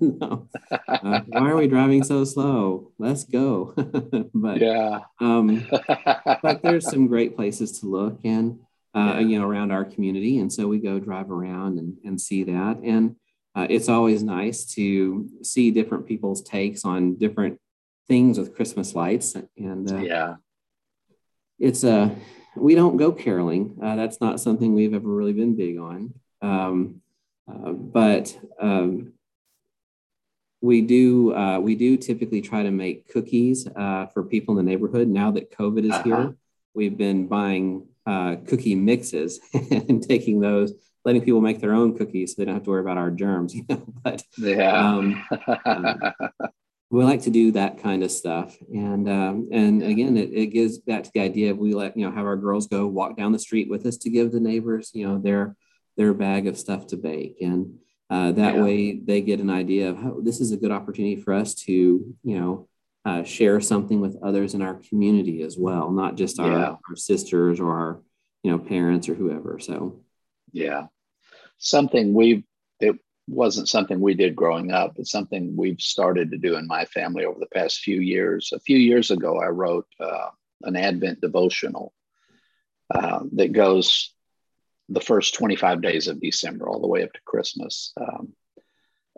no. 0.00 0.48
uh, 0.88 1.20
why 1.28 1.50
are 1.50 1.56
we 1.56 1.66
driving 1.66 2.02
so 2.02 2.24
slow? 2.24 2.90
Let's 2.98 3.24
go. 3.24 3.74
but 4.34 4.60
yeah, 4.60 5.00
um, 5.20 5.66
but 6.42 6.62
there's 6.62 6.90
some 6.90 7.06
great 7.06 7.36
places 7.36 7.80
to 7.80 7.86
look 7.86 8.18
and 8.24 8.60
uh, 8.94 9.16
yeah. 9.16 9.20
you 9.20 9.38
know 9.38 9.46
around 9.46 9.72
our 9.72 9.84
community, 9.84 10.38
and 10.38 10.50
so 10.50 10.66
we 10.66 10.78
go 10.78 10.98
drive 10.98 11.30
around 11.30 11.78
and, 11.78 11.98
and 12.04 12.18
see 12.18 12.44
that, 12.44 12.78
and 12.82 13.16
uh, 13.54 13.66
it's 13.68 13.90
always 13.90 14.22
nice 14.22 14.64
to 14.64 15.28
see 15.42 15.70
different 15.70 16.06
people's 16.06 16.42
takes 16.42 16.84
on 16.84 17.16
different 17.16 17.60
things 18.08 18.38
with 18.38 18.54
Christmas 18.56 18.94
lights, 18.94 19.36
and 19.58 19.92
uh, 19.92 19.98
yeah, 19.98 20.36
it's 21.58 21.84
a 21.84 22.16
we 22.56 22.74
don't 22.74 22.96
go 22.96 23.12
caroling. 23.12 23.78
Uh, 23.82 23.96
that's 23.96 24.20
not 24.20 24.40
something 24.40 24.74
we've 24.74 24.94
ever 24.94 25.08
really 25.08 25.32
been 25.32 25.56
big 25.56 25.78
on. 25.78 26.14
Um, 26.42 27.02
uh, 27.48 27.72
but 27.72 28.36
um, 28.60 29.12
we 30.60 30.82
do 30.82 31.34
uh, 31.34 31.58
we 31.58 31.74
do 31.74 31.96
typically 31.96 32.40
try 32.40 32.62
to 32.62 32.70
make 32.70 33.08
cookies 33.08 33.66
uh, 33.66 34.06
for 34.06 34.22
people 34.22 34.58
in 34.58 34.64
the 34.64 34.70
neighborhood. 34.70 35.08
Now 35.08 35.30
that 35.32 35.56
COVID 35.56 35.84
is 35.84 35.92
uh-huh. 35.92 36.02
here, 36.02 36.36
we've 36.74 36.96
been 36.96 37.26
buying 37.26 37.86
uh, 38.06 38.36
cookie 38.46 38.74
mixes 38.74 39.40
and 39.54 40.02
taking 40.02 40.40
those, 40.40 40.72
letting 41.04 41.22
people 41.22 41.40
make 41.40 41.60
their 41.60 41.74
own 41.74 41.96
cookies 41.96 42.34
so 42.34 42.36
they 42.38 42.46
don't 42.46 42.54
have 42.54 42.64
to 42.64 42.70
worry 42.70 42.80
about 42.80 42.98
our 42.98 43.10
germs. 43.10 43.54
You 43.54 43.64
know, 43.68 43.84
but 44.02 44.22
yeah. 44.38 44.88
Um, 44.88 45.24
um 45.64 46.12
we 46.90 47.04
like 47.04 47.22
to 47.22 47.30
do 47.30 47.52
that 47.52 47.80
kind 47.80 48.02
of 48.02 48.10
stuff 48.10 48.56
and 48.72 49.08
um, 49.08 49.48
and 49.52 49.82
again 49.82 50.16
it, 50.16 50.30
it 50.32 50.46
gives 50.46 50.78
back 50.78 51.04
to 51.04 51.10
the 51.14 51.20
idea 51.20 51.50
of 51.50 51.58
we 51.58 51.72
let 51.72 51.96
you 51.96 52.04
know 52.04 52.12
have 52.14 52.26
our 52.26 52.36
girls 52.36 52.66
go 52.66 52.86
walk 52.86 53.16
down 53.16 53.32
the 53.32 53.38
street 53.38 53.70
with 53.70 53.86
us 53.86 53.96
to 53.96 54.10
give 54.10 54.32
the 54.32 54.40
neighbors 54.40 54.90
you 54.92 55.06
know 55.06 55.18
their 55.18 55.56
their 55.96 56.12
bag 56.12 56.46
of 56.46 56.58
stuff 56.58 56.86
to 56.88 56.96
bake 56.96 57.36
and 57.40 57.78
uh, 58.10 58.32
that 58.32 58.56
yeah. 58.56 58.62
way 58.62 58.98
they 58.98 59.20
get 59.20 59.38
an 59.38 59.50
idea 59.50 59.88
of 59.88 59.96
how 59.96 60.16
this 60.20 60.40
is 60.40 60.50
a 60.50 60.56
good 60.56 60.72
opportunity 60.72 61.16
for 61.16 61.32
us 61.32 61.54
to 61.54 61.72
you 61.72 62.38
know 62.38 62.68
uh, 63.06 63.22
share 63.22 63.60
something 63.60 64.00
with 64.00 64.18
others 64.22 64.52
in 64.52 64.60
our 64.60 64.74
community 64.88 65.42
as 65.42 65.56
well 65.56 65.90
not 65.90 66.16
just 66.16 66.38
our, 66.38 66.50
yeah. 66.50 66.76
our 66.88 66.96
sisters 66.96 67.60
or 67.60 67.72
our 67.72 68.00
you 68.42 68.50
know 68.50 68.58
parents 68.58 69.08
or 69.08 69.14
whoever 69.14 69.58
so 69.58 70.00
yeah 70.52 70.86
something 71.56 72.12
we've 72.12 72.42
wasn't 73.30 73.68
something 73.68 74.00
we 74.00 74.14
did 74.14 74.34
growing 74.34 74.72
up. 74.72 74.94
It's 74.96 75.10
something 75.10 75.56
we've 75.56 75.80
started 75.80 76.30
to 76.30 76.38
do 76.38 76.56
in 76.56 76.66
my 76.66 76.84
family 76.86 77.24
over 77.24 77.38
the 77.38 77.46
past 77.46 77.78
few 77.78 78.00
years. 78.00 78.52
A 78.52 78.60
few 78.60 78.76
years 78.76 79.10
ago, 79.10 79.38
I 79.38 79.46
wrote 79.46 79.86
uh, 80.00 80.28
an 80.62 80.76
Advent 80.76 81.20
devotional 81.20 81.92
uh, 82.92 83.20
that 83.32 83.52
goes 83.52 84.12
the 84.88 85.00
first 85.00 85.34
25 85.34 85.80
days 85.80 86.08
of 86.08 86.20
December 86.20 86.68
all 86.68 86.80
the 86.80 86.88
way 86.88 87.04
up 87.04 87.12
to 87.12 87.20
Christmas. 87.24 87.92
Um, 88.00 88.32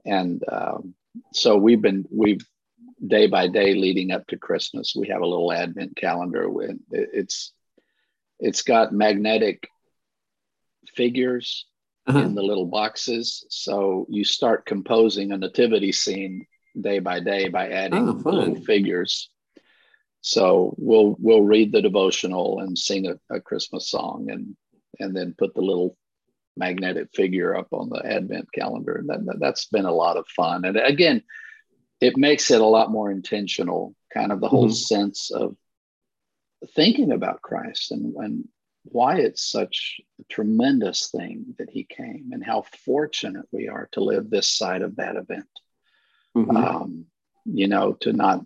and 0.04 0.44
um, 0.50 0.94
so 1.32 1.56
we've 1.56 1.80
been, 1.80 2.04
we've 2.10 2.46
day 3.04 3.26
by 3.26 3.48
day 3.48 3.74
leading 3.74 4.12
up 4.12 4.26
to 4.26 4.36
Christmas, 4.36 4.94
we 4.94 5.08
have 5.08 5.22
a 5.22 5.26
little 5.26 5.52
Advent 5.52 5.96
calendar. 5.96 6.48
With, 6.48 6.76
it's, 6.90 7.52
it's 8.38 8.62
got 8.62 8.92
magnetic 8.92 9.68
figures 10.94 11.66
uh-huh. 12.06 12.18
in 12.18 12.34
the 12.34 12.42
little 12.42 12.66
boxes. 12.66 13.44
So 13.50 14.06
you 14.08 14.24
start 14.24 14.66
composing 14.66 15.32
a 15.32 15.38
nativity 15.38 15.92
scene 15.92 16.46
day 16.80 16.98
by 16.98 17.20
day 17.20 17.48
by 17.48 17.68
adding 17.68 18.08
oh, 18.08 18.30
little 18.30 18.56
figures. 18.64 19.30
So 20.20 20.74
we'll 20.78 21.16
we'll 21.18 21.42
read 21.42 21.72
the 21.72 21.82
devotional 21.82 22.60
and 22.60 22.78
sing 22.78 23.06
a, 23.06 23.34
a 23.34 23.40
Christmas 23.40 23.90
song 23.90 24.30
and 24.30 24.56
and 25.00 25.16
then 25.16 25.34
put 25.36 25.54
the 25.54 25.62
little 25.62 25.96
magnetic 26.56 27.08
figure 27.14 27.56
up 27.56 27.68
on 27.72 27.88
the 27.88 28.04
advent 28.04 28.52
calendar 28.52 28.96
and 28.96 29.08
that, 29.08 29.38
that's 29.40 29.66
been 29.66 29.86
a 29.86 29.92
lot 29.92 30.18
of 30.18 30.26
fun 30.28 30.64
and 30.64 30.76
again 30.76 31.22
it 32.00 32.16
makes 32.16 32.50
it 32.50 32.60
a 32.60 32.66
lot 32.66 32.90
more 32.90 33.10
intentional 33.10 33.94
kind 34.12 34.32
of 34.32 34.40
the 34.40 34.48
whole 34.48 34.66
mm-hmm. 34.66 34.72
sense 34.72 35.30
of 35.30 35.56
thinking 36.74 37.10
about 37.10 37.40
christ 37.40 37.90
and, 37.90 38.14
and 38.16 38.48
why 38.84 39.18
it's 39.18 39.50
such 39.50 40.00
a 40.20 40.24
tremendous 40.24 41.10
thing 41.10 41.54
that 41.58 41.70
he 41.70 41.84
came 41.84 42.30
and 42.32 42.44
how 42.44 42.64
fortunate 42.84 43.46
we 43.52 43.68
are 43.68 43.88
to 43.92 44.00
live 44.00 44.28
this 44.28 44.48
side 44.48 44.82
of 44.82 44.96
that 44.96 45.16
event. 45.16 45.46
Mm-hmm. 46.36 46.56
Um, 46.56 47.06
you 47.44 47.66
know, 47.66 47.92
to 47.94 48.12
not 48.12 48.40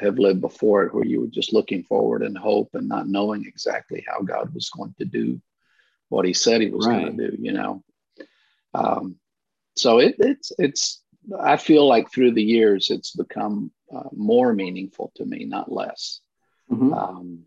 have 0.00 0.18
lived 0.18 0.40
before 0.40 0.84
it 0.84 0.94
where 0.94 1.04
you 1.04 1.20
were 1.20 1.26
just 1.28 1.52
looking 1.52 1.82
forward 1.82 2.22
and 2.22 2.36
hope 2.36 2.70
and 2.74 2.88
not 2.88 3.08
knowing 3.08 3.44
exactly 3.44 4.04
how 4.06 4.22
God 4.22 4.54
was 4.54 4.70
going 4.70 4.94
to 4.98 5.04
do 5.04 5.40
what 6.08 6.24
he 6.24 6.32
said 6.32 6.60
he 6.60 6.70
was 6.70 6.86
right. 6.86 7.04
going 7.04 7.18
to 7.18 7.30
do, 7.30 7.36
you 7.42 7.52
know. 7.52 7.82
Um, 8.72 9.16
so 9.76 9.98
it, 9.98 10.16
it's, 10.18 10.52
it's, 10.58 11.02
I 11.38 11.56
feel 11.56 11.86
like 11.86 12.10
through 12.10 12.32
the 12.32 12.42
years 12.42 12.90
it's 12.90 13.14
become 13.14 13.70
uh, 13.94 14.08
more 14.12 14.54
meaningful 14.54 15.12
to 15.16 15.24
me, 15.26 15.44
not 15.44 15.70
less. 15.70 16.20
Mm-hmm. 16.70 16.92
Um, 16.92 17.40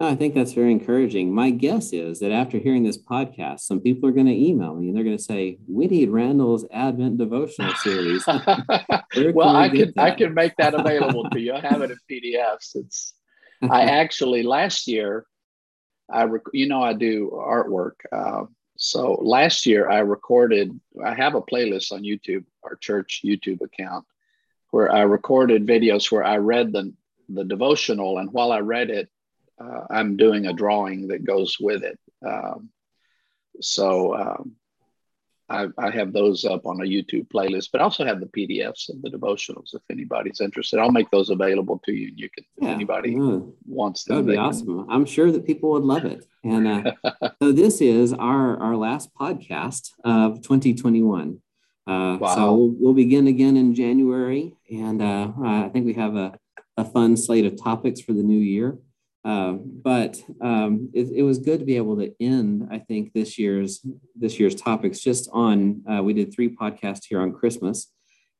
I 0.00 0.16
think 0.16 0.34
that's 0.34 0.52
very 0.52 0.72
encouraging. 0.72 1.32
My 1.32 1.50
guess 1.50 1.92
is 1.92 2.18
that 2.18 2.32
after 2.32 2.58
hearing 2.58 2.82
this 2.82 2.98
podcast, 2.98 3.60
some 3.60 3.80
people 3.80 4.08
are 4.08 4.12
going 4.12 4.26
to 4.26 4.32
email 4.32 4.74
me 4.74 4.88
and 4.88 4.96
they're 4.96 5.04
going 5.04 5.16
to 5.16 5.22
say, 5.22 5.58
"We 5.68 5.86
need 5.86 6.10
Randall's 6.10 6.64
Advent 6.72 7.18
devotional 7.18 7.74
series." 7.76 8.26
well, 9.34 9.56
I 9.56 9.68
could 9.68 9.92
I 9.96 10.10
can 10.10 10.34
make 10.34 10.56
that 10.56 10.74
available 10.74 11.30
to 11.30 11.40
you. 11.40 11.54
I 11.54 11.60
have 11.60 11.80
it 11.82 11.92
in 11.92 11.98
PDFs. 12.10 12.74
It's 12.74 13.14
I 13.70 13.84
actually 13.84 14.42
last 14.42 14.88
year, 14.88 15.26
I 16.10 16.24
rec- 16.24 16.42
you 16.52 16.68
know 16.68 16.82
I 16.82 16.92
do 16.92 17.30
artwork. 17.32 17.94
Uh, 18.10 18.46
so 18.76 19.12
last 19.22 19.64
year 19.64 19.88
I 19.88 19.98
recorded. 20.00 20.78
I 21.04 21.14
have 21.14 21.36
a 21.36 21.42
playlist 21.42 21.92
on 21.92 22.02
YouTube, 22.02 22.44
our 22.64 22.74
church 22.76 23.22
YouTube 23.24 23.62
account, 23.62 24.04
where 24.70 24.90
I 24.90 25.02
recorded 25.02 25.68
videos 25.68 26.10
where 26.10 26.24
I 26.24 26.38
read 26.38 26.72
the 26.72 26.92
the 27.28 27.44
devotional, 27.44 28.18
and 28.18 28.32
while 28.32 28.50
I 28.50 28.58
read 28.58 28.90
it, 28.90 29.08
uh, 29.60 29.80
I'm 29.90 30.16
doing 30.16 30.46
a 30.46 30.52
drawing 30.52 31.08
that 31.08 31.24
goes 31.24 31.56
with 31.60 31.84
it. 31.84 31.98
Um, 32.26 32.70
so 33.60 34.14
um, 34.14 34.56
I, 35.48 35.68
I, 35.78 35.90
have 35.90 36.12
those 36.12 36.44
up 36.44 36.66
on 36.66 36.80
a 36.80 36.84
YouTube 36.84 37.28
playlist, 37.28 37.68
but 37.70 37.80
I 37.80 37.84
also 37.84 38.04
have 38.04 38.20
the 38.20 38.26
PDFs 38.26 38.88
of 38.88 39.02
the 39.02 39.10
devotionals 39.10 39.74
if 39.74 39.82
anybody's 39.90 40.40
interested. 40.40 40.80
I'll 40.80 40.90
make 40.90 41.10
those 41.10 41.30
available 41.30 41.80
to 41.84 41.92
you, 41.92 42.08
and 42.08 42.18
you 42.18 42.30
can. 42.30 42.44
Yeah, 42.56 42.68
if 42.68 42.74
anybody 42.74 43.16
wants 43.66 44.04
them, 44.04 44.16
that 44.16 44.22
would 44.24 44.32
be 44.32 44.38
awesome. 44.38 44.66
Can... 44.66 44.86
I'm 44.90 45.04
sure 45.04 45.30
that 45.30 45.44
people 45.46 45.70
would 45.72 45.84
love 45.84 46.04
it. 46.04 46.24
And 46.42 46.66
uh, 46.66 46.92
so 47.42 47.52
this 47.52 47.80
is 47.80 48.12
our 48.12 48.56
our 48.58 48.76
last 48.76 49.10
podcast 49.14 49.90
of 50.04 50.40
2021. 50.42 51.40
Uh, 51.86 52.16
wow. 52.18 52.34
So 52.34 52.54
we'll, 52.54 52.74
we'll, 52.78 52.94
begin 52.94 53.26
again 53.26 53.58
in 53.58 53.74
January, 53.74 54.54
and 54.70 55.02
uh, 55.02 55.32
I 55.44 55.68
think 55.68 55.84
we 55.84 55.92
have 55.92 56.16
a, 56.16 56.38
a 56.78 56.84
fun 56.84 57.14
slate 57.18 57.44
of 57.44 57.62
topics 57.62 58.00
for 58.00 58.14
the 58.14 58.22
new 58.22 58.38
year. 58.38 58.78
Uh, 59.24 59.52
but 59.52 60.22
um, 60.42 60.90
it, 60.92 61.08
it, 61.16 61.22
was 61.22 61.38
good 61.38 61.58
to 61.58 61.64
be 61.64 61.76
able 61.76 61.96
to 61.96 62.12
end, 62.20 62.68
I 62.70 62.78
think, 62.78 63.14
this 63.14 63.38
year's 63.38 63.80
this 64.14 64.38
year's 64.38 64.54
topics 64.54 65.00
just 65.00 65.30
on. 65.32 65.82
Uh, 65.90 66.02
we 66.02 66.12
did 66.12 66.32
three 66.32 66.54
podcasts 66.54 67.06
here 67.08 67.22
on 67.22 67.32
Christmas, 67.32 67.90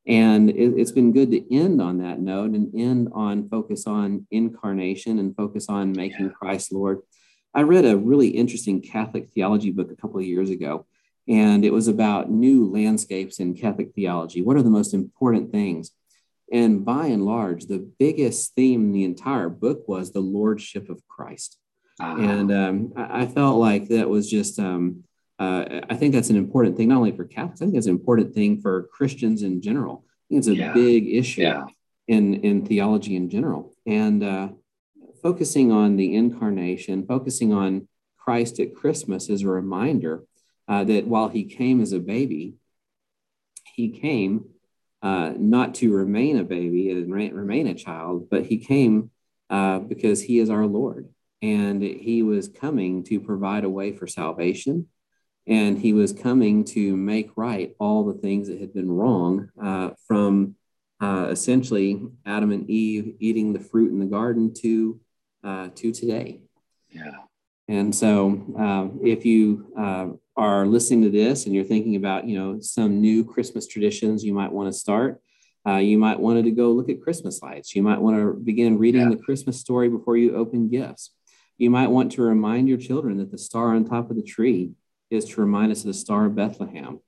and 0.07 0.51
it, 0.51 0.77
has 0.77 0.93
been 0.93 1.13
good 1.13 1.31
to 1.31 1.55
end 1.55 1.81
on 1.81 1.99
that 1.99 2.21
note 2.21 2.51
and 2.51 2.71
end 2.79 3.09
on 3.15 3.49
focus 3.49 3.87
on 3.87 4.27
incarnation 4.31 5.19
and 5.19 5.35
focus 5.35 5.71
on 5.71 5.93
making 5.93 6.31
Christ 6.31 6.71
Lord. 6.71 7.01
I 7.55 7.63
read 7.63 7.87
a 7.87 7.97
really 7.97 8.29
interesting 8.29 8.83
Catholic 8.83 9.31
theology 9.31 9.71
book 9.71 9.91
a 9.91 9.97
couple 9.97 10.19
of 10.19 10.27
years 10.27 10.51
ago, 10.51 10.85
and 11.27 11.65
it 11.65 11.73
was 11.73 11.89
about 11.89 12.31
new 12.31 12.71
landscapes 12.71 13.41
in 13.41 13.55
Catholic 13.55 13.95
theology. 13.95 14.43
What 14.43 14.59
are 14.59 14.63
the 14.63 14.69
most 14.69 14.93
important 14.93 15.51
things? 15.51 15.93
And 16.53 16.85
by 16.85 17.07
and 17.07 17.25
large, 17.25 17.67
the 17.67 17.91
biggest 17.99 18.55
theme 18.55 18.83
in 18.87 18.93
the 18.93 19.05
entire 19.05 19.49
book 19.49 19.89
was 19.89 20.13
the 20.13 20.21
lordship 20.21 20.89
of 20.89 21.07
Christ. 21.09 21.59
And 22.01 22.53
um, 22.53 22.93
I, 22.97 23.23
I, 23.23 23.27
felt 23.27 23.59
like 23.59 23.89
that 23.89 24.09
was 24.09 24.29
just, 24.29 24.59
um, 24.59 25.05
uh, 25.39 25.81
I 25.89 25.95
think 25.95 26.13
that's 26.13 26.31
an 26.31 26.37
important 26.37 26.77
thing, 26.77 26.89
not 26.89 26.99
only 26.99 27.17
for 27.17 27.25
Catholics, 27.25 27.63
I 27.63 27.67
think 27.67 27.77
it's 27.77 27.87
an 27.87 27.93
important 27.93 28.35
thing 28.35 28.61
for 28.61 28.89
Christians 28.93 29.43
in 29.43 29.63
general. 29.63 30.05
I 30.07 30.23
think 30.29 30.39
it's 30.41 30.49
a 30.49 30.57
yeah. 30.57 30.73
big 30.73 31.07
issue 31.07 31.43
yeah. 31.43 31.67
in, 32.09 32.35
in 32.43 32.67
theology 32.67 33.15
in 33.15 33.31
general. 33.31 33.73
And 33.87 34.25
uh, 34.25 34.49
focusing 35.23 35.71
on 35.71 35.97
the 35.97 36.17
incarnation, 36.17 37.07
focusing 37.07 37.53
on 37.53 37.87
Christ 38.19 38.59
at 38.59 38.75
Christmas 38.75 39.29
is 39.29 39.43
a 39.43 39.49
reminder 39.49 40.25
uh, 40.67 40.83
that 40.85 41.07
while 41.07 41.29
he 41.29 41.45
came 41.45 41.81
as 41.81 41.93
a 41.93 42.01
baby, 42.01 42.55
he 43.75 43.91
came 43.91 44.47
uh, 45.05 45.35
not 45.37 45.75
to 45.75 45.93
remain 45.93 46.39
a 46.39 46.45
baby 46.45 46.91
and 46.91 47.13
remain 47.13 47.67
a 47.67 47.75
child, 47.75 48.31
but 48.31 48.47
he 48.47 48.57
came 48.57 49.11
uh, 49.51 49.79
because 49.79 50.23
he 50.23 50.39
is 50.39 50.49
our 50.49 50.67
Lord. 50.67 51.11
And 51.43 51.83
he 51.83 52.23
was 52.23 52.49
coming 52.49 53.05
to 53.05 53.21
provide 53.21 53.65
a 53.65 53.69
way 53.69 53.93
for 53.93 54.07
salvation. 54.07 54.89
And 55.47 55.79
he 55.79 55.93
was 55.93 56.15
coming 56.15 56.65
to 56.77 56.97
make 56.97 57.37
right 57.37 57.77
all 57.79 58.07
the 58.07 58.19
things 58.19 58.49
that 58.49 58.59
had 58.59 58.73
been 58.73 58.91
wrong 58.91 59.51
uh, 59.63 59.91
from 60.09 60.57
uh, 61.03 61.29
essentially 61.31 62.03
Adam 62.25 62.51
and 62.51 62.71
Eve 62.71 63.17
eating 63.21 63.53
the 63.53 63.61
fruit 63.61 63.93
in 63.93 63.99
the 63.99 64.07
garden 64.07 64.55
to, 64.63 64.99
uh, 65.43 65.69
to 65.75 65.93
today. 65.93 66.41
Yeah. 66.89 67.11
And 67.69 67.95
so 67.95 68.43
uh, 68.59 68.89
if 69.05 69.27
you 69.27 70.21
are 70.37 70.67
listening 70.67 71.03
to 71.03 71.11
this 71.11 71.47
and 71.47 71.55
you're 71.55 71.65
thinking 71.65 71.97
about, 71.97 72.27
you 72.27 72.39
know, 72.39 72.61
some 72.61 73.01
new 73.01 73.25
Christmas 73.25 73.67
traditions 73.67 74.25
you 74.25 74.35
might 74.35 74.53
want 74.53 74.73
to 74.73 74.79
start, 74.79 75.21
uh, 75.67 75.77
you 75.77 75.97
might 75.97 76.19
want 76.19 76.43
to 76.45 76.51
go 76.51 76.73
look 76.73 76.91
at 76.91 77.01
Christmas 77.01 77.41
lights. 77.41 77.75
You 77.75 77.83
might 77.83 78.01
want 78.01 78.17
to 78.17 78.35
begin 78.35 78.79
reading 78.79 79.03
yeah. 79.03 79.11
the 79.11 79.23
Christmas 79.23 79.61
story 79.61 79.89
before 79.89 80.17
you 80.17 80.37
open 80.37 80.69
gifts. 80.69 81.11
You 81.57 81.71
might 81.71 81.89
want 81.91 82.13
to 82.13 82.23
remind 82.23 82.69
your 82.69 82.79
children 82.79 83.19
that 83.19 83.31
the 83.31 83.39
star 83.39 83.75
on 83.75 83.85
top 83.85 84.11
of 84.11 84.17
the 84.17 84.23
tree 84.23 84.73
is 85.11 85.25
to 85.27 85.41
remind 85.41 85.73
us 85.73 85.81
of 85.81 85.87
the 85.87 85.95
star 85.95 86.27
of 86.27 86.35
Bethlehem. 86.35 87.01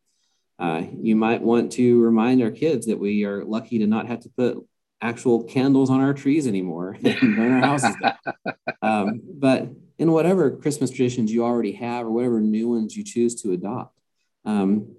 Uh, 0.58 0.84
you 1.02 1.16
might 1.16 1.42
want 1.42 1.72
to 1.72 2.00
remind 2.00 2.42
our 2.42 2.50
kids 2.50 2.86
that 2.86 2.98
we 2.98 3.24
are 3.24 3.44
lucky 3.44 3.78
to 3.80 3.86
not 3.86 4.06
have 4.06 4.20
to 4.20 4.30
put 4.30 4.64
actual 5.02 5.44
candles 5.44 5.90
on 5.90 6.00
our 6.00 6.14
trees 6.14 6.46
anymore 6.46 6.96
and 7.04 7.36
burn 7.36 7.52
our 7.52 7.60
houses 7.60 7.94
down. 8.00 8.14
Um, 8.82 9.22
but 9.34 9.70
in 9.98 10.12
whatever 10.12 10.50
Christmas 10.50 10.90
traditions 10.90 11.32
you 11.32 11.44
already 11.44 11.72
have 11.72 12.06
or 12.06 12.10
whatever 12.10 12.40
new 12.40 12.68
ones 12.68 12.96
you 12.96 13.04
choose 13.04 13.40
to 13.42 13.52
adopt. 13.52 13.98
Um, 14.44 14.94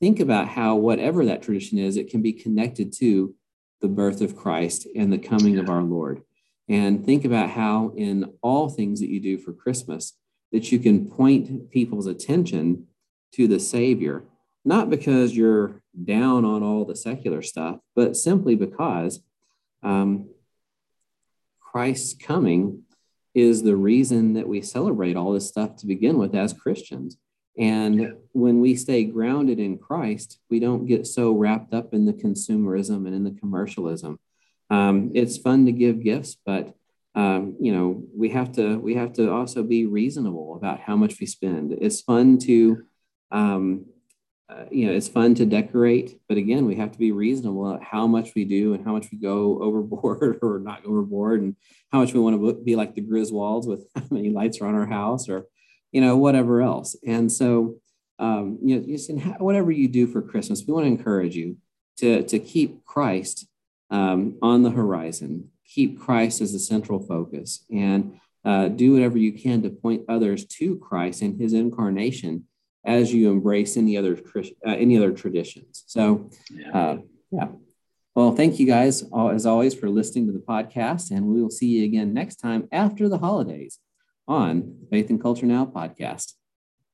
think 0.00 0.20
about 0.20 0.48
how, 0.48 0.76
whatever 0.76 1.24
that 1.24 1.42
tradition 1.42 1.78
is, 1.78 1.96
it 1.96 2.08
can 2.08 2.22
be 2.22 2.32
connected 2.32 2.92
to 2.98 3.34
the 3.80 3.88
birth 3.88 4.20
of 4.20 4.36
Christ 4.36 4.86
and 4.96 5.12
the 5.12 5.18
coming 5.18 5.58
of 5.58 5.68
our 5.68 5.82
Lord. 5.82 6.22
And 6.68 7.04
think 7.04 7.24
about 7.24 7.50
how, 7.50 7.92
in 7.96 8.32
all 8.40 8.70
things 8.70 9.00
that 9.00 9.10
you 9.10 9.20
do 9.20 9.36
for 9.36 9.52
Christmas, 9.52 10.14
that 10.52 10.72
you 10.72 10.78
can 10.78 11.10
point 11.10 11.70
people's 11.70 12.06
attention 12.06 12.86
to 13.32 13.48
the 13.48 13.60
Savior, 13.60 14.24
not 14.64 14.88
because 14.88 15.36
you're 15.36 15.82
down 16.04 16.44
on 16.44 16.62
all 16.62 16.84
the 16.84 16.96
secular 16.96 17.42
stuff, 17.42 17.80
but 17.94 18.16
simply 18.16 18.54
because 18.54 19.20
um, 19.82 20.30
Christ's 21.60 22.14
coming 22.14 22.83
is 23.34 23.62
the 23.62 23.76
reason 23.76 24.34
that 24.34 24.48
we 24.48 24.62
celebrate 24.62 25.16
all 25.16 25.32
this 25.32 25.48
stuff 25.48 25.76
to 25.76 25.86
begin 25.86 26.18
with 26.18 26.34
as 26.34 26.52
Christians. 26.52 27.18
And 27.56 28.14
when 28.32 28.60
we 28.60 28.74
stay 28.74 29.04
grounded 29.04 29.60
in 29.60 29.78
Christ, 29.78 30.40
we 30.50 30.58
don't 30.58 30.86
get 30.86 31.06
so 31.06 31.32
wrapped 31.32 31.72
up 31.72 31.94
in 31.94 32.04
the 32.04 32.12
consumerism 32.12 33.06
and 33.06 33.14
in 33.14 33.24
the 33.24 33.38
commercialism. 33.38 34.18
Um, 34.70 35.12
it's 35.14 35.38
fun 35.38 35.66
to 35.66 35.72
give 35.72 36.02
gifts, 36.02 36.36
but 36.44 36.74
um, 37.14 37.56
you 37.60 37.72
know 37.72 38.02
we 38.16 38.30
have 38.30 38.50
to 38.52 38.76
we 38.78 38.94
have 38.94 39.12
to 39.14 39.30
also 39.30 39.62
be 39.62 39.86
reasonable 39.86 40.56
about 40.56 40.80
how 40.80 40.96
much 40.96 41.20
we 41.20 41.26
spend. 41.26 41.72
It's 41.80 42.00
fun 42.00 42.38
to 42.38 42.82
um, 43.30 43.86
uh, 44.50 44.64
you 44.70 44.86
know, 44.86 44.92
it's 44.92 45.08
fun 45.08 45.34
to 45.34 45.46
decorate, 45.46 46.20
but 46.28 46.36
again, 46.36 46.66
we 46.66 46.76
have 46.76 46.92
to 46.92 46.98
be 46.98 47.12
reasonable 47.12 47.66
about 47.66 47.82
how 47.82 48.06
much 48.06 48.34
we 48.34 48.44
do 48.44 48.74
and 48.74 48.84
how 48.84 48.92
much 48.92 49.06
we 49.10 49.16
go 49.16 49.58
overboard 49.62 50.38
or 50.42 50.58
not 50.58 50.84
overboard, 50.84 51.40
and 51.40 51.56
how 51.90 52.00
much 52.00 52.12
we 52.12 52.20
want 52.20 52.38
to 52.38 52.62
be 52.62 52.76
like 52.76 52.94
the 52.94 53.00
Griswolds 53.00 53.66
with 53.66 53.86
how 53.94 54.02
many 54.10 54.30
lights 54.30 54.60
are 54.60 54.66
on 54.66 54.74
our 54.74 54.86
house, 54.86 55.28
or 55.28 55.46
you 55.92 56.00
know, 56.00 56.16
whatever 56.16 56.60
else. 56.60 56.94
And 57.06 57.32
so, 57.32 57.76
um, 58.18 58.58
you 58.62 58.76
know, 58.76 58.86
just 58.86 59.08
in 59.08 59.20
whatever 59.20 59.70
you 59.70 59.88
do 59.88 60.06
for 60.06 60.20
Christmas, 60.20 60.62
we 60.66 60.74
want 60.74 60.84
to 60.84 60.90
encourage 60.90 61.36
you 61.36 61.56
to 61.98 62.22
to 62.24 62.38
keep 62.38 62.84
Christ 62.84 63.46
um, 63.90 64.36
on 64.42 64.62
the 64.62 64.70
horizon, 64.70 65.50
keep 65.66 65.98
Christ 65.98 66.42
as 66.42 66.52
the 66.52 66.58
central 66.58 67.00
focus, 67.00 67.64
and 67.70 68.20
uh, 68.44 68.68
do 68.68 68.92
whatever 68.92 69.16
you 69.16 69.32
can 69.32 69.62
to 69.62 69.70
point 69.70 70.02
others 70.06 70.44
to 70.44 70.76
Christ 70.76 71.22
and 71.22 71.40
His 71.40 71.54
incarnation 71.54 72.44
as 72.84 73.12
you 73.12 73.30
embrace 73.30 73.76
any 73.76 73.96
other 73.96 74.18
uh, 74.36 74.70
any 74.70 74.96
other 74.96 75.12
traditions. 75.12 75.84
So, 75.86 76.30
uh, 76.72 76.98
yeah. 77.30 77.48
Well, 78.14 78.36
thank 78.36 78.60
you 78.60 78.66
guys 78.66 79.02
as 79.32 79.46
always 79.46 79.74
for 79.74 79.90
listening 79.90 80.26
to 80.26 80.32
the 80.32 80.38
podcast, 80.38 81.10
and 81.10 81.26
we 81.26 81.42
will 81.42 81.50
see 81.50 81.66
you 81.66 81.84
again 81.84 82.14
next 82.14 82.36
time 82.36 82.68
after 82.70 83.08
the 83.08 83.18
holidays 83.18 83.80
on 84.28 84.76
Faith 84.90 85.10
and 85.10 85.20
Culture 85.20 85.46
Now 85.46 85.66
podcast. 85.66 86.34